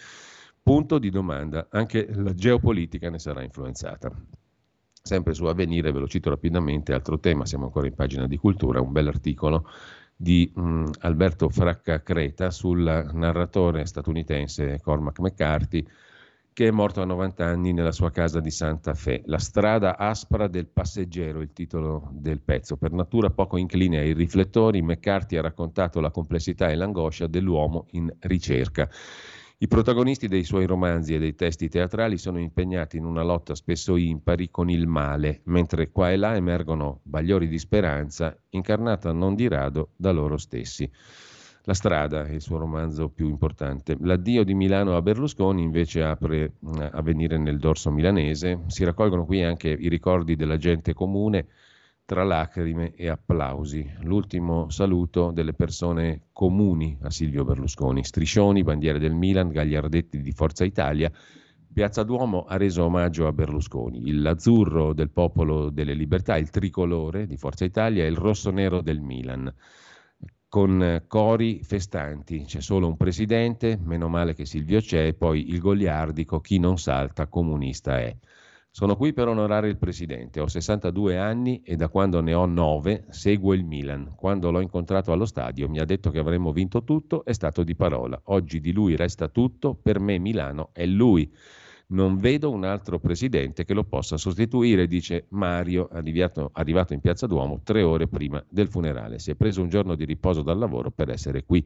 [0.62, 4.12] Punto di domanda, anche la geopolitica ne sarà influenzata.
[4.90, 8.80] Sempre su Avvenire, ve lo cito rapidamente, altro tema, siamo ancora in pagina di cultura,
[8.80, 9.70] un bel articolo
[10.14, 12.82] di um, Alberto Fracca Creta sul
[13.12, 15.86] narratore statunitense Cormac McCarthy
[16.56, 19.20] che è morto a 90 anni nella sua casa di Santa Fe.
[19.26, 22.78] La strada aspra del passeggero, il titolo del pezzo.
[22.78, 28.10] Per natura poco incline ai riflettori, McCarthy ha raccontato la complessità e l'angoscia dell'uomo in
[28.20, 28.88] ricerca.
[29.58, 33.94] I protagonisti dei suoi romanzi e dei testi teatrali sono impegnati in una lotta spesso
[33.96, 39.46] impari con il male, mentre qua e là emergono bagliori di speranza, incarnata non di
[39.46, 40.90] rado da loro stessi.
[41.68, 43.96] La strada è il suo romanzo più importante.
[43.98, 48.60] L'addio di Milano a Berlusconi invece apre a venire nel dorso milanese.
[48.68, 51.48] Si raccolgono qui anche i ricordi della gente comune
[52.04, 53.84] tra lacrime e applausi.
[54.02, 58.04] L'ultimo saluto delle persone comuni a Silvio Berlusconi.
[58.04, 61.10] Striscioni, bandiere del Milan, Gagliardetti di Forza Italia.
[61.72, 64.12] Piazza Duomo ha reso omaggio a Berlusconi.
[64.12, 69.52] L'azzurro del popolo delle libertà, il tricolore di Forza Italia e il rosso-nero del Milan
[70.48, 72.44] con cori festanti.
[72.44, 76.78] C'è solo un presidente, meno male che Silvio c'è, e poi il goliardico, chi non
[76.78, 78.16] salta comunista è.
[78.70, 80.38] Sono qui per onorare il presidente.
[80.38, 84.12] Ho 62 anni e da quando ne ho 9 seguo il Milan.
[84.14, 87.74] Quando l'ho incontrato allo stadio mi ha detto che avremmo vinto tutto, è stato di
[87.74, 88.20] parola.
[88.24, 91.32] Oggi di lui resta tutto, per me Milano è lui.
[91.88, 97.28] Non vedo un altro presidente che lo possa sostituire, dice Mario, arrivato, arrivato in piazza
[97.28, 99.20] Duomo tre ore prima del funerale.
[99.20, 101.64] Si è preso un giorno di riposo dal lavoro per essere qui.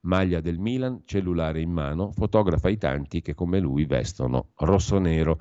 [0.00, 5.40] Maglia del Milan, cellulare in mano, fotografa i tanti che come lui vestono rosso-nero.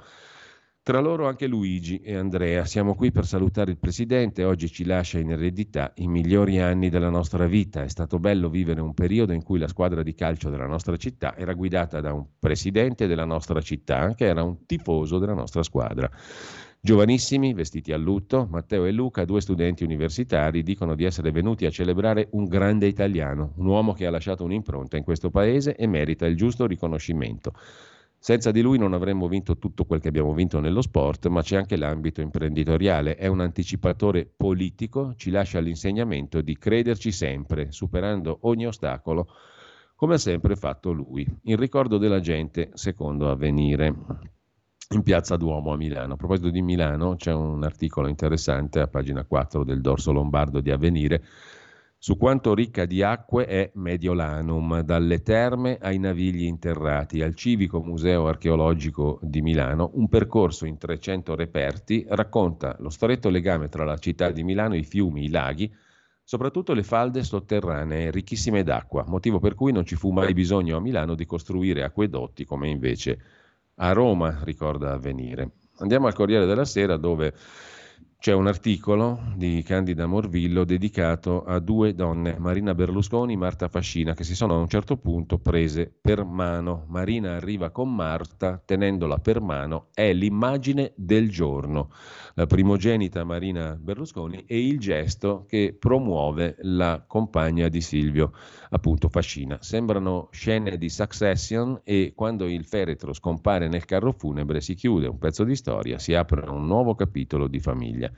[0.84, 2.66] Tra loro anche Luigi e Andrea.
[2.66, 4.44] Siamo qui per salutare il Presidente.
[4.44, 7.84] Oggi ci lascia in eredità i migliori anni della nostra vita.
[7.84, 11.38] È stato bello vivere un periodo in cui la squadra di calcio della nostra città
[11.38, 16.10] era guidata da un Presidente della nostra città, che era un tifoso della nostra squadra.
[16.80, 21.70] Giovanissimi, vestiti a lutto, Matteo e Luca, due studenti universitari, dicono di essere venuti a
[21.70, 26.26] celebrare un grande italiano, un uomo che ha lasciato un'impronta in questo paese e merita
[26.26, 27.54] il giusto riconoscimento.
[28.24, 31.56] Senza di lui non avremmo vinto tutto quel che abbiamo vinto nello sport, ma c'è
[31.56, 33.16] anche l'ambito imprenditoriale.
[33.16, 39.28] È un anticipatore politico, ci lascia l'insegnamento di crederci sempre, superando ogni ostacolo,
[39.96, 41.26] come ha sempre fatto lui.
[41.46, 43.92] In ricordo della gente, secondo avvenire
[44.92, 46.14] in piazza Duomo a Milano.
[46.14, 50.70] A proposito di Milano, c'è un articolo interessante a pagina 4 del dorso lombardo di
[50.70, 51.24] Avvenire
[52.04, 58.26] su quanto ricca di acque è Mediolanum, dalle terme ai navigli interrati, al Civico Museo
[58.26, 64.32] Archeologico di Milano, un percorso in 300 reperti racconta lo stretto legame tra la città
[64.32, 65.72] di Milano, i fiumi, i laghi,
[66.24, 70.82] soprattutto le falde sotterranee ricchissime d'acqua, motivo per cui non ci fu mai bisogno a
[70.82, 73.22] Milano di costruire acquedotti come invece
[73.76, 75.52] a Roma, ricorda Avvenire.
[75.78, 77.32] Andiamo al Corriere della Sera dove
[78.22, 84.14] c'è un articolo di Candida Morvillo dedicato a due donne, Marina Berlusconi e Marta Fascina,
[84.14, 86.86] che si sono a un certo punto prese per mano.
[86.90, 91.90] Marina arriva con Marta tenendola per mano, è l'immagine del giorno.
[92.36, 98.32] La primogenita Marina Berlusconi e il gesto che promuove la compagna di Silvio,
[98.70, 99.58] appunto Fascina.
[99.62, 105.18] Sembrano scene di Succession e quando il feretro scompare nel carro funebre si chiude un
[105.18, 108.10] pezzo di storia, si apre un nuovo capitolo di famiglia.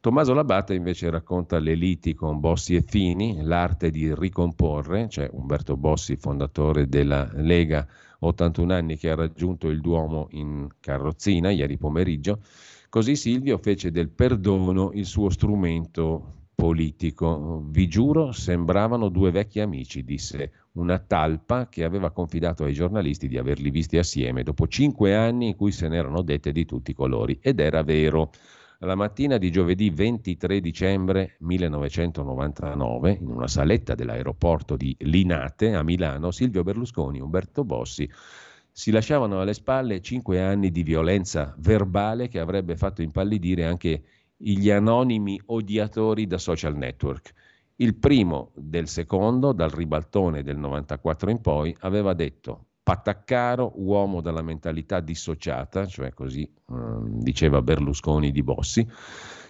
[0.00, 5.76] Tommaso Labatta invece racconta le liti con Bossi e Fini, l'arte di ricomporre, cioè Umberto
[5.76, 7.84] Bossi, fondatore della Lega,
[8.20, 12.40] 81 anni che ha raggiunto il Duomo in carrozzina ieri pomeriggio.
[12.96, 17.62] Così Silvio fece del perdono il suo strumento politico.
[17.68, 23.36] Vi giuro, sembravano due vecchi amici, disse una talpa che aveva confidato ai giornalisti di
[23.36, 27.38] averli visti assieme dopo cinque anni in cui se n'erano dette di tutti i colori.
[27.42, 28.30] Ed era vero.
[28.78, 36.30] La mattina di giovedì 23 dicembre 1999, in una saletta dell'aeroporto di Linate a Milano,
[36.30, 38.08] Silvio Berlusconi e Umberto Bossi
[38.78, 44.02] si lasciavano alle spalle cinque anni di violenza verbale che avrebbe fatto impallidire anche
[44.36, 47.32] gli anonimi odiatori da social network.
[47.76, 54.42] Il primo del secondo, dal ribaltone del 94 in poi, aveva detto Pattaccaro, uomo dalla
[54.42, 58.86] mentalità dissociata, cioè così eh, diceva Berlusconi di Bossi,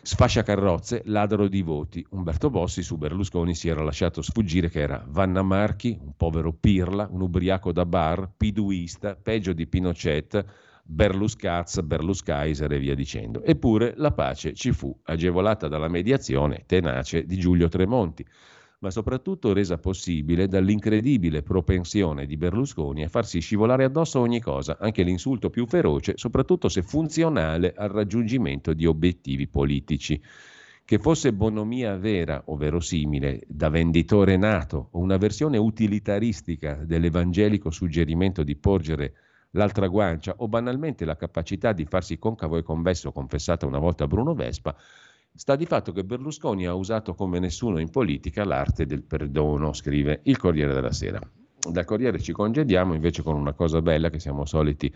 [0.06, 2.06] sfascia carrozze, ladro di voti.
[2.10, 7.08] Umberto Bossi su Berlusconi si era lasciato sfuggire che era Vanna Marchi, un povero pirla,
[7.10, 10.44] un ubriaco da bar, piduista, peggio di Pinochet,
[10.84, 13.42] Berluscaz, Berluscaiser e via dicendo.
[13.42, 18.24] Eppure la pace ci fu, agevolata dalla mediazione tenace di Giulio Tremonti
[18.78, 25.02] ma soprattutto resa possibile dall'incredibile propensione di Berlusconi a farsi scivolare addosso ogni cosa, anche
[25.02, 30.20] l'insulto più feroce, soprattutto se funzionale al raggiungimento di obiettivi politici.
[30.84, 38.44] Che fosse bonomia vera o verosimile, da venditore nato, o una versione utilitaristica dell'evangelico suggerimento
[38.44, 39.14] di porgere
[39.50, 44.06] l'altra guancia, o banalmente la capacità di farsi concavo e convesso confessata una volta a
[44.06, 44.76] Bruno Vespa,
[45.36, 50.20] Sta di fatto che Berlusconi ha usato come nessuno in politica l'arte del perdono, scrive
[50.22, 51.20] il Corriere della Sera.
[51.58, 54.90] Dal Corriere ci congediamo invece con una cosa bella che siamo soliti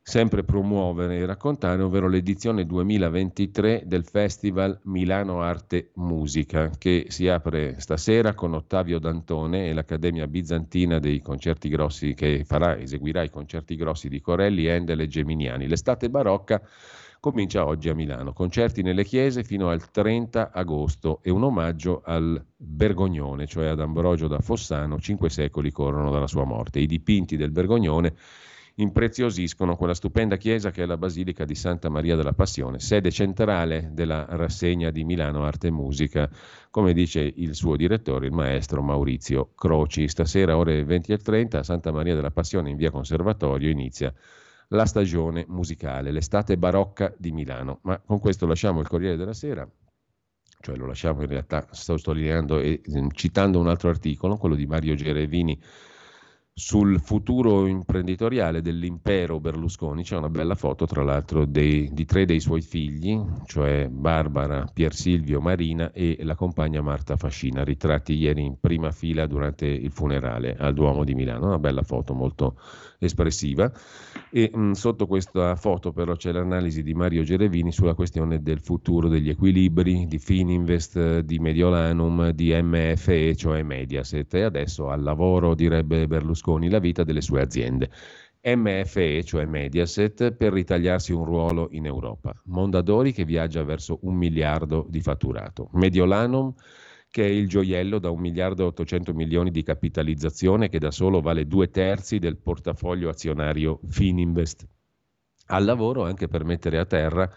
[0.00, 7.78] sempre promuovere e raccontare, ovvero l'edizione 2023 del Festival Milano Arte Musica, che si apre
[7.78, 13.76] stasera con Ottavio Dantone e l'Accademia Bizantina dei concerti grossi che farà, eseguirà i concerti
[13.76, 15.68] grossi di Corelli, Endel e Geminiani.
[15.68, 16.62] L'estate barocca
[17.30, 18.32] comincia oggi a Milano.
[18.32, 24.28] Concerti nelle chiese fino al 30 agosto e un omaggio al Bergognone, cioè ad Ambrogio
[24.28, 26.80] da Fossano, cinque secoli corrono dalla sua morte.
[26.80, 28.14] I dipinti del Bergognone
[28.76, 33.90] impreziosiscono quella stupenda chiesa che è la Basilica di Santa Maria della Passione, sede centrale
[33.92, 36.30] della rassegna di Milano Arte e Musica,
[36.70, 40.08] come dice il suo direttore, il maestro Maurizio Croci.
[40.08, 44.14] Stasera ore 20 e 30 a Santa Maria della Passione in via Conservatorio inizia
[44.68, 47.80] la stagione musicale, l'estate barocca di Milano.
[47.82, 49.68] Ma con questo lasciamo il Corriere della Sera,
[50.60, 52.82] cioè lo lasciamo in realtà, sto sottolineando e
[53.12, 55.60] citando un altro articolo, quello di Mario Gerevini
[56.58, 60.02] sul futuro imprenditoriale dell'impero Berlusconi.
[60.02, 63.16] C'è una bella foto, tra l'altro, dei, di tre dei suoi figli,
[63.46, 69.26] cioè Barbara, Pier Silvio, Marina e la compagna Marta Fascina, ritratti ieri in prima fila
[69.28, 71.46] durante il funerale al Duomo di Milano.
[71.46, 72.60] Una bella foto molto
[72.98, 73.72] espressiva.
[74.30, 79.08] E mh, sotto questa foto, però, c'è l'analisi di Mario Gerevini sulla questione del futuro
[79.08, 84.34] degli equilibri di Fininvest, di Mediolanum, di MFE, cioè Mediaset.
[84.34, 87.90] E adesso al lavoro, direbbe Berlusconi la vita delle sue aziende.
[88.42, 92.34] MFE, cioè Mediaset, per ritagliarsi un ruolo in Europa.
[92.46, 95.70] Mondadori che viaggia verso un miliardo di fatturato.
[95.72, 96.52] Mediolanum
[97.10, 101.20] che è il gioiello da un miliardo e 800 milioni di capitalizzazione che da solo
[101.20, 104.66] vale due terzi del portafoglio azionario Fininvest.
[105.46, 107.30] Al lavoro anche per mettere a terra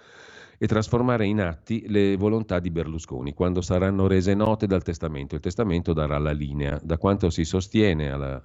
[0.64, 5.34] e trasformare in atti le volontà di Berlusconi quando saranno rese note dal testamento.
[5.34, 8.40] Il testamento darà la linea da quanto si sostiene alla,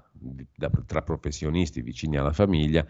[0.55, 2.87] da, tra professionisti vicini alla famiglia.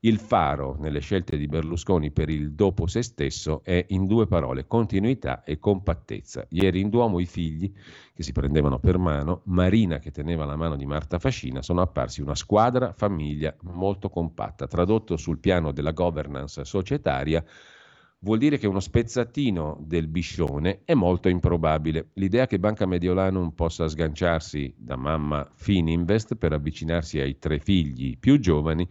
[0.00, 4.68] Il faro nelle scelte di Berlusconi per il dopo se stesso è in due parole,
[4.68, 6.46] continuità e compattezza.
[6.50, 7.72] Ieri in Duomo i figli,
[8.14, 12.20] che si prendevano per mano, Marina che teneva la mano di Marta Fascina, sono apparsi
[12.22, 17.44] una squadra famiglia molto compatta, tradotto sul piano della governance societaria
[18.20, 22.10] vuol dire che uno spezzatino del biscione è molto improbabile.
[22.14, 28.38] L'idea che Banca Mediolanum possa sganciarsi da mamma Fininvest per avvicinarsi ai tre figli più
[28.38, 28.88] giovani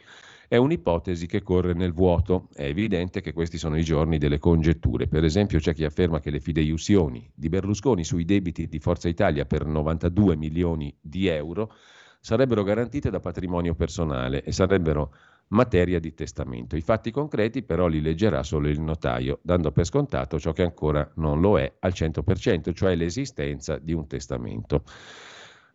[0.48, 2.48] è un'ipotesi che corre nel vuoto.
[2.54, 5.08] È evidente che questi sono i giorni delle congetture.
[5.08, 9.46] Per esempio c'è chi afferma che le fideiussioni di Berlusconi sui debiti di Forza Italia
[9.46, 11.74] per 92 milioni di euro
[12.20, 15.14] sarebbero garantite da patrimonio personale e sarebbero
[15.50, 16.76] materia di testamento.
[16.76, 21.10] I fatti concreti però li leggerà solo il notaio, dando per scontato ciò che ancora
[21.16, 24.84] non lo è al 100%, cioè l'esistenza di un testamento.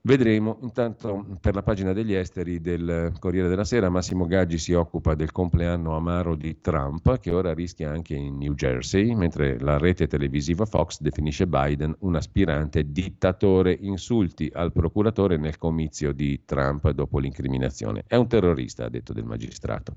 [0.05, 0.59] Vedremo.
[0.63, 5.31] Intanto per la pagina degli esteri del Corriere della Sera Massimo Gaggi si occupa del
[5.31, 10.67] compleanno amaro di Trump che ora rischia anche in New Jersey, mentre la rete televisiva
[10.67, 18.03] Fox definisce Biden un aspirante dittatore, insulti al procuratore nel comizio di Trump dopo l'incriminazione.
[18.09, 19.95] È un terrorista, ha detto del magistrato.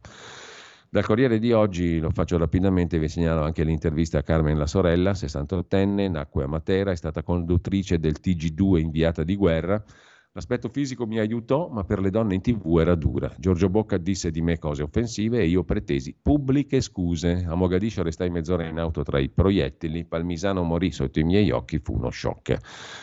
[0.96, 5.12] Dal Corriere di oggi, lo faccio rapidamente, vi segnalo anche l'intervista a Carmen La Sorella,
[5.12, 9.84] 68enne, nacque a Matera, è stata conduttrice del TG2 inviata di guerra.
[10.32, 13.30] L'aspetto fisico mi aiutò, ma per le donne in tv era dura.
[13.38, 17.44] Giorgio Bocca disse di me cose offensive e io pretesi pubbliche scuse.
[17.46, 21.80] A Mogadiscio restai mezz'ora in auto tra i proiettili, Palmisano morì sotto i miei occhi,
[21.80, 22.58] fu uno shock.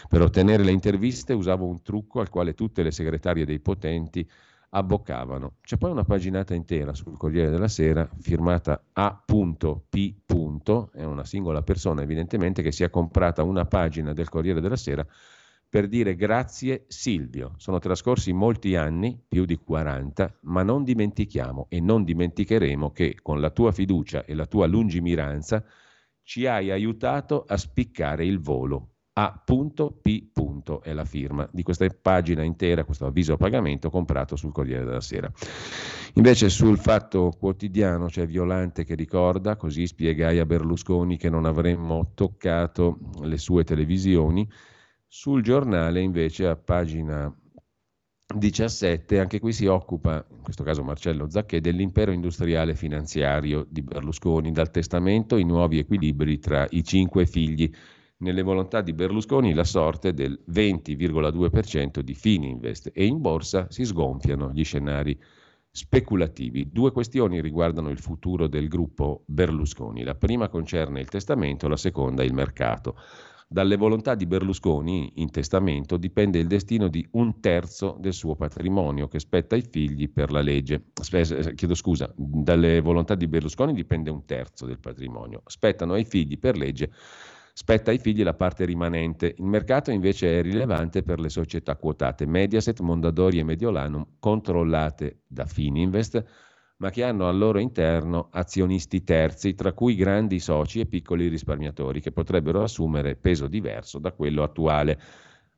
[0.09, 4.27] Per ottenere le interviste usavo un trucco al quale tutte le segretarie dei potenti
[4.75, 5.57] abboccavano.
[5.63, 10.91] C'è poi una paginata intera sul Corriere della Sera firmata A.P.
[10.93, 15.07] È una singola persona evidentemente che si è comprata una pagina del Corriere della Sera
[15.69, 17.55] per dire grazie Silvio.
[17.57, 23.41] Sono trascorsi molti anni, più di 40, ma non dimentichiamo e non dimenticheremo che con
[23.41, 25.65] la tua fiducia e la tua lungimiranza
[26.23, 30.81] ci hai aiutato a spiccare il volo a.p.
[30.83, 35.01] è la firma di questa pagina intera, questo avviso a pagamento comprato sul Corriere della
[35.01, 35.31] Sera.
[36.15, 42.13] Invece sul fatto quotidiano c'è Violante che ricorda, così spiegai a Berlusconi che non avremmo
[42.15, 44.49] toccato le sue televisioni.
[45.07, 47.35] Sul giornale invece a pagina
[48.35, 54.53] 17, anche qui si occupa, in questo caso Marcello Zacchè, dell'impero industriale finanziario di Berlusconi,
[54.53, 57.71] dal testamento i nuovi equilibri tra i cinque figli
[58.23, 64.51] nelle volontà di Berlusconi la sorte del 20,2% di Fininvest e in borsa si sgonfiano
[64.53, 65.19] gli scenari
[65.71, 66.71] speculativi.
[66.71, 70.05] Due questioni riguardano il futuro del gruppo Berlusconi.
[70.05, 72.97] La prima concerne il testamento, la seconda il mercato.
[73.49, 79.09] Dalle volontà di Berlusconi in testamento dipende il destino di un terzo del suo patrimonio
[79.09, 80.85] che spetta ai figli per la legge.
[81.55, 86.57] chiedo scusa, dalle volontà di Berlusconi dipende un terzo del patrimonio, spettano ai figli per
[86.57, 86.91] legge
[87.55, 89.35] Spetta ai figli la parte rimanente.
[89.37, 95.45] Il mercato invece è rilevante per le società quotate Mediaset, Mondadori e Mediolanum, controllate da
[95.45, 96.25] Fininvest,
[96.79, 102.01] ma che hanno al loro interno azionisti terzi, tra cui grandi soci e piccoli risparmiatori,
[102.01, 104.99] che potrebbero assumere peso diverso da quello attuale.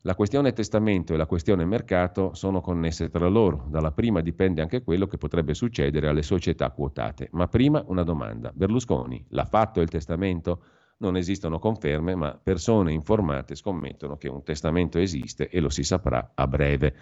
[0.01, 3.67] La questione testamento e la questione mercato sono connesse tra loro.
[3.69, 7.29] Dalla prima dipende anche quello che potrebbe succedere alle società quotate.
[7.31, 8.51] Ma prima una domanda.
[8.53, 10.63] Berlusconi l'ha fatto il testamento?
[10.97, 16.33] Non esistono conferme, ma persone informate scommettono che un testamento esiste e lo si saprà
[16.35, 16.95] a breve.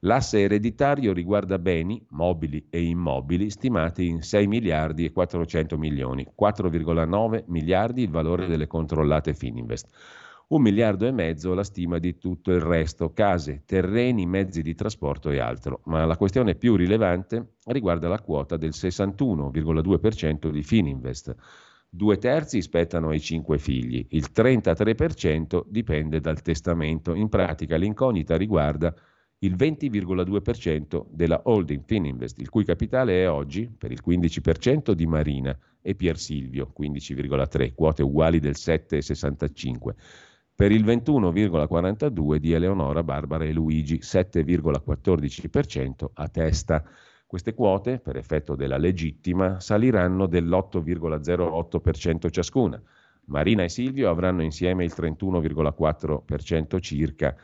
[0.00, 7.44] L'asse ereditario riguarda beni, mobili e immobili, stimati in 6 miliardi e 400 milioni, 4,9
[7.48, 9.88] miliardi il valore delle controllate Fininvest.
[10.48, 15.30] Un miliardo e mezzo la stima di tutto il resto, case, terreni, mezzi di trasporto
[15.30, 15.80] e altro.
[15.84, 21.36] Ma la questione più rilevante riguarda la quota del 61,2% di Fininvest
[21.92, 27.14] Due terzi spettano ai cinque figli, il 33% dipende dal testamento.
[27.14, 28.94] In pratica l'incognita riguarda
[29.38, 35.58] il 20,2% della holding Fininvest, il cui capitale è oggi per il 15% di Marina
[35.82, 39.94] e Pier Silvio, 15,3, quote uguali del 7,65,
[40.54, 46.84] per il 21,42 di Eleonora, Barbara e Luigi, 7,14% a testa.
[47.30, 52.82] Queste quote, per effetto della legittima, saliranno dell'8,08% ciascuna.
[53.26, 57.36] Marina e Silvio avranno insieme il 31,4% circa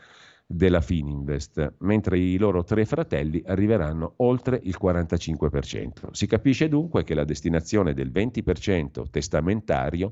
[0.45, 6.09] della Fininvest, mentre i loro tre fratelli arriveranno oltre il 45%.
[6.11, 10.11] Si capisce dunque che la destinazione del 20% testamentario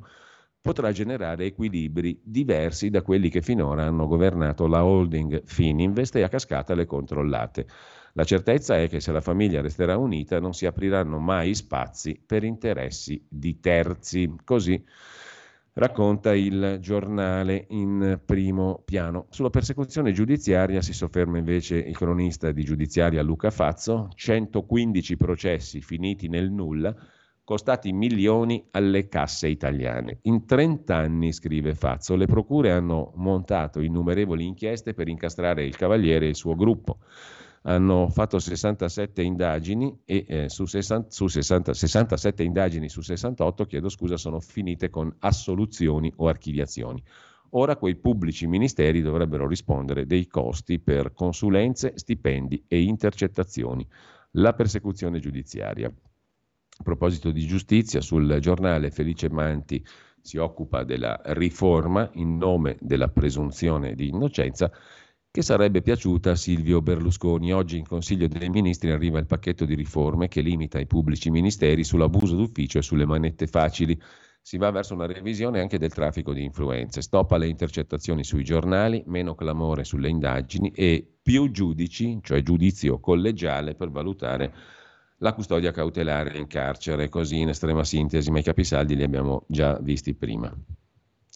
[0.61, 6.29] potrà generare equilibri diversi da quelli che finora hanno governato la holding Fininvest e a
[6.29, 7.67] cascata le controllate.
[8.17, 12.45] La certezza è che se la famiglia resterà unita non si apriranno mai spazi per
[12.45, 14.33] interessi di terzi.
[14.41, 14.81] Così
[15.73, 19.25] racconta il giornale in primo piano.
[19.31, 26.29] Sulla persecuzione giudiziaria si sofferma invece il cronista di giudiziaria Luca Fazzo, 115 processi finiti
[26.29, 26.95] nel nulla,
[27.43, 30.19] costati milioni alle casse italiane.
[30.21, 36.27] In 30 anni, scrive Fazzo, le procure hanno montato innumerevoli inchieste per incastrare il Cavaliere
[36.27, 36.99] e il suo gruppo
[37.67, 43.89] hanno fatto 67 indagini e eh, su, 60, su 60, 67 indagini su 68 chiedo
[43.89, 47.03] scusa, sono finite con assoluzioni o archiviazioni.
[47.51, 53.87] Ora quei pubblici ministeri dovrebbero rispondere dei costi per consulenze, stipendi e intercettazioni.
[54.31, 55.87] La persecuzione giudiziaria.
[55.87, 59.83] A proposito di giustizia, sul giornale Felice Manti
[60.21, 64.71] si occupa della riforma in nome della presunzione di innocenza
[65.35, 67.51] che sarebbe piaciuta a Silvio Berlusconi.
[67.51, 71.83] Oggi in Consiglio dei Ministri arriva il pacchetto di riforme che limita i pubblici ministeri
[71.83, 74.01] sull'abuso d'ufficio e sulle manette facili.
[74.41, 79.03] Si va verso una revisione anche del traffico di influenze, stop alle intercettazioni sui giornali,
[79.07, 84.53] meno clamore sulle indagini e più giudici, cioè giudizio collegiale per valutare
[85.17, 89.77] la custodia cautelare in carcere, così in estrema sintesi, ma i capisaldi li abbiamo già
[89.81, 90.49] visti prima.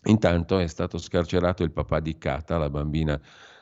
[0.06, 3.20] Intanto è stato scarcerato il papà di Cata, la bambina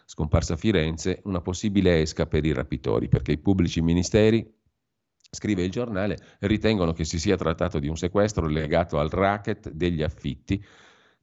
[0.09, 4.49] scomparsa Firenze, una possibile esca per i rapitori, perché i pubblici ministeri,
[5.29, 10.01] scrive il giornale, ritengono che si sia trattato di un sequestro legato al racket degli
[10.01, 10.63] affitti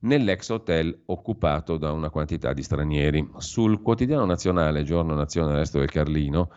[0.01, 3.27] nell'ex hotel occupato da una quantità di stranieri.
[3.39, 6.51] Sul quotidiano nazionale, giorno nazione resto del Carlino,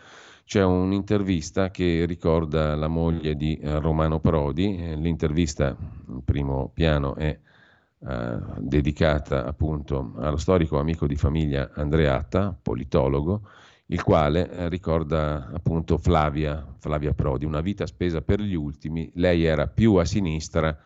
[0.43, 5.73] c'è un'intervista che ricorda la moglie di eh, Romano Prodi, eh, l'intervista
[6.09, 7.39] in primo piano è
[7.99, 13.41] eh, dedicata appunto allo storico amico di famiglia Andreatta, politologo,
[13.87, 19.45] il quale eh, ricorda appunto Flavia, Flavia Prodi, una vita spesa per gli ultimi, lei
[19.45, 20.77] era più a sinistra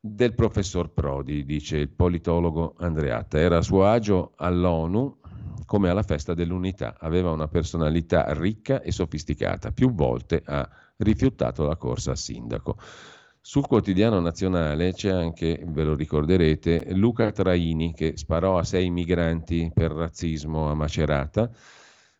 [0.00, 5.16] del professor Prodi, dice il politologo Andreatta, era a suo agio all'ONU
[5.66, 6.96] come alla festa dell'unità.
[6.98, 9.70] Aveva una personalità ricca e sofisticata.
[9.72, 10.66] Più volte ha
[10.96, 12.78] rifiutato la corsa a sindaco.
[13.48, 19.70] Sul quotidiano nazionale c'è anche, ve lo ricorderete, Luca Traini che sparò a sei migranti
[19.72, 21.50] per razzismo a Macerata.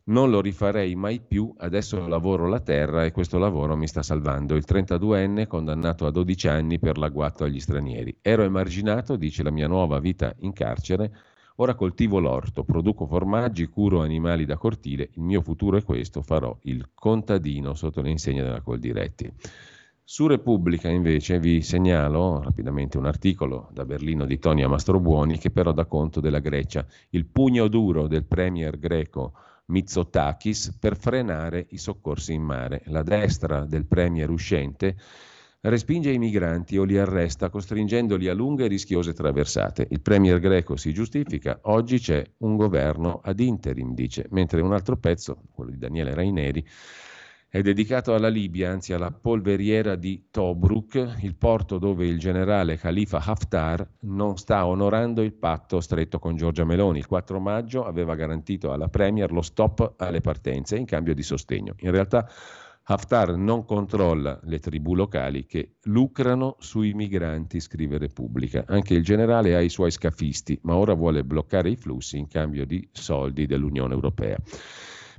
[0.04, 4.56] Non lo rifarei mai più, adesso lavoro la terra e questo lavoro mi sta salvando.
[4.56, 8.16] Il 32enne condannato a 12 anni per l'agguato agli stranieri.
[8.22, 11.12] Ero emarginato, dice la mia nuova vita in carcere,
[11.60, 16.56] Ora coltivo l'orto, produco formaggi, curo animali da cortile, il mio futuro è questo, farò
[16.62, 19.32] il contadino sotto le insegne della Coldiretti.
[20.10, 25.70] Su Repubblica invece vi segnalo rapidamente un articolo da Berlino di Tonia Mastrobuoni che però
[25.72, 29.34] dà conto della Grecia, il pugno duro del premier greco
[29.66, 32.80] Mitsotakis per frenare i soccorsi in mare.
[32.86, 34.96] La destra del premier uscente
[35.60, 39.88] respinge i migranti o li arresta costringendoli a lunghe e rischiose traversate.
[39.90, 44.96] Il premier greco si giustifica, oggi c'è un governo ad interim, dice, mentre un altro
[44.96, 46.66] pezzo, quello di Daniele Raineri,
[47.50, 53.22] è dedicato alla Libia, anzi alla polveriera di Tobruk, il porto dove il generale Khalifa
[53.24, 56.98] Haftar non sta onorando il patto stretto con Giorgia Meloni.
[56.98, 61.74] Il 4 maggio aveva garantito alla Premier lo stop alle partenze in cambio di sostegno.
[61.78, 62.28] In realtà
[62.82, 68.64] Haftar non controlla le tribù locali che lucrano sui migranti, scrive Repubblica.
[68.66, 72.66] Anche il generale ha i suoi scafisti, ma ora vuole bloccare i flussi in cambio
[72.66, 74.36] di soldi dell'Unione Europea.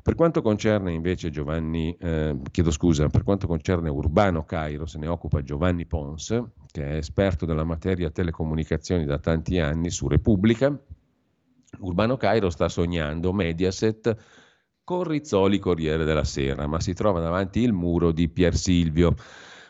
[0.01, 5.07] Per quanto concerne invece Giovanni, eh, chiedo scusa, per quanto concerne Urbano Cairo, se ne
[5.07, 10.77] occupa Giovanni Pons, che è esperto della materia telecomunicazioni da tanti anni su Repubblica.
[11.79, 14.15] Urbano Cairo sta sognando Mediaset
[14.83, 19.15] con Rizzoli Corriere della Sera, ma si trova davanti il muro di Pier Silvio.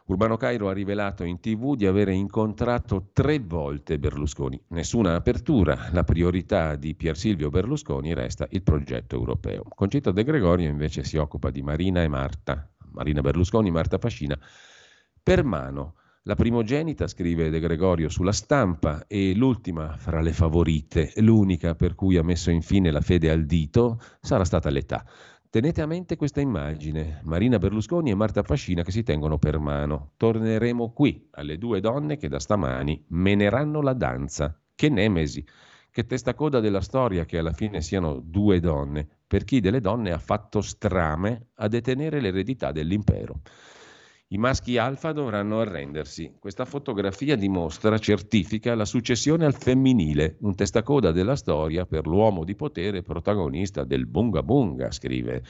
[0.10, 4.60] Urbano Cairo ha rivelato in tv di avere incontrato tre volte Berlusconi.
[4.70, 5.90] Nessuna apertura.
[5.92, 9.66] La priorità di Pier Silvio Berlusconi resta il progetto europeo.
[9.70, 12.68] Concetto De Gregorio invece si occupa di Marina e Marta.
[12.92, 14.36] Marina Berlusconi, Marta Fascina,
[15.22, 15.94] per mano.
[16.24, 22.18] La primogenita, scrive De Gregorio sulla stampa, e l'ultima fra le favorite, l'unica per cui
[22.18, 25.06] ha messo infine la fede al dito, sarà stata l'età.
[25.52, 30.12] Tenete a mente questa immagine, Marina Berlusconi e Marta Fascina che si tengono per mano.
[30.16, 34.56] Torneremo qui alle due donne che da stamani meneranno la danza.
[34.76, 35.44] Che nemesi,
[35.90, 40.20] che testacoda della storia che alla fine siano due donne, per chi delle donne ha
[40.20, 43.42] fatto strame a detenere l'eredità dell'impero.
[44.32, 46.36] I maschi alfa dovranno arrendersi.
[46.38, 52.54] Questa fotografia dimostra, certifica la successione al femminile, un testacoda della storia per l'uomo di
[52.54, 55.42] potere protagonista del Bunga Bunga, scrive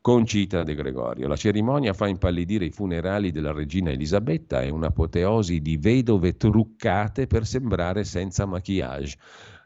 [0.00, 1.28] Concita De Gregorio.
[1.28, 7.46] La cerimonia fa impallidire i funerali della regina Elisabetta e un'apoteosi di vedove truccate per
[7.46, 9.16] sembrare senza maquillage.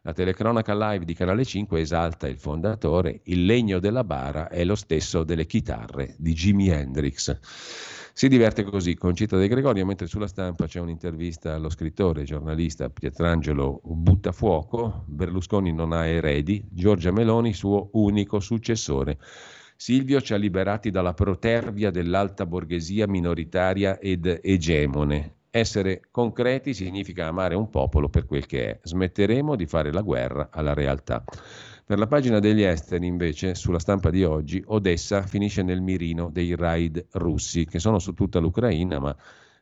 [0.02, 4.74] La telecronaca live di Canale 5 esalta il fondatore, il legno della bara è lo
[4.74, 7.38] stesso delle chitarre di Jimi Hendrix.
[8.14, 12.24] Si diverte così con Cita De Gregorio, mentre sulla stampa c'è un'intervista allo scrittore e
[12.24, 15.04] giornalista Pietrangelo Buttafuoco.
[15.06, 19.18] Berlusconi non ha eredi, Giorgia Meloni suo unico successore.
[19.76, 25.36] Silvio ci ha liberati dalla protervia dell'alta borghesia minoritaria ed egemone.
[25.50, 28.80] Essere concreti significa amare un popolo per quel che è.
[28.82, 31.24] Smetteremo di fare la guerra alla realtà.
[31.84, 36.54] Per la pagina degli esteri, invece, sulla stampa di oggi, Odessa finisce nel mirino dei
[36.54, 39.16] raid russi, che sono su tutta l'Ucraina, ma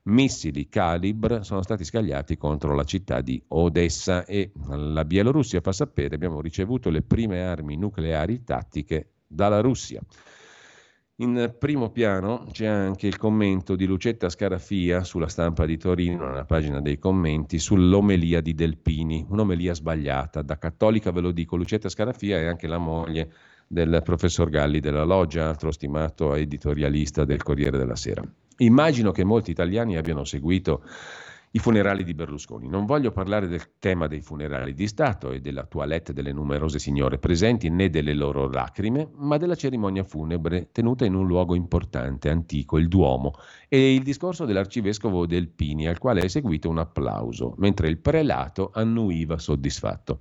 [0.05, 6.15] missili Calibr sono stati scagliati contro la città di Odessa e la Bielorussia fa sapere
[6.15, 10.01] abbiamo ricevuto le prime armi nucleari tattiche dalla Russia.
[11.21, 16.47] In primo piano c'è anche il commento di Lucetta Scarafia sulla stampa di Torino, nella
[16.47, 20.41] pagina dei commenti, sull'omelia di Delpini, un'omelia sbagliata.
[20.41, 23.31] Da cattolica ve lo dico, Lucetta Scarafia è anche la moglie
[23.67, 28.23] del professor Galli della Loggia, altro stimato editorialista del Corriere della Sera.
[28.57, 30.83] Immagino che molti italiani abbiano seguito
[31.53, 32.69] i funerali di Berlusconi.
[32.69, 37.19] Non voglio parlare del tema dei funerali di Stato e della toilette delle numerose signore
[37.19, 42.79] presenti né delle loro lacrime, ma della cerimonia funebre tenuta in un luogo importante, antico,
[42.79, 43.33] il Duomo,
[43.69, 48.71] e il discorso dell'arcivescovo del Pini, al quale è seguito un applauso, mentre il prelato
[48.73, 50.19] annuiva soddisfatto.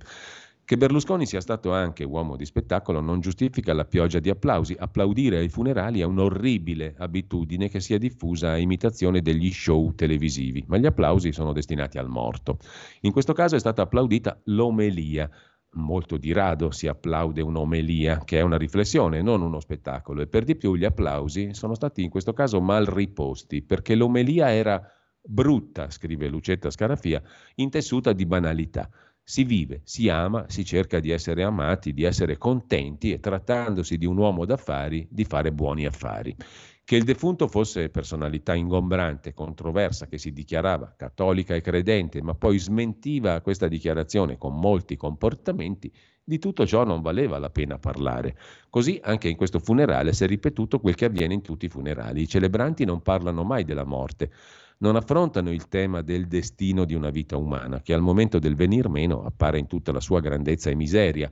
[0.70, 4.76] Che Berlusconi sia stato anche uomo di spettacolo non giustifica la pioggia di applausi.
[4.78, 10.62] Applaudire ai funerali è un'orribile abitudine che si è diffusa a imitazione degli show televisivi,
[10.68, 12.58] ma gli applausi sono destinati al morto.
[13.00, 15.28] In questo caso è stata applaudita l'omelia.
[15.70, 20.44] Molto di rado si applaude un'omelia, che è una riflessione, non uno spettacolo, e per
[20.44, 24.80] di più gli applausi sono stati in questo caso mal riposti, perché l'omelia era
[25.20, 27.20] brutta, scrive Lucetta Scarafia,
[27.56, 28.88] intessuta di banalità.
[29.22, 34.06] Si vive, si ama, si cerca di essere amati, di essere contenti e trattandosi di
[34.06, 36.34] un uomo d'affari, di fare buoni affari.
[36.82, 42.58] Che il defunto fosse personalità ingombrante, controversa, che si dichiarava cattolica e credente, ma poi
[42.58, 45.92] smentiva questa dichiarazione con molti comportamenti,
[46.24, 48.36] di tutto ciò non valeva la pena parlare.
[48.68, 52.22] Così anche in questo funerale si è ripetuto quel che avviene in tutti i funerali.
[52.22, 54.32] I celebranti non parlano mai della morte,
[54.80, 58.88] non affrontano il tema del destino di una vita umana, che al momento del venir
[58.88, 61.30] meno appare in tutta la sua grandezza e miseria.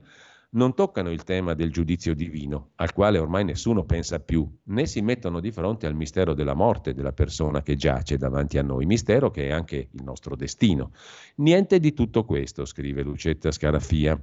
[0.51, 5.01] Non toccano il tema del giudizio divino, al quale ormai nessuno pensa più, né si
[5.01, 9.29] mettono di fronte al mistero della morte della persona che giace davanti a noi, mistero
[9.29, 10.91] che è anche il nostro destino.
[11.35, 14.19] Niente di tutto questo, scrive Lucetta Scarafia.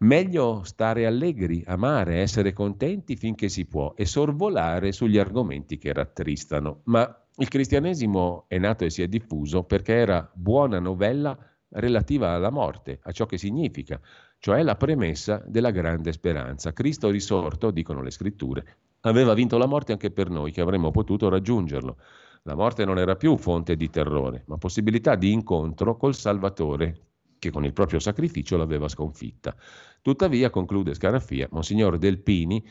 [0.00, 6.80] Meglio stare allegri, amare, essere contenti finché si può e sorvolare sugli argomenti che rattristano,
[6.84, 11.36] ma il cristianesimo è nato e si è diffuso perché era buona novella
[11.70, 14.00] relativa alla morte, a ciò che significa,
[14.38, 16.72] cioè la premessa della grande speranza.
[16.72, 21.28] Cristo risorto, dicono le scritture, aveva vinto la morte anche per noi che avremmo potuto
[21.28, 21.96] raggiungerlo.
[22.42, 27.00] La morte non era più fonte di terrore, ma possibilità di incontro col Salvatore
[27.38, 29.54] che con il proprio sacrificio l'aveva sconfitta.
[30.00, 32.64] Tuttavia, conclude Scarafia, Monsignor Delpini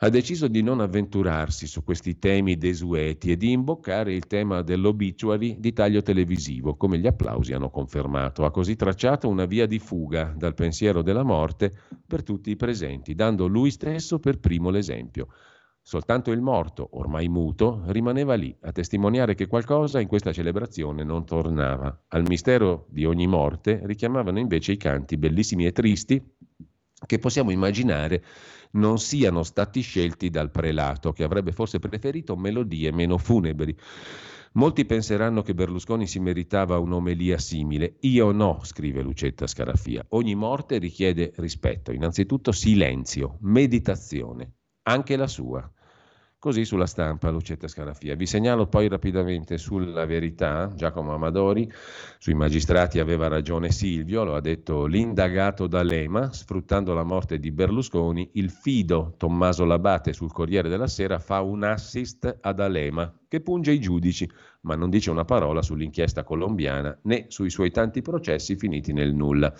[0.00, 5.58] ha deciso di non avventurarsi su questi temi desueti e di imboccare il tema dell'obituary
[5.58, 8.44] di taglio televisivo, come gli applausi hanno confermato.
[8.44, 11.72] Ha così tracciato una via di fuga dal pensiero della morte
[12.06, 15.28] per tutti i presenti, dando lui stesso per primo l'esempio.
[15.80, 21.24] Soltanto il morto, ormai muto, rimaneva lì a testimoniare che qualcosa in questa celebrazione non
[21.24, 22.02] tornava.
[22.08, 26.22] Al mistero di ogni morte richiamavano invece i canti bellissimi e tristi
[27.06, 28.22] che possiamo immaginare
[28.76, 33.76] non siano stati scelti dal prelato, che avrebbe forse preferito melodie meno funebri.
[34.52, 37.96] Molti penseranno che Berlusconi si meritava un'omelia simile.
[38.00, 40.04] Io no, scrive Lucetta Scarafia.
[40.10, 44.52] Ogni morte richiede rispetto, innanzitutto silenzio, meditazione,
[44.84, 45.70] anche la sua.
[46.46, 48.14] Così sulla stampa Lucetta Scarafia.
[48.14, 51.68] Vi segnalo poi rapidamente sulla verità, Giacomo Amadori,
[52.18, 58.30] sui magistrati aveva ragione Silvio, lo ha detto l'indagato D'Alema, sfruttando la morte di Berlusconi,
[58.34, 63.72] il fido Tommaso Labate sul Corriere della Sera fa un assist ad Alema che punge
[63.72, 68.92] i giudici, ma non dice una parola sull'inchiesta colombiana né sui suoi tanti processi finiti
[68.92, 69.52] nel nulla.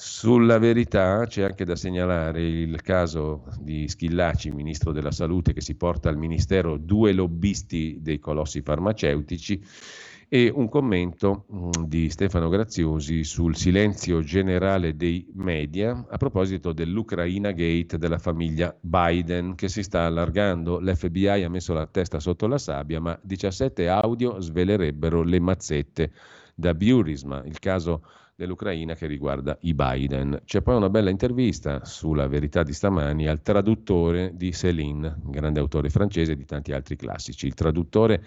[0.00, 5.74] Sulla verità c'è anche da segnalare il caso di Schillaci, ministro della Salute, che si
[5.74, 9.60] porta al Ministero due lobbisti dei colossi farmaceutici
[10.28, 17.50] e un commento mm, di Stefano Graziosi sul silenzio generale dei media a proposito dell'Ucraina
[17.50, 20.78] Gate della famiglia Biden che si sta allargando.
[20.78, 26.12] L'FBI ha messo la testa sotto la sabbia, ma 17 audio svelerebbero le mazzette
[26.54, 28.02] da Burisma, il caso
[28.38, 30.42] dell'Ucraina che riguarda i Biden.
[30.44, 35.90] C'è poi una bella intervista sulla verità di stamani al traduttore di Céline, grande autore
[35.90, 37.48] francese di tanti altri classici.
[37.48, 38.24] Il traduttore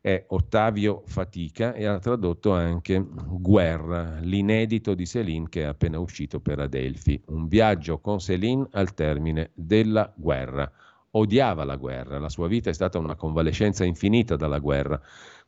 [0.00, 6.40] è Ottavio Fatica e ha tradotto anche Guerra, l'inedito di Céline che è appena uscito
[6.40, 7.22] per Adelphi.
[7.26, 10.68] Un viaggio con Céline al termine della guerra.
[11.12, 15.00] Odiava la guerra, la sua vita è stata una convalescenza infinita dalla guerra.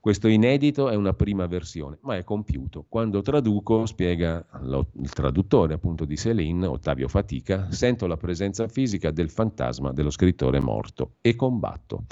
[0.07, 2.87] Questo inedito è una prima versione, ma è compiuto.
[2.89, 9.31] Quando traduco, spiega il traduttore appunto di Céline, Ottavio Fatica, sento la presenza fisica del
[9.31, 12.05] fantasma dello scrittore morto e combatto.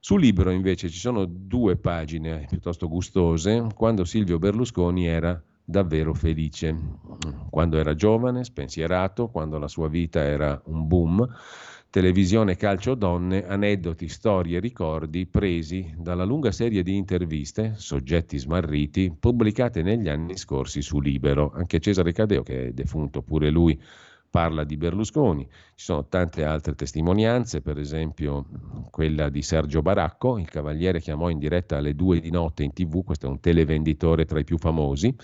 [0.00, 6.74] Sul libro invece ci sono due pagine piuttosto gustose, quando Silvio Berlusconi era davvero felice,
[7.50, 11.28] quando era giovane, spensierato, quando la sua vita era un boom
[11.90, 19.80] Televisione Calcio Donne, aneddoti, storie, ricordi presi dalla lunga serie di interviste, soggetti smarriti, pubblicate
[19.80, 21.50] negli anni scorsi su Libero.
[21.54, 23.80] Anche Cesare Cadeo, che è defunto pure lui
[24.28, 25.48] parla di Berlusconi.
[25.74, 28.44] Ci sono tante altre testimonianze, per esempio
[28.90, 33.02] quella di Sergio Baracco, il cavaliere chiamò in diretta alle due di notte in tv,
[33.02, 35.16] questo è un televenditore tra i più famosi,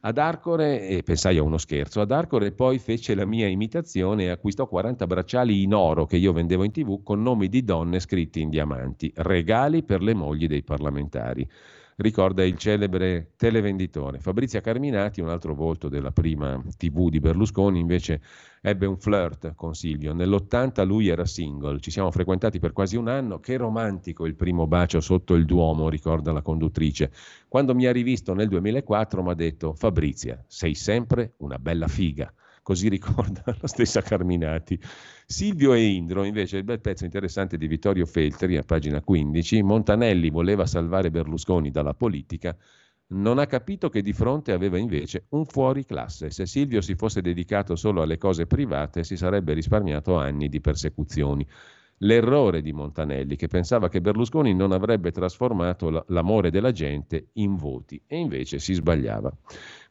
[0.00, 4.28] ad Arcore, e pensai a uno scherzo, ad Arcore poi fece la mia imitazione e
[4.28, 8.40] acquistò 40 bracciali in oro che io vendevo in tv con nomi di donne scritti
[8.40, 11.48] in diamanti, regali per le mogli dei parlamentari
[11.96, 14.18] ricorda il celebre televenditore.
[14.18, 18.20] Fabrizia Carminati, un altro volto della prima TV di Berlusconi, invece
[18.68, 20.12] ebbe un flirt con Silvio.
[20.12, 23.38] Nell'80 lui era single, ci siamo frequentati per quasi un anno.
[23.38, 27.12] Che romantico il primo bacio sotto il Duomo, ricorda la conduttrice.
[27.46, 32.32] Quando mi ha rivisto nel 2004 mi ha detto Fabrizia, sei sempre una bella figa
[32.66, 34.76] così ricorda la stessa Carminati.
[35.24, 40.30] Silvio e Indro, invece, il bel pezzo interessante di Vittorio Feltri, a pagina 15, Montanelli
[40.30, 42.56] voleva salvare Berlusconi dalla politica,
[43.08, 46.30] non ha capito che di fronte aveva invece un fuori classe.
[46.30, 51.46] Se Silvio si fosse dedicato solo alle cose private, si sarebbe risparmiato anni di persecuzioni.
[52.00, 58.02] L'errore di Montanelli, che pensava che Berlusconi non avrebbe trasformato l'amore della gente in voti,
[58.06, 59.32] e invece si sbagliava.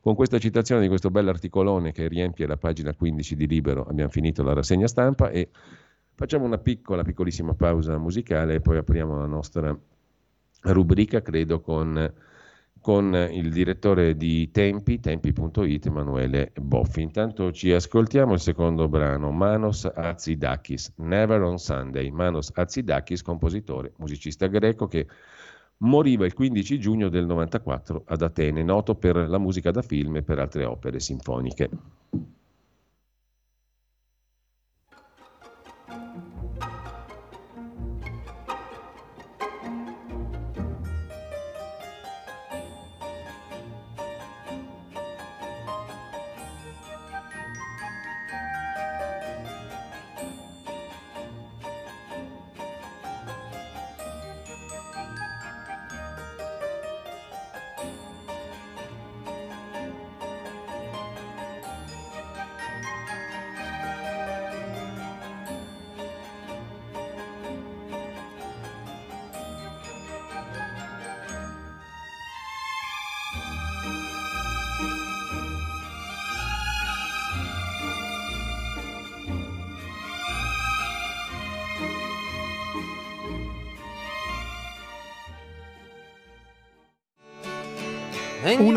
[0.02, 4.44] Con questa citazione di questo bell'articolone che riempie la pagina 15 di Libero abbiamo finito
[4.44, 5.50] la rassegna stampa e
[6.14, 9.76] facciamo una piccola, piccolissima pausa musicale e poi apriamo la nostra
[10.62, 12.14] rubrica, credo, con,
[12.86, 17.02] con il direttore di Tempi, tempi.it, Emanuele Boffi.
[17.02, 22.12] Intanto ci ascoltiamo il secondo brano, Manos Azidakis, Never on Sunday.
[22.12, 25.08] Manos Azidakis, compositore, musicista greco che
[25.78, 30.22] Moriva il 15 giugno del 94 ad Atene, noto per la musica da film e
[30.22, 31.70] per altre opere sinfoniche.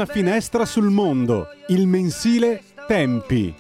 [0.09, 3.55] Finestra sul mondo, il mensile Tempi.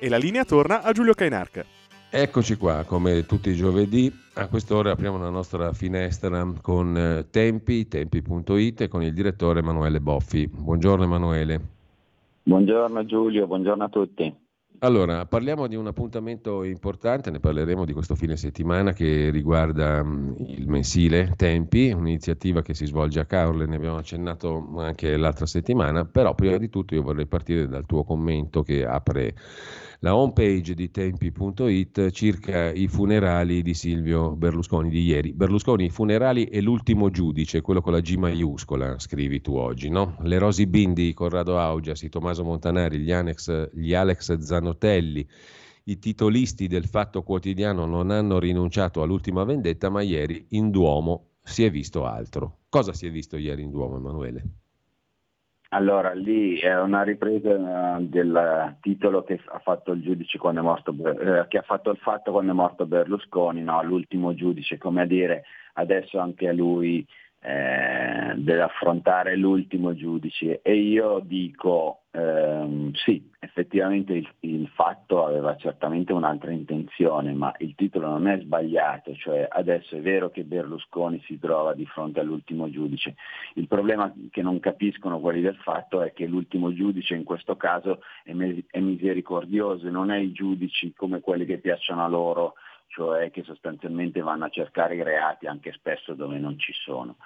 [0.00, 1.64] E la linea torna a Giulio Cainarca.
[2.08, 7.86] Eccoci qua, come tutti i giovedì, a quest'ora apriamo la nostra finestra con eh, Tempi,
[7.86, 10.48] tempi.it e con il direttore Emanuele Boffi.
[10.48, 11.60] Buongiorno Emanuele.
[12.44, 14.34] Buongiorno Giulio, buongiorno a tutti.
[14.80, 20.34] Allora, parliamo di un appuntamento importante, ne parleremo di questo fine settimana che riguarda um,
[20.38, 26.04] il mensile Tempi, un'iniziativa che si svolge a Caorle, ne abbiamo accennato anche l'altra settimana,
[26.04, 29.34] però prima di tutto io vorrei partire dal tuo commento che apre
[30.00, 35.32] la homepage di tempi.it circa i funerali di Silvio Berlusconi di ieri.
[35.32, 40.16] Berlusconi, i funerali e l'ultimo giudice, quello con la G maiuscola, scrivi tu oggi, no?
[40.22, 45.26] Le Rosi Bindi, Corrado Augias, Tommaso Montanari, gli, Alex, gli Alex Zanotelli,
[45.84, 51.64] i titolisti del Fatto Quotidiano non hanno rinunciato all'ultima vendetta, ma ieri in Duomo si
[51.64, 52.58] è visto altro.
[52.68, 54.42] Cosa si è visto ieri in Duomo, Emanuele?
[55.70, 60.62] Allora, lì è una ripresa eh, del titolo che ha fatto il giudice quando è
[60.62, 63.82] morto, eh, che ha fatto il fatto quando è morto Berlusconi, no?
[63.82, 65.44] l'ultimo giudice, come a dire
[65.74, 67.04] adesso anche a lui
[67.46, 70.60] eh, deve affrontare l'ultimo giudice.
[70.62, 77.76] E io dico ehm, sì, effettivamente il, il, fatto aveva certamente un'altra intenzione, ma il
[77.76, 82.68] titolo non è sbagliato, cioè adesso è vero che Berlusconi si trova di fronte all'ultimo
[82.68, 83.14] giudice,
[83.54, 88.00] il problema che non capiscono quelli del fatto è che l'ultimo giudice in questo caso
[88.24, 88.34] è,
[88.70, 92.54] è misericordioso, non è i giudici come quelli che piacciono a loro
[92.88, 97.16] cioè che sostanzialmente vanno a cercare i reati anche spesso dove non ci sono.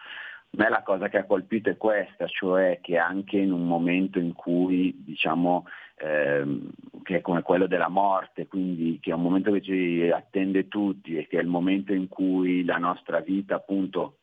[0.52, 4.18] A me la cosa che ha colpito è questa, cioè che anche in un momento
[4.18, 5.66] in cui diciamo
[5.98, 6.70] ehm,
[7.04, 11.16] che è come quello della morte, quindi che è un momento che ci attende tutti
[11.16, 14.19] e che è il momento in cui la nostra vita appunto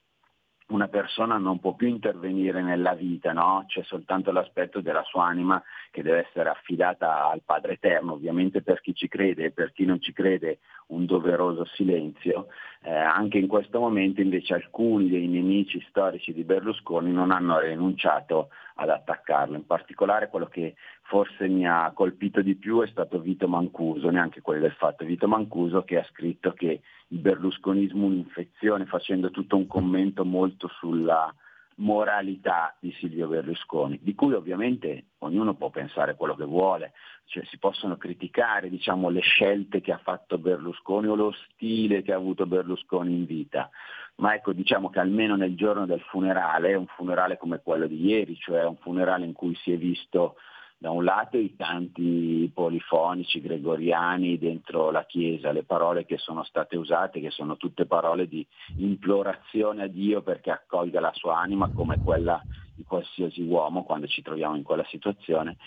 [0.67, 3.63] una persona non può più intervenire nella vita, no?
[3.67, 5.61] c'è soltanto l'aspetto della sua anima
[5.91, 9.85] che deve essere affidata al Padre Eterno, ovviamente per chi ci crede e per chi
[9.85, 12.47] non ci crede un doveroso silenzio,
[12.87, 18.47] eh, anche in questo momento invece alcuni dei nemici storici di Berlusconi non hanno rinunciato
[18.75, 23.49] ad attaccarlo, in particolare quello che forse mi ha colpito di più è stato Vito
[23.49, 28.85] Mancuso, neanche quello del fatto, Vito Mancuso che ha scritto che il berlusconismo è un'infezione
[28.85, 31.33] facendo tutto un commento molto sulla
[31.77, 36.93] moralità di Silvio Berlusconi, di cui ovviamente ognuno può pensare quello che vuole,
[37.27, 42.13] cioè si possono criticare diciamo, le scelte che ha fatto Berlusconi o lo stile che
[42.13, 43.69] ha avuto Berlusconi in vita,
[44.15, 48.35] ma ecco diciamo che almeno nel giorno del funerale, un funerale come quello di ieri,
[48.37, 50.35] cioè un funerale in cui si è visto
[50.79, 56.77] da un lato i canti polifonici gregoriani dentro la Chiesa, le parole che sono state
[56.77, 58.45] usate, che sono tutte parole di
[58.77, 62.41] implorazione a Dio perché accolga la sua anima come quella
[62.75, 65.57] di qualsiasi uomo quando ci troviamo in quella situazione,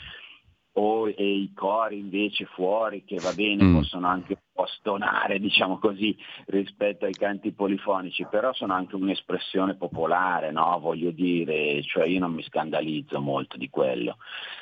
[0.81, 3.75] o e i cori invece fuori che va bene, mm.
[3.75, 6.17] possono anche un po' stonare, diciamo così,
[6.47, 10.79] rispetto ai canti polifonici, però sono anche un'espressione popolare, no?
[10.81, 14.17] voglio dire, cioè io non mi scandalizzo molto di quello.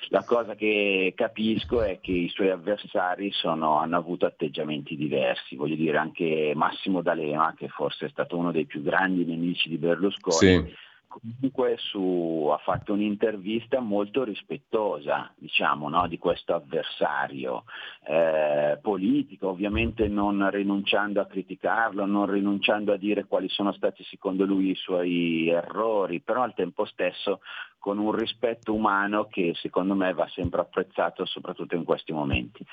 [0.09, 5.77] La cosa che capisco è che i suoi avversari sono, hanno avuto atteggiamenti diversi, voglio
[5.77, 10.36] dire anche Massimo D'Alema, che forse è stato uno dei più grandi nemici di Berlusconi.
[10.36, 17.64] Sì comunque su, ha fatto un'intervista molto rispettosa diciamo, no, di questo avversario
[18.06, 24.44] eh, politico, ovviamente non rinunciando a criticarlo, non rinunciando a dire quali sono stati secondo
[24.44, 27.40] lui i suoi errori, però al tempo stesso
[27.78, 32.64] con un rispetto umano che secondo me va sempre apprezzato soprattutto in questi momenti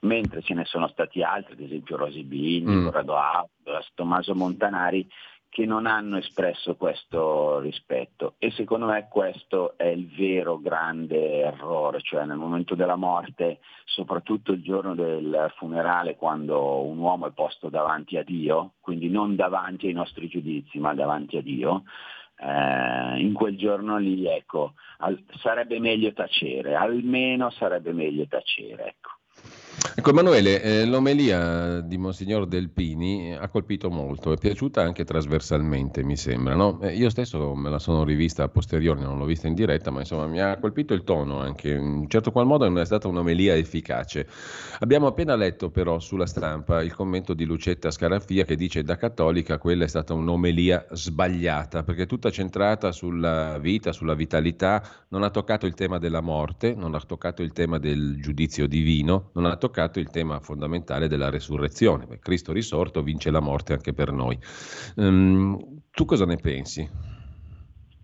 [0.00, 2.84] mentre ce ne sono stati altri, ad esempio Rosi Bini, mm.
[2.84, 5.08] Corrado Audas, Tommaso Montanari,
[5.48, 12.00] che non hanno espresso questo rispetto e secondo me questo è il vero grande errore,
[12.02, 17.68] cioè nel momento della morte, soprattutto il giorno del funerale quando un uomo è posto
[17.68, 21.84] davanti a Dio, quindi non davanti ai nostri giudizi ma davanti a Dio,
[22.40, 28.88] eh, in quel giorno lì ecco, al, sarebbe meglio tacere, almeno sarebbe meglio tacere.
[28.88, 29.17] Ecco.
[29.94, 36.16] Ecco Emanuele, eh, l'omelia di Monsignor Delpini ha colpito molto, è piaciuta anche trasversalmente mi
[36.16, 36.54] sembra.
[36.54, 36.80] No?
[36.82, 40.00] Eh, io stesso me la sono rivista a posteriori, non l'ho vista in diretta, ma
[40.00, 44.26] insomma mi ha colpito il tono anche, in certo qual modo è stata un'omelia efficace.
[44.80, 49.58] Abbiamo appena letto però sulla stampa il commento di Lucetta Scaraffia che dice da cattolica
[49.58, 55.66] quella è stata un'omelia sbagliata perché tutta centrata sulla vita, sulla vitalità, non ha toccato
[55.66, 59.67] il tema della morte, non ha toccato il tema del giudizio divino, non ha toccato
[59.68, 62.18] toccato il tema fondamentale della resurrezione.
[62.20, 64.38] Cristo risorto vince la morte anche per noi.
[64.96, 66.88] Um, tu cosa ne pensi?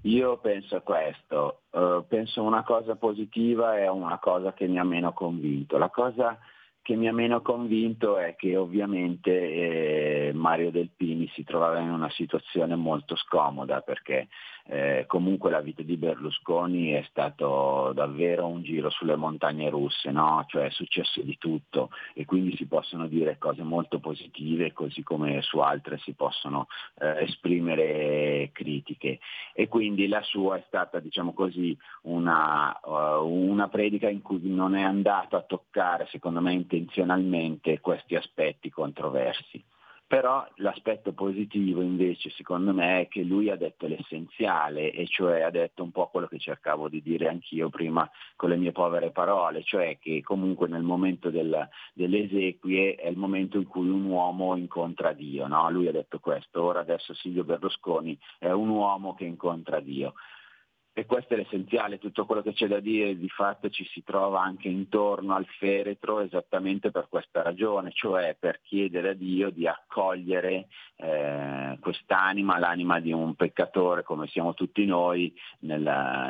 [0.03, 5.15] Io penso questo, uh, penso una cosa positiva e una cosa che mi ha meno
[5.15, 5.79] convinto.
[5.79, 6.39] La cosa
[6.83, 12.11] che mi ha meno convinto è che ovviamente eh, Mario Delpini si trovava in una
[12.11, 14.29] situazione molto scomoda perché
[14.67, 20.45] eh, comunque la vita di Berlusconi è stato davvero un giro sulle montagne russe, no?
[20.49, 25.43] cioè è successo di tutto e quindi si possono dire cose molto positive così come
[25.43, 26.69] su altre si possono
[26.99, 29.19] eh, esprimere critiche
[29.53, 34.75] e quindi la sua è stata diciamo così una, uh, una predica in cui non
[34.75, 39.63] è andato a toccare secondo me intenzionalmente questi aspetti controversi.
[40.15, 45.51] Però l'aspetto positivo invece secondo me è che lui ha detto l'essenziale e cioè ha
[45.51, 49.65] detto un po' quello che cercavo di dire anch'io prima con le mie povere parole,
[49.65, 54.55] cioè che comunque nel momento del, delle esequie è il momento in cui un uomo
[54.55, 55.49] incontra Dio.
[55.49, 55.69] No?
[55.69, 60.15] Lui ha detto questo, ora adesso Silvio Berlusconi è un uomo che incontra Dio
[60.97, 64.43] e questo è l'essenziale, tutto quello che c'è da dire di fatto ci si trova
[64.43, 70.69] anche intorno al feretro esattamente per questa ragione, cioè per chiedere a Dio di accogliere
[70.95, 75.83] eh, quest'anima, l'anima di un peccatore come siamo tutti noi nel,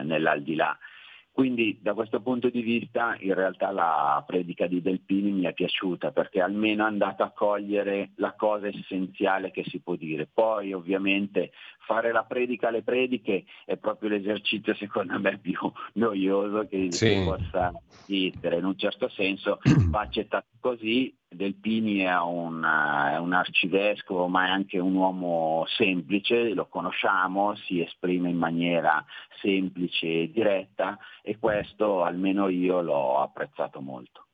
[0.05, 0.79] nell'aldilà.
[1.35, 6.13] Quindi da questo punto di vista in realtà la predica di Delpini mi è piaciuta
[6.13, 10.29] perché almeno è andata a cogliere la cosa essenziale che si può dire.
[10.33, 11.51] Poi ovviamente
[11.81, 15.59] fare la predica alle prediche è proprio l'esercizio secondo me più
[15.95, 17.09] noioso che sì.
[17.09, 17.73] si possa
[18.07, 18.59] esistere.
[18.59, 19.59] In un certo senso
[19.91, 26.55] va accettato così, Delpini è un, è un, arcivescovo ma è anche un uomo semplice,
[26.55, 29.05] lo conosciamo, si esprime in maniera
[29.41, 34.25] semplice e diretta e questo almeno io l'ho apprezzato molto.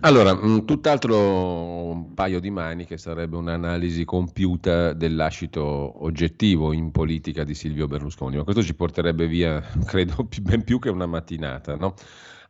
[0.00, 6.90] Allora, mm, tutt'altro un paio di mani che sarebbe un'analisi compiuta del lascito oggettivo in
[6.90, 11.76] politica di Silvio Berlusconi, ma questo ci porterebbe via, credo, ben più che una mattinata,
[11.76, 11.94] no?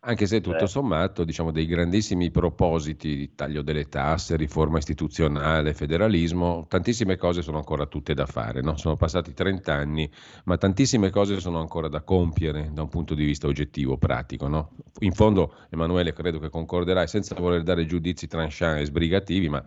[0.08, 0.68] Anche se tutto eh.
[0.68, 7.84] sommato, diciamo, dei grandissimi propositi, taglio delle tasse, riforma istituzionale, federalismo, tantissime cose sono ancora
[7.84, 8.62] tutte da fare.
[8.62, 8.74] No?
[8.78, 10.10] Sono passati 30 anni,
[10.44, 14.48] ma tantissime cose sono ancora da compiere da un punto di vista oggettivo, pratico.
[14.48, 14.70] No?
[15.00, 19.62] In fondo, Emanuele, credo che concorderai, senza voler dare giudizi tranchant e sbrigativi, ma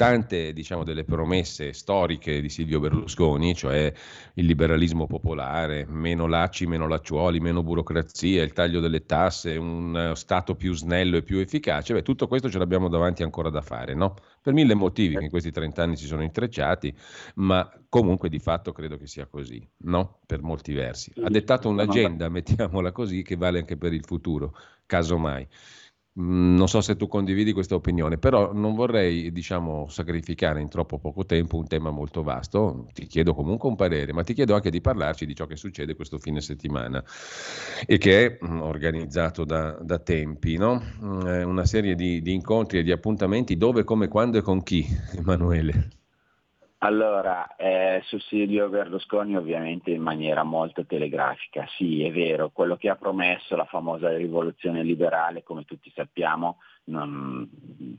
[0.00, 3.92] tante diciamo, delle promesse storiche di Silvio Berlusconi, cioè
[4.32, 10.54] il liberalismo popolare, meno lacci, meno lacciuoli, meno burocrazia, il taglio delle tasse, un Stato
[10.54, 14.14] più snello e più efficace, beh, tutto questo ce l'abbiamo davanti ancora da fare, no?
[14.40, 16.96] Per mille motivi che in questi 30 anni si sono intrecciati,
[17.34, 20.20] ma comunque di fatto credo che sia così, no?
[20.24, 21.12] Per molti versi.
[21.22, 24.56] Ha dettato un'agenda, mettiamola così, che vale anche per il futuro,
[24.86, 25.46] casomai.
[26.20, 31.24] Non so se tu condividi questa opinione, però non vorrei, diciamo, sacrificare in troppo poco
[31.24, 32.86] tempo un tema molto vasto.
[32.92, 35.94] Ti chiedo comunque un parere, ma ti chiedo anche di parlarci di ciò che succede
[35.94, 37.02] questo fine settimana
[37.86, 40.82] e che è mm, organizzato da, da tempi, no?
[41.02, 44.86] Mm, una serie di, di incontri e di appuntamenti dove, come, quando e con chi,
[45.16, 45.99] Emanuele?
[46.82, 52.96] Allora, eh, Silvio Berlusconi ovviamente in maniera molto telegrafica, sì è vero, quello che ha
[52.96, 57.46] promesso la famosa rivoluzione liberale, come tutti sappiamo, non,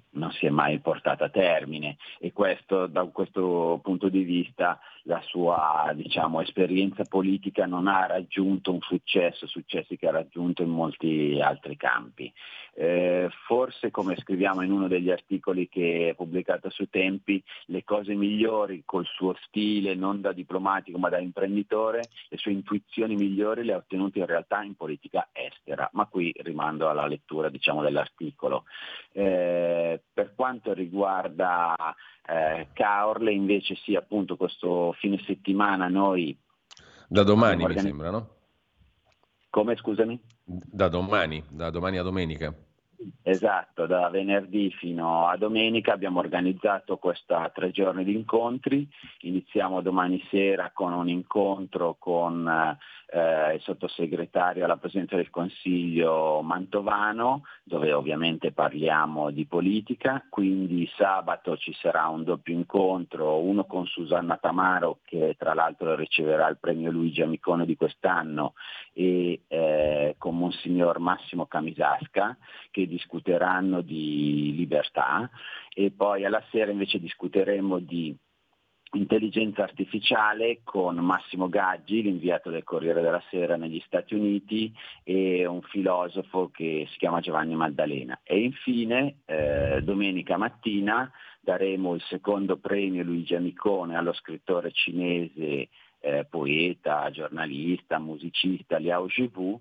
[0.10, 1.98] non, si è mai portata a termine.
[2.20, 8.72] E questo, da questo punto di vista la sua diciamo, esperienza politica non ha raggiunto
[8.72, 12.32] un successo, successi che ha raggiunto in molti altri campi.
[12.74, 18.14] Eh, forse come scriviamo in uno degli articoli che è pubblicato su Tempi, le cose
[18.14, 23.74] migliori col suo stile non da diplomatico ma da imprenditore, le sue intuizioni migliori le
[23.74, 28.64] ha ottenute in realtà in politica estera, ma qui rimando alla lettura diciamo, dell'articolo.
[29.12, 31.76] Eh, per quanto riguarda
[32.32, 36.38] eh, Caorle invece sì appunto questo fine settimana noi...
[37.08, 38.30] Da domani mi sembra, no?
[39.50, 40.18] Come scusami?
[40.44, 42.56] Da domani, da domani a domenica.
[43.24, 48.88] Esatto, da venerdì fino a domenica abbiamo organizzato questa tre giorni di incontri,
[49.22, 52.78] iniziamo domani sera con un incontro con
[53.12, 61.58] eh, il sottosegretario alla Presidenza del Consiglio Mantovano, dove ovviamente parliamo di politica, quindi sabato
[61.58, 66.90] ci sarà un doppio incontro, uno con Susanna Tamaro che tra l'altro riceverà il premio
[66.90, 68.54] Luigi Amicone di quest'anno
[68.94, 72.38] e eh, con Monsignor Massimo Camisasca
[72.72, 75.30] che discuteranno di libertà.
[75.74, 78.16] E poi alla sera invece discuteremo di
[78.94, 84.74] intelligenza artificiale con Massimo Gaggi, l'inviato del Corriere della Sera negli Stati Uniti
[85.04, 88.20] e un filosofo che si chiama Giovanni Maddalena.
[88.24, 91.10] E infine eh, domenica mattina
[91.40, 95.70] daremo il secondo premio Luigi Amicone allo scrittore cinese
[96.00, 99.60] eh, poeta, giornalista, musicista Liao Jivu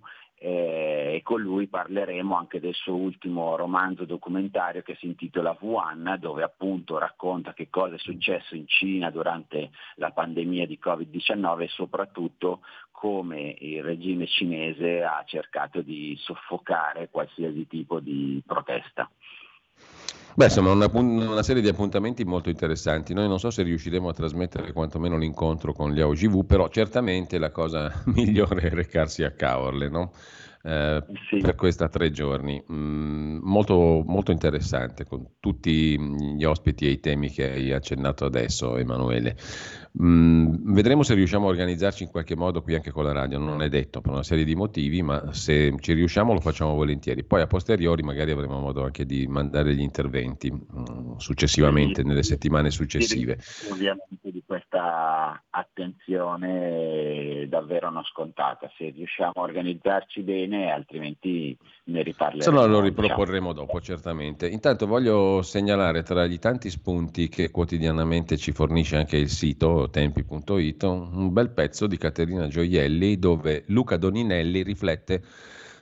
[1.14, 6.42] e con lui parleremo anche del suo ultimo romanzo documentario che si intitola Wuhan, dove
[6.42, 12.60] appunto racconta che cosa è successo in Cina durante la pandemia di Covid-19 e soprattutto
[12.90, 19.10] come il regime cinese ha cercato di soffocare qualsiasi tipo di protesta.
[20.34, 23.12] Beh, insomma, una, una, serie di appuntamenti molto interessanti.
[23.12, 27.50] Noi non so se riusciremo a trasmettere quantomeno l'incontro con gli AOGV, però certamente la
[27.50, 30.12] cosa migliore è recarsi a Caorle, no?
[30.62, 31.38] Eh, sì.
[31.38, 32.62] per questa tre giorni.
[32.70, 38.76] Mm, molto, molto interessante con tutti gli ospiti e i temi che hai accennato adesso,
[38.76, 39.36] Emanuele.
[40.00, 43.62] Mm, vedremo se riusciamo a organizzarci in qualche modo qui anche con la radio, non
[43.62, 47.24] è detto per una serie di motivi, ma se ci riusciamo lo facciamo volentieri.
[47.24, 52.22] Poi a posteriori magari avremo modo anche di mandare gli interventi mm, successivamente, sì, nelle
[52.22, 53.38] settimane successive.
[53.70, 62.42] Ovviamente di questa attenzione davvero non scontata, se riusciamo a organizzarci bene, altrimenti ne riparleremo.
[62.42, 63.66] Se no lo riproporremo diciamo.
[63.66, 64.48] dopo, certamente.
[64.48, 70.82] Intanto voglio segnalare tra gli tanti spunti che quotidianamente ci fornisce anche il sito tempi.it,
[70.82, 75.22] un bel pezzo di Caterina Gioielli dove Luca Doninelli riflette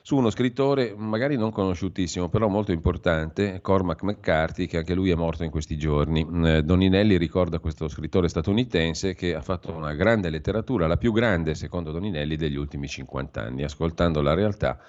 [0.09, 5.13] su uno scrittore magari non conosciutissimo, però molto importante, Cormac McCarthy, che anche lui è
[5.13, 6.27] morto in questi giorni.
[6.45, 11.53] Eh, Doninelli ricorda questo scrittore statunitense che ha fatto una grande letteratura, la più grande
[11.53, 14.79] secondo Doninelli degli ultimi 50 anni, ascoltando la realtà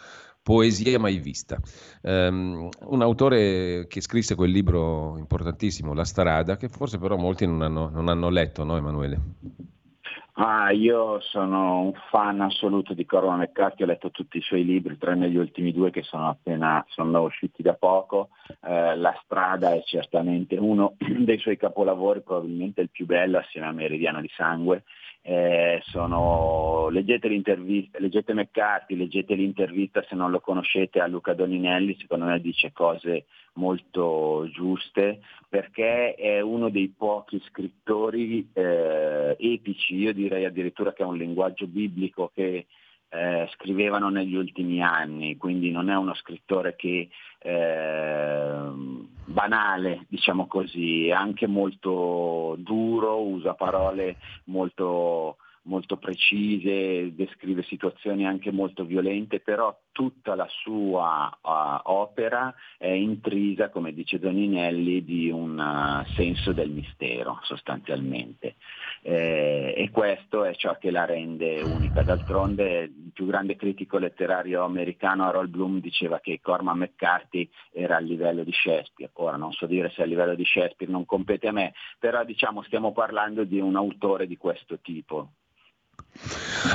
[0.43, 1.61] Poesia mai vista.
[2.01, 7.61] Um, un autore che scrisse quel libro importantissimo, La strada, che forse però molti non
[7.61, 9.21] hanno, non hanno letto, no Emanuele?
[10.43, 14.97] Ah, io sono un fan assoluto di Corvo McCarthy, ho letto tutti i suoi libri,
[14.97, 18.31] tranne gli ultimi due che sono appena sono usciti da poco.
[18.63, 23.73] Eh, La strada è certamente uno dei suoi capolavori, probabilmente il più bello assieme a
[23.73, 24.85] Meridiano di Sangue
[25.23, 32.25] eh, sono, leggete, leggete McCarthy, leggete l'intervista se non lo conoscete a Luca Doninelli, secondo
[32.25, 40.45] me dice cose molto giuste perché è uno dei pochi scrittori eh, epici, io direi
[40.45, 42.67] addirittura che ha un linguaggio biblico che
[43.11, 47.09] eh, scrivevano negli ultimi anni, quindi non è uno scrittore che
[47.39, 48.71] eh,
[49.25, 55.37] banale, diciamo così, è anche molto duro, usa parole molto
[55.71, 63.71] molto precise, descrive situazioni anche molto violente, però tutta la sua uh, opera è intrisa,
[63.71, 68.57] come dice Doninelli, di un uh, senso del mistero sostanzialmente.
[69.03, 72.03] Eh, e questo è ciò che la rende unica.
[72.03, 78.01] D'altronde il più grande critico letterario americano, Harold Bloom, diceva che Corman McCarthy era a
[78.01, 79.13] livello di Shakespeare.
[79.15, 82.63] Ora non so dire se a livello di Shakespeare non compete a me, però diciamo
[82.63, 85.31] stiamo parlando di un autore di questo tipo.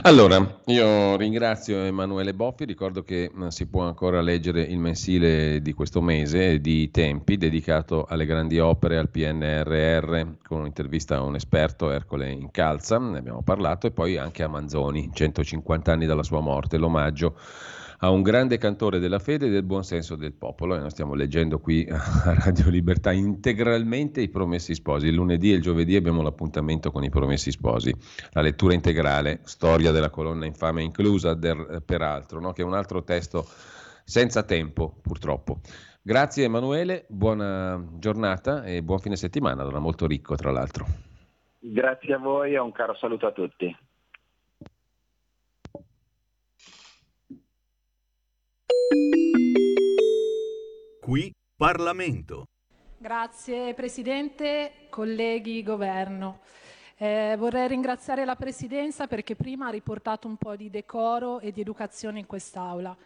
[0.03, 6.02] Allora, io ringrazio Emanuele Boffi, ricordo che si può ancora leggere il mensile di questo
[6.02, 12.32] mese di Tempi dedicato alle grandi opere, al PNRR, con un'intervista a un esperto, Ercole
[12.32, 17.38] Incalza, ne abbiamo parlato, e poi anche a Manzoni, 150 anni dalla sua morte, l'omaggio
[17.99, 20.76] a un grande cantore della fede e del buon senso del popolo.
[20.76, 25.07] E noi stiamo leggendo qui a Radio Libertà integralmente i Promessi Sposi.
[25.07, 27.93] Il lunedì e il giovedì abbiamo l'appuntamento con i Promessi Sposi,
[28.31, 32.53] la lettura integrale, storia della colonna infame inclusa, der, peraltro, no?
[32.53, 33.45] che è un altro testo
[34.03, 35.59] senza tempo, purtroppo.
[36.01, 40.85] Grazie Emanuele, buona giornata e buon fine settimana, era molto ricco tra l'altro.
[41.59, 43.76] Grazie a voi e un caro saluto a tutti.
[51.06, 52.46] Qui Parlamento.
[52.98, 56.40] Grazie Presidente, colleghi, Governo.
[56.98, 61.62] Eh, vorrei ringraziare la Presidenza perché prima ha riportato un po' di decoro e di
[61.62, 62.98] educazione in quest'Aula.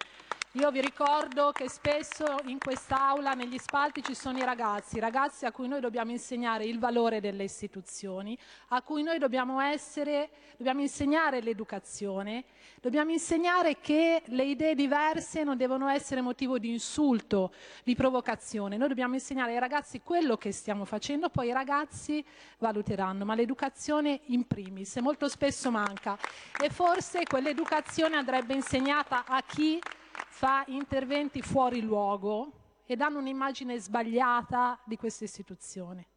[0.53, 5.51] Io vi ricordo che spesso in quest'aula, negli spalti, ci sono i ragazzi, ragazzi a
[5.51, 8.35] cui noi dobbiamo insegnare il valore delle istituzioni,
[8.69, 12.45] a cui noi dobbiamo, essere, dobbiamo insegnare l'educazione,
[12.81, 17.53] dobbiamo insegnare che le idee diverse non devono essere motivo di insulto,
[17.83, 18.75] di provocazione.
[18.75, 22.25] Noi dobbiamo insegnare ai ragazzi quello che stiamo facendo, poi i ragazzi
[22.57, 26.17] valuteranno, ma l'educazione in primis molto spesso manca
[26.59, 29.79] e forse quell'educazione andrebbe insegnata a chi
[30.27, 32.51] fa interventi fuori luogo
[32.85, 36.07] e danno un'immagine sbagliata di questa istituzione.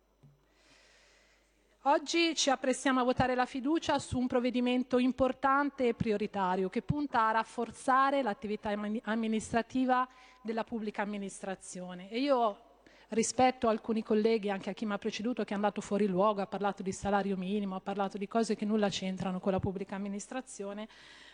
[1.87, 7.27] Oggi ci apprestiamo a votare la fiducia su un provvedimento importante e prioritario che punta
[7.27, 8.71] a rafforzare l'attività
[9.03, 10.09] amministrativa
[10.43, 12.09] della pubblica amministrazione.
[12.09, 12.71] E io
[13.13, 16.41] rispetto a alcuni colleghi, anche a chi mi ha preceduto, che è andato fuori luogo,
[16.43, 19.95] ha parlato di salario minimo, ha parlato di cose che nulla c'entrano con la pubblica
[19.95, 20.89] amministrazione,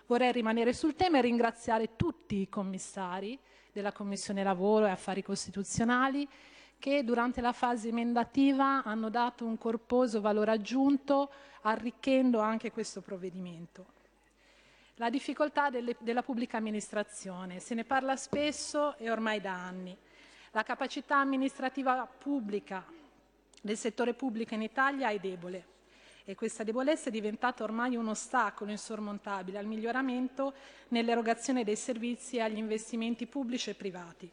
[0.08, 3.38] Vorrei rimanere sul tema e ringraziare tutti i commissari
[3.70, 6.26] della Commissione Lavoro e Affari Costituzionali
[6.78, 11.30] che durante la fase emendativa hanno dato un corposo valore aggiunto
[11.60, 13.84] arricchendo anche questo provvedimento.
[14.94, 19.94] La difficoltà delle, della pubblica amministrazione, se ne parla spesso e ormai da anni.
[20.52, 22.82] La capacità amministrativa pubblica
[23.60, 25.76] del settore pubblico in Italia è debole
[26.24, 30.54] e questa debolezza è diventata ormai un ostacolo insormontabile al miglioramento
[30.88, 34.30] nell'erogazione dei servizi e agli investimenti pubblici e privati.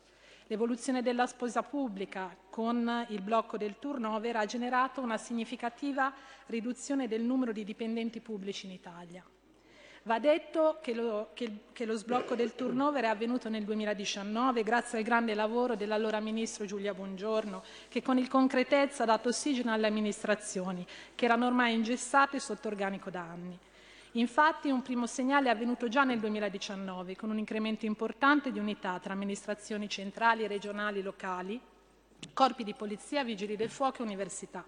[0.47, 6.13] L'evoluzione della sposa pubblica con il blocco del turnover ha generato una significativa
[6.45, 9.25] riduzione del numero di dipendenti pubblici in Italia.
[10.07, 14.99] Va detto che lo, che, che lo, sblocco del turnover è avvenuto nel 2019 grazie
[14.99, 19.87] al grande lavoro dell'allora Ministro Giulia Bongiorno, che con il concretezza ha dato ossigeno alle
[19.87, 23.57] amministrazioni, che erano ormai ingessate sotto organico da anni.
[24.11, 28.99] Infatti un primo segnale è avvenuto già nel 2019, con un incremento importante di unità
[29.01, 31.59] tra amministrazioni centrali, regionali, locali,
[32.31, 34.63] corpi di polizia, vigili del fuoco e università.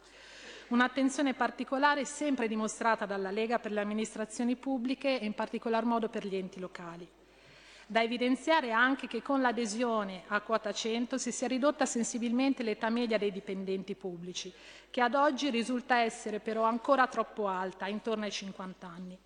[0.69, 6.27] Un'attenzione particolare sempre dimostrata dalla Lega per le amministrazioni pubbliche e in particolar modo per
[6.27, 7.07] gli enti locali.
[7.85, 13.17] Da evidenziare anche che con l'adesione a quota 100 si sia ridotta sensibilmente l'età media
[13.17, 14.53] dei dipendenti pubblici,
[14.89, 19.17] che ad oggi risulta essere però ancora troppo alta, intorno ai 50 anni.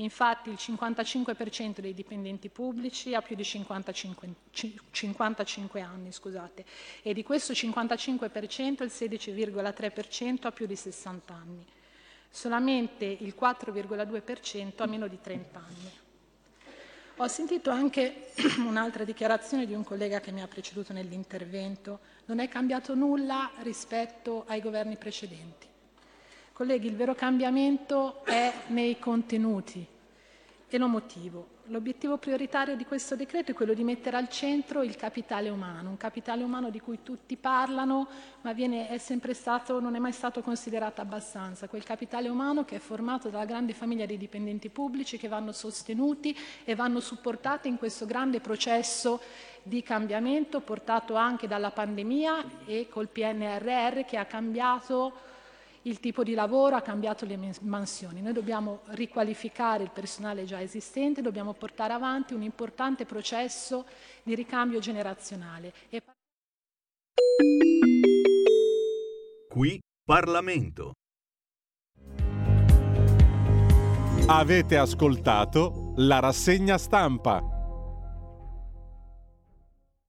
[0.00, 4.28] Infatti il 55% dei dipendenti pubblici ha più di 55,
[4.90, 6.64] 55 anni scusate,
[7.02, 11.66] e di questo 55% il 16,3% ha più di 60 anni.
[12.30, 15.90] Solamente il 4,2% ha meno di 30 anni.
[17.16, 18.32] Ho sentito anche
[18.66, 22.00] un'altra dichiarazione di un collega che mi ha preceduto nell'intervento.
[22.26, 25.66] Non è cambiato nulla rispetto ai governi precedenti.
[26.54, 29.89] Colleghi, il vero cambiamento è nei contenuti
[30.72, 31.58] e lo motivo.
[31.66, 35.96] L'obiettivo prioritario di questo decreto è quello di mettere al centro il capitale umano, un
[35.96, 38.08] capitale umano di cui tutti parlano,
[38.42, 41.68] ma viene, è stato, non è mai stato considerato abbastanza.
[41.68, 46.36] Quel capitale umano che è formato dalla grande famiglia dei dipendenti pubblici che vanno sostenuti
[46.64, 49.20] e vanno supportati in questo grande processo
[49.62, 55.28] di cambiamento portato anche dalla pandemia e col PNRR che ha cambiato
[55.82, 58.20] il tipo di lavoro, ha cambiato le mansioni.
[58.20, 63.86] Noi dobbiamo riqualificare il personale già esistente, dobbiamo portare avanti un importante processo
[64.22, 65.72] di ricambio generazionale.
[65.88, 66.02] E...
[69.48, 70.92] Qui Parlamento.
[74.26, 77.59] Avete ascoltato la rassegna stampa.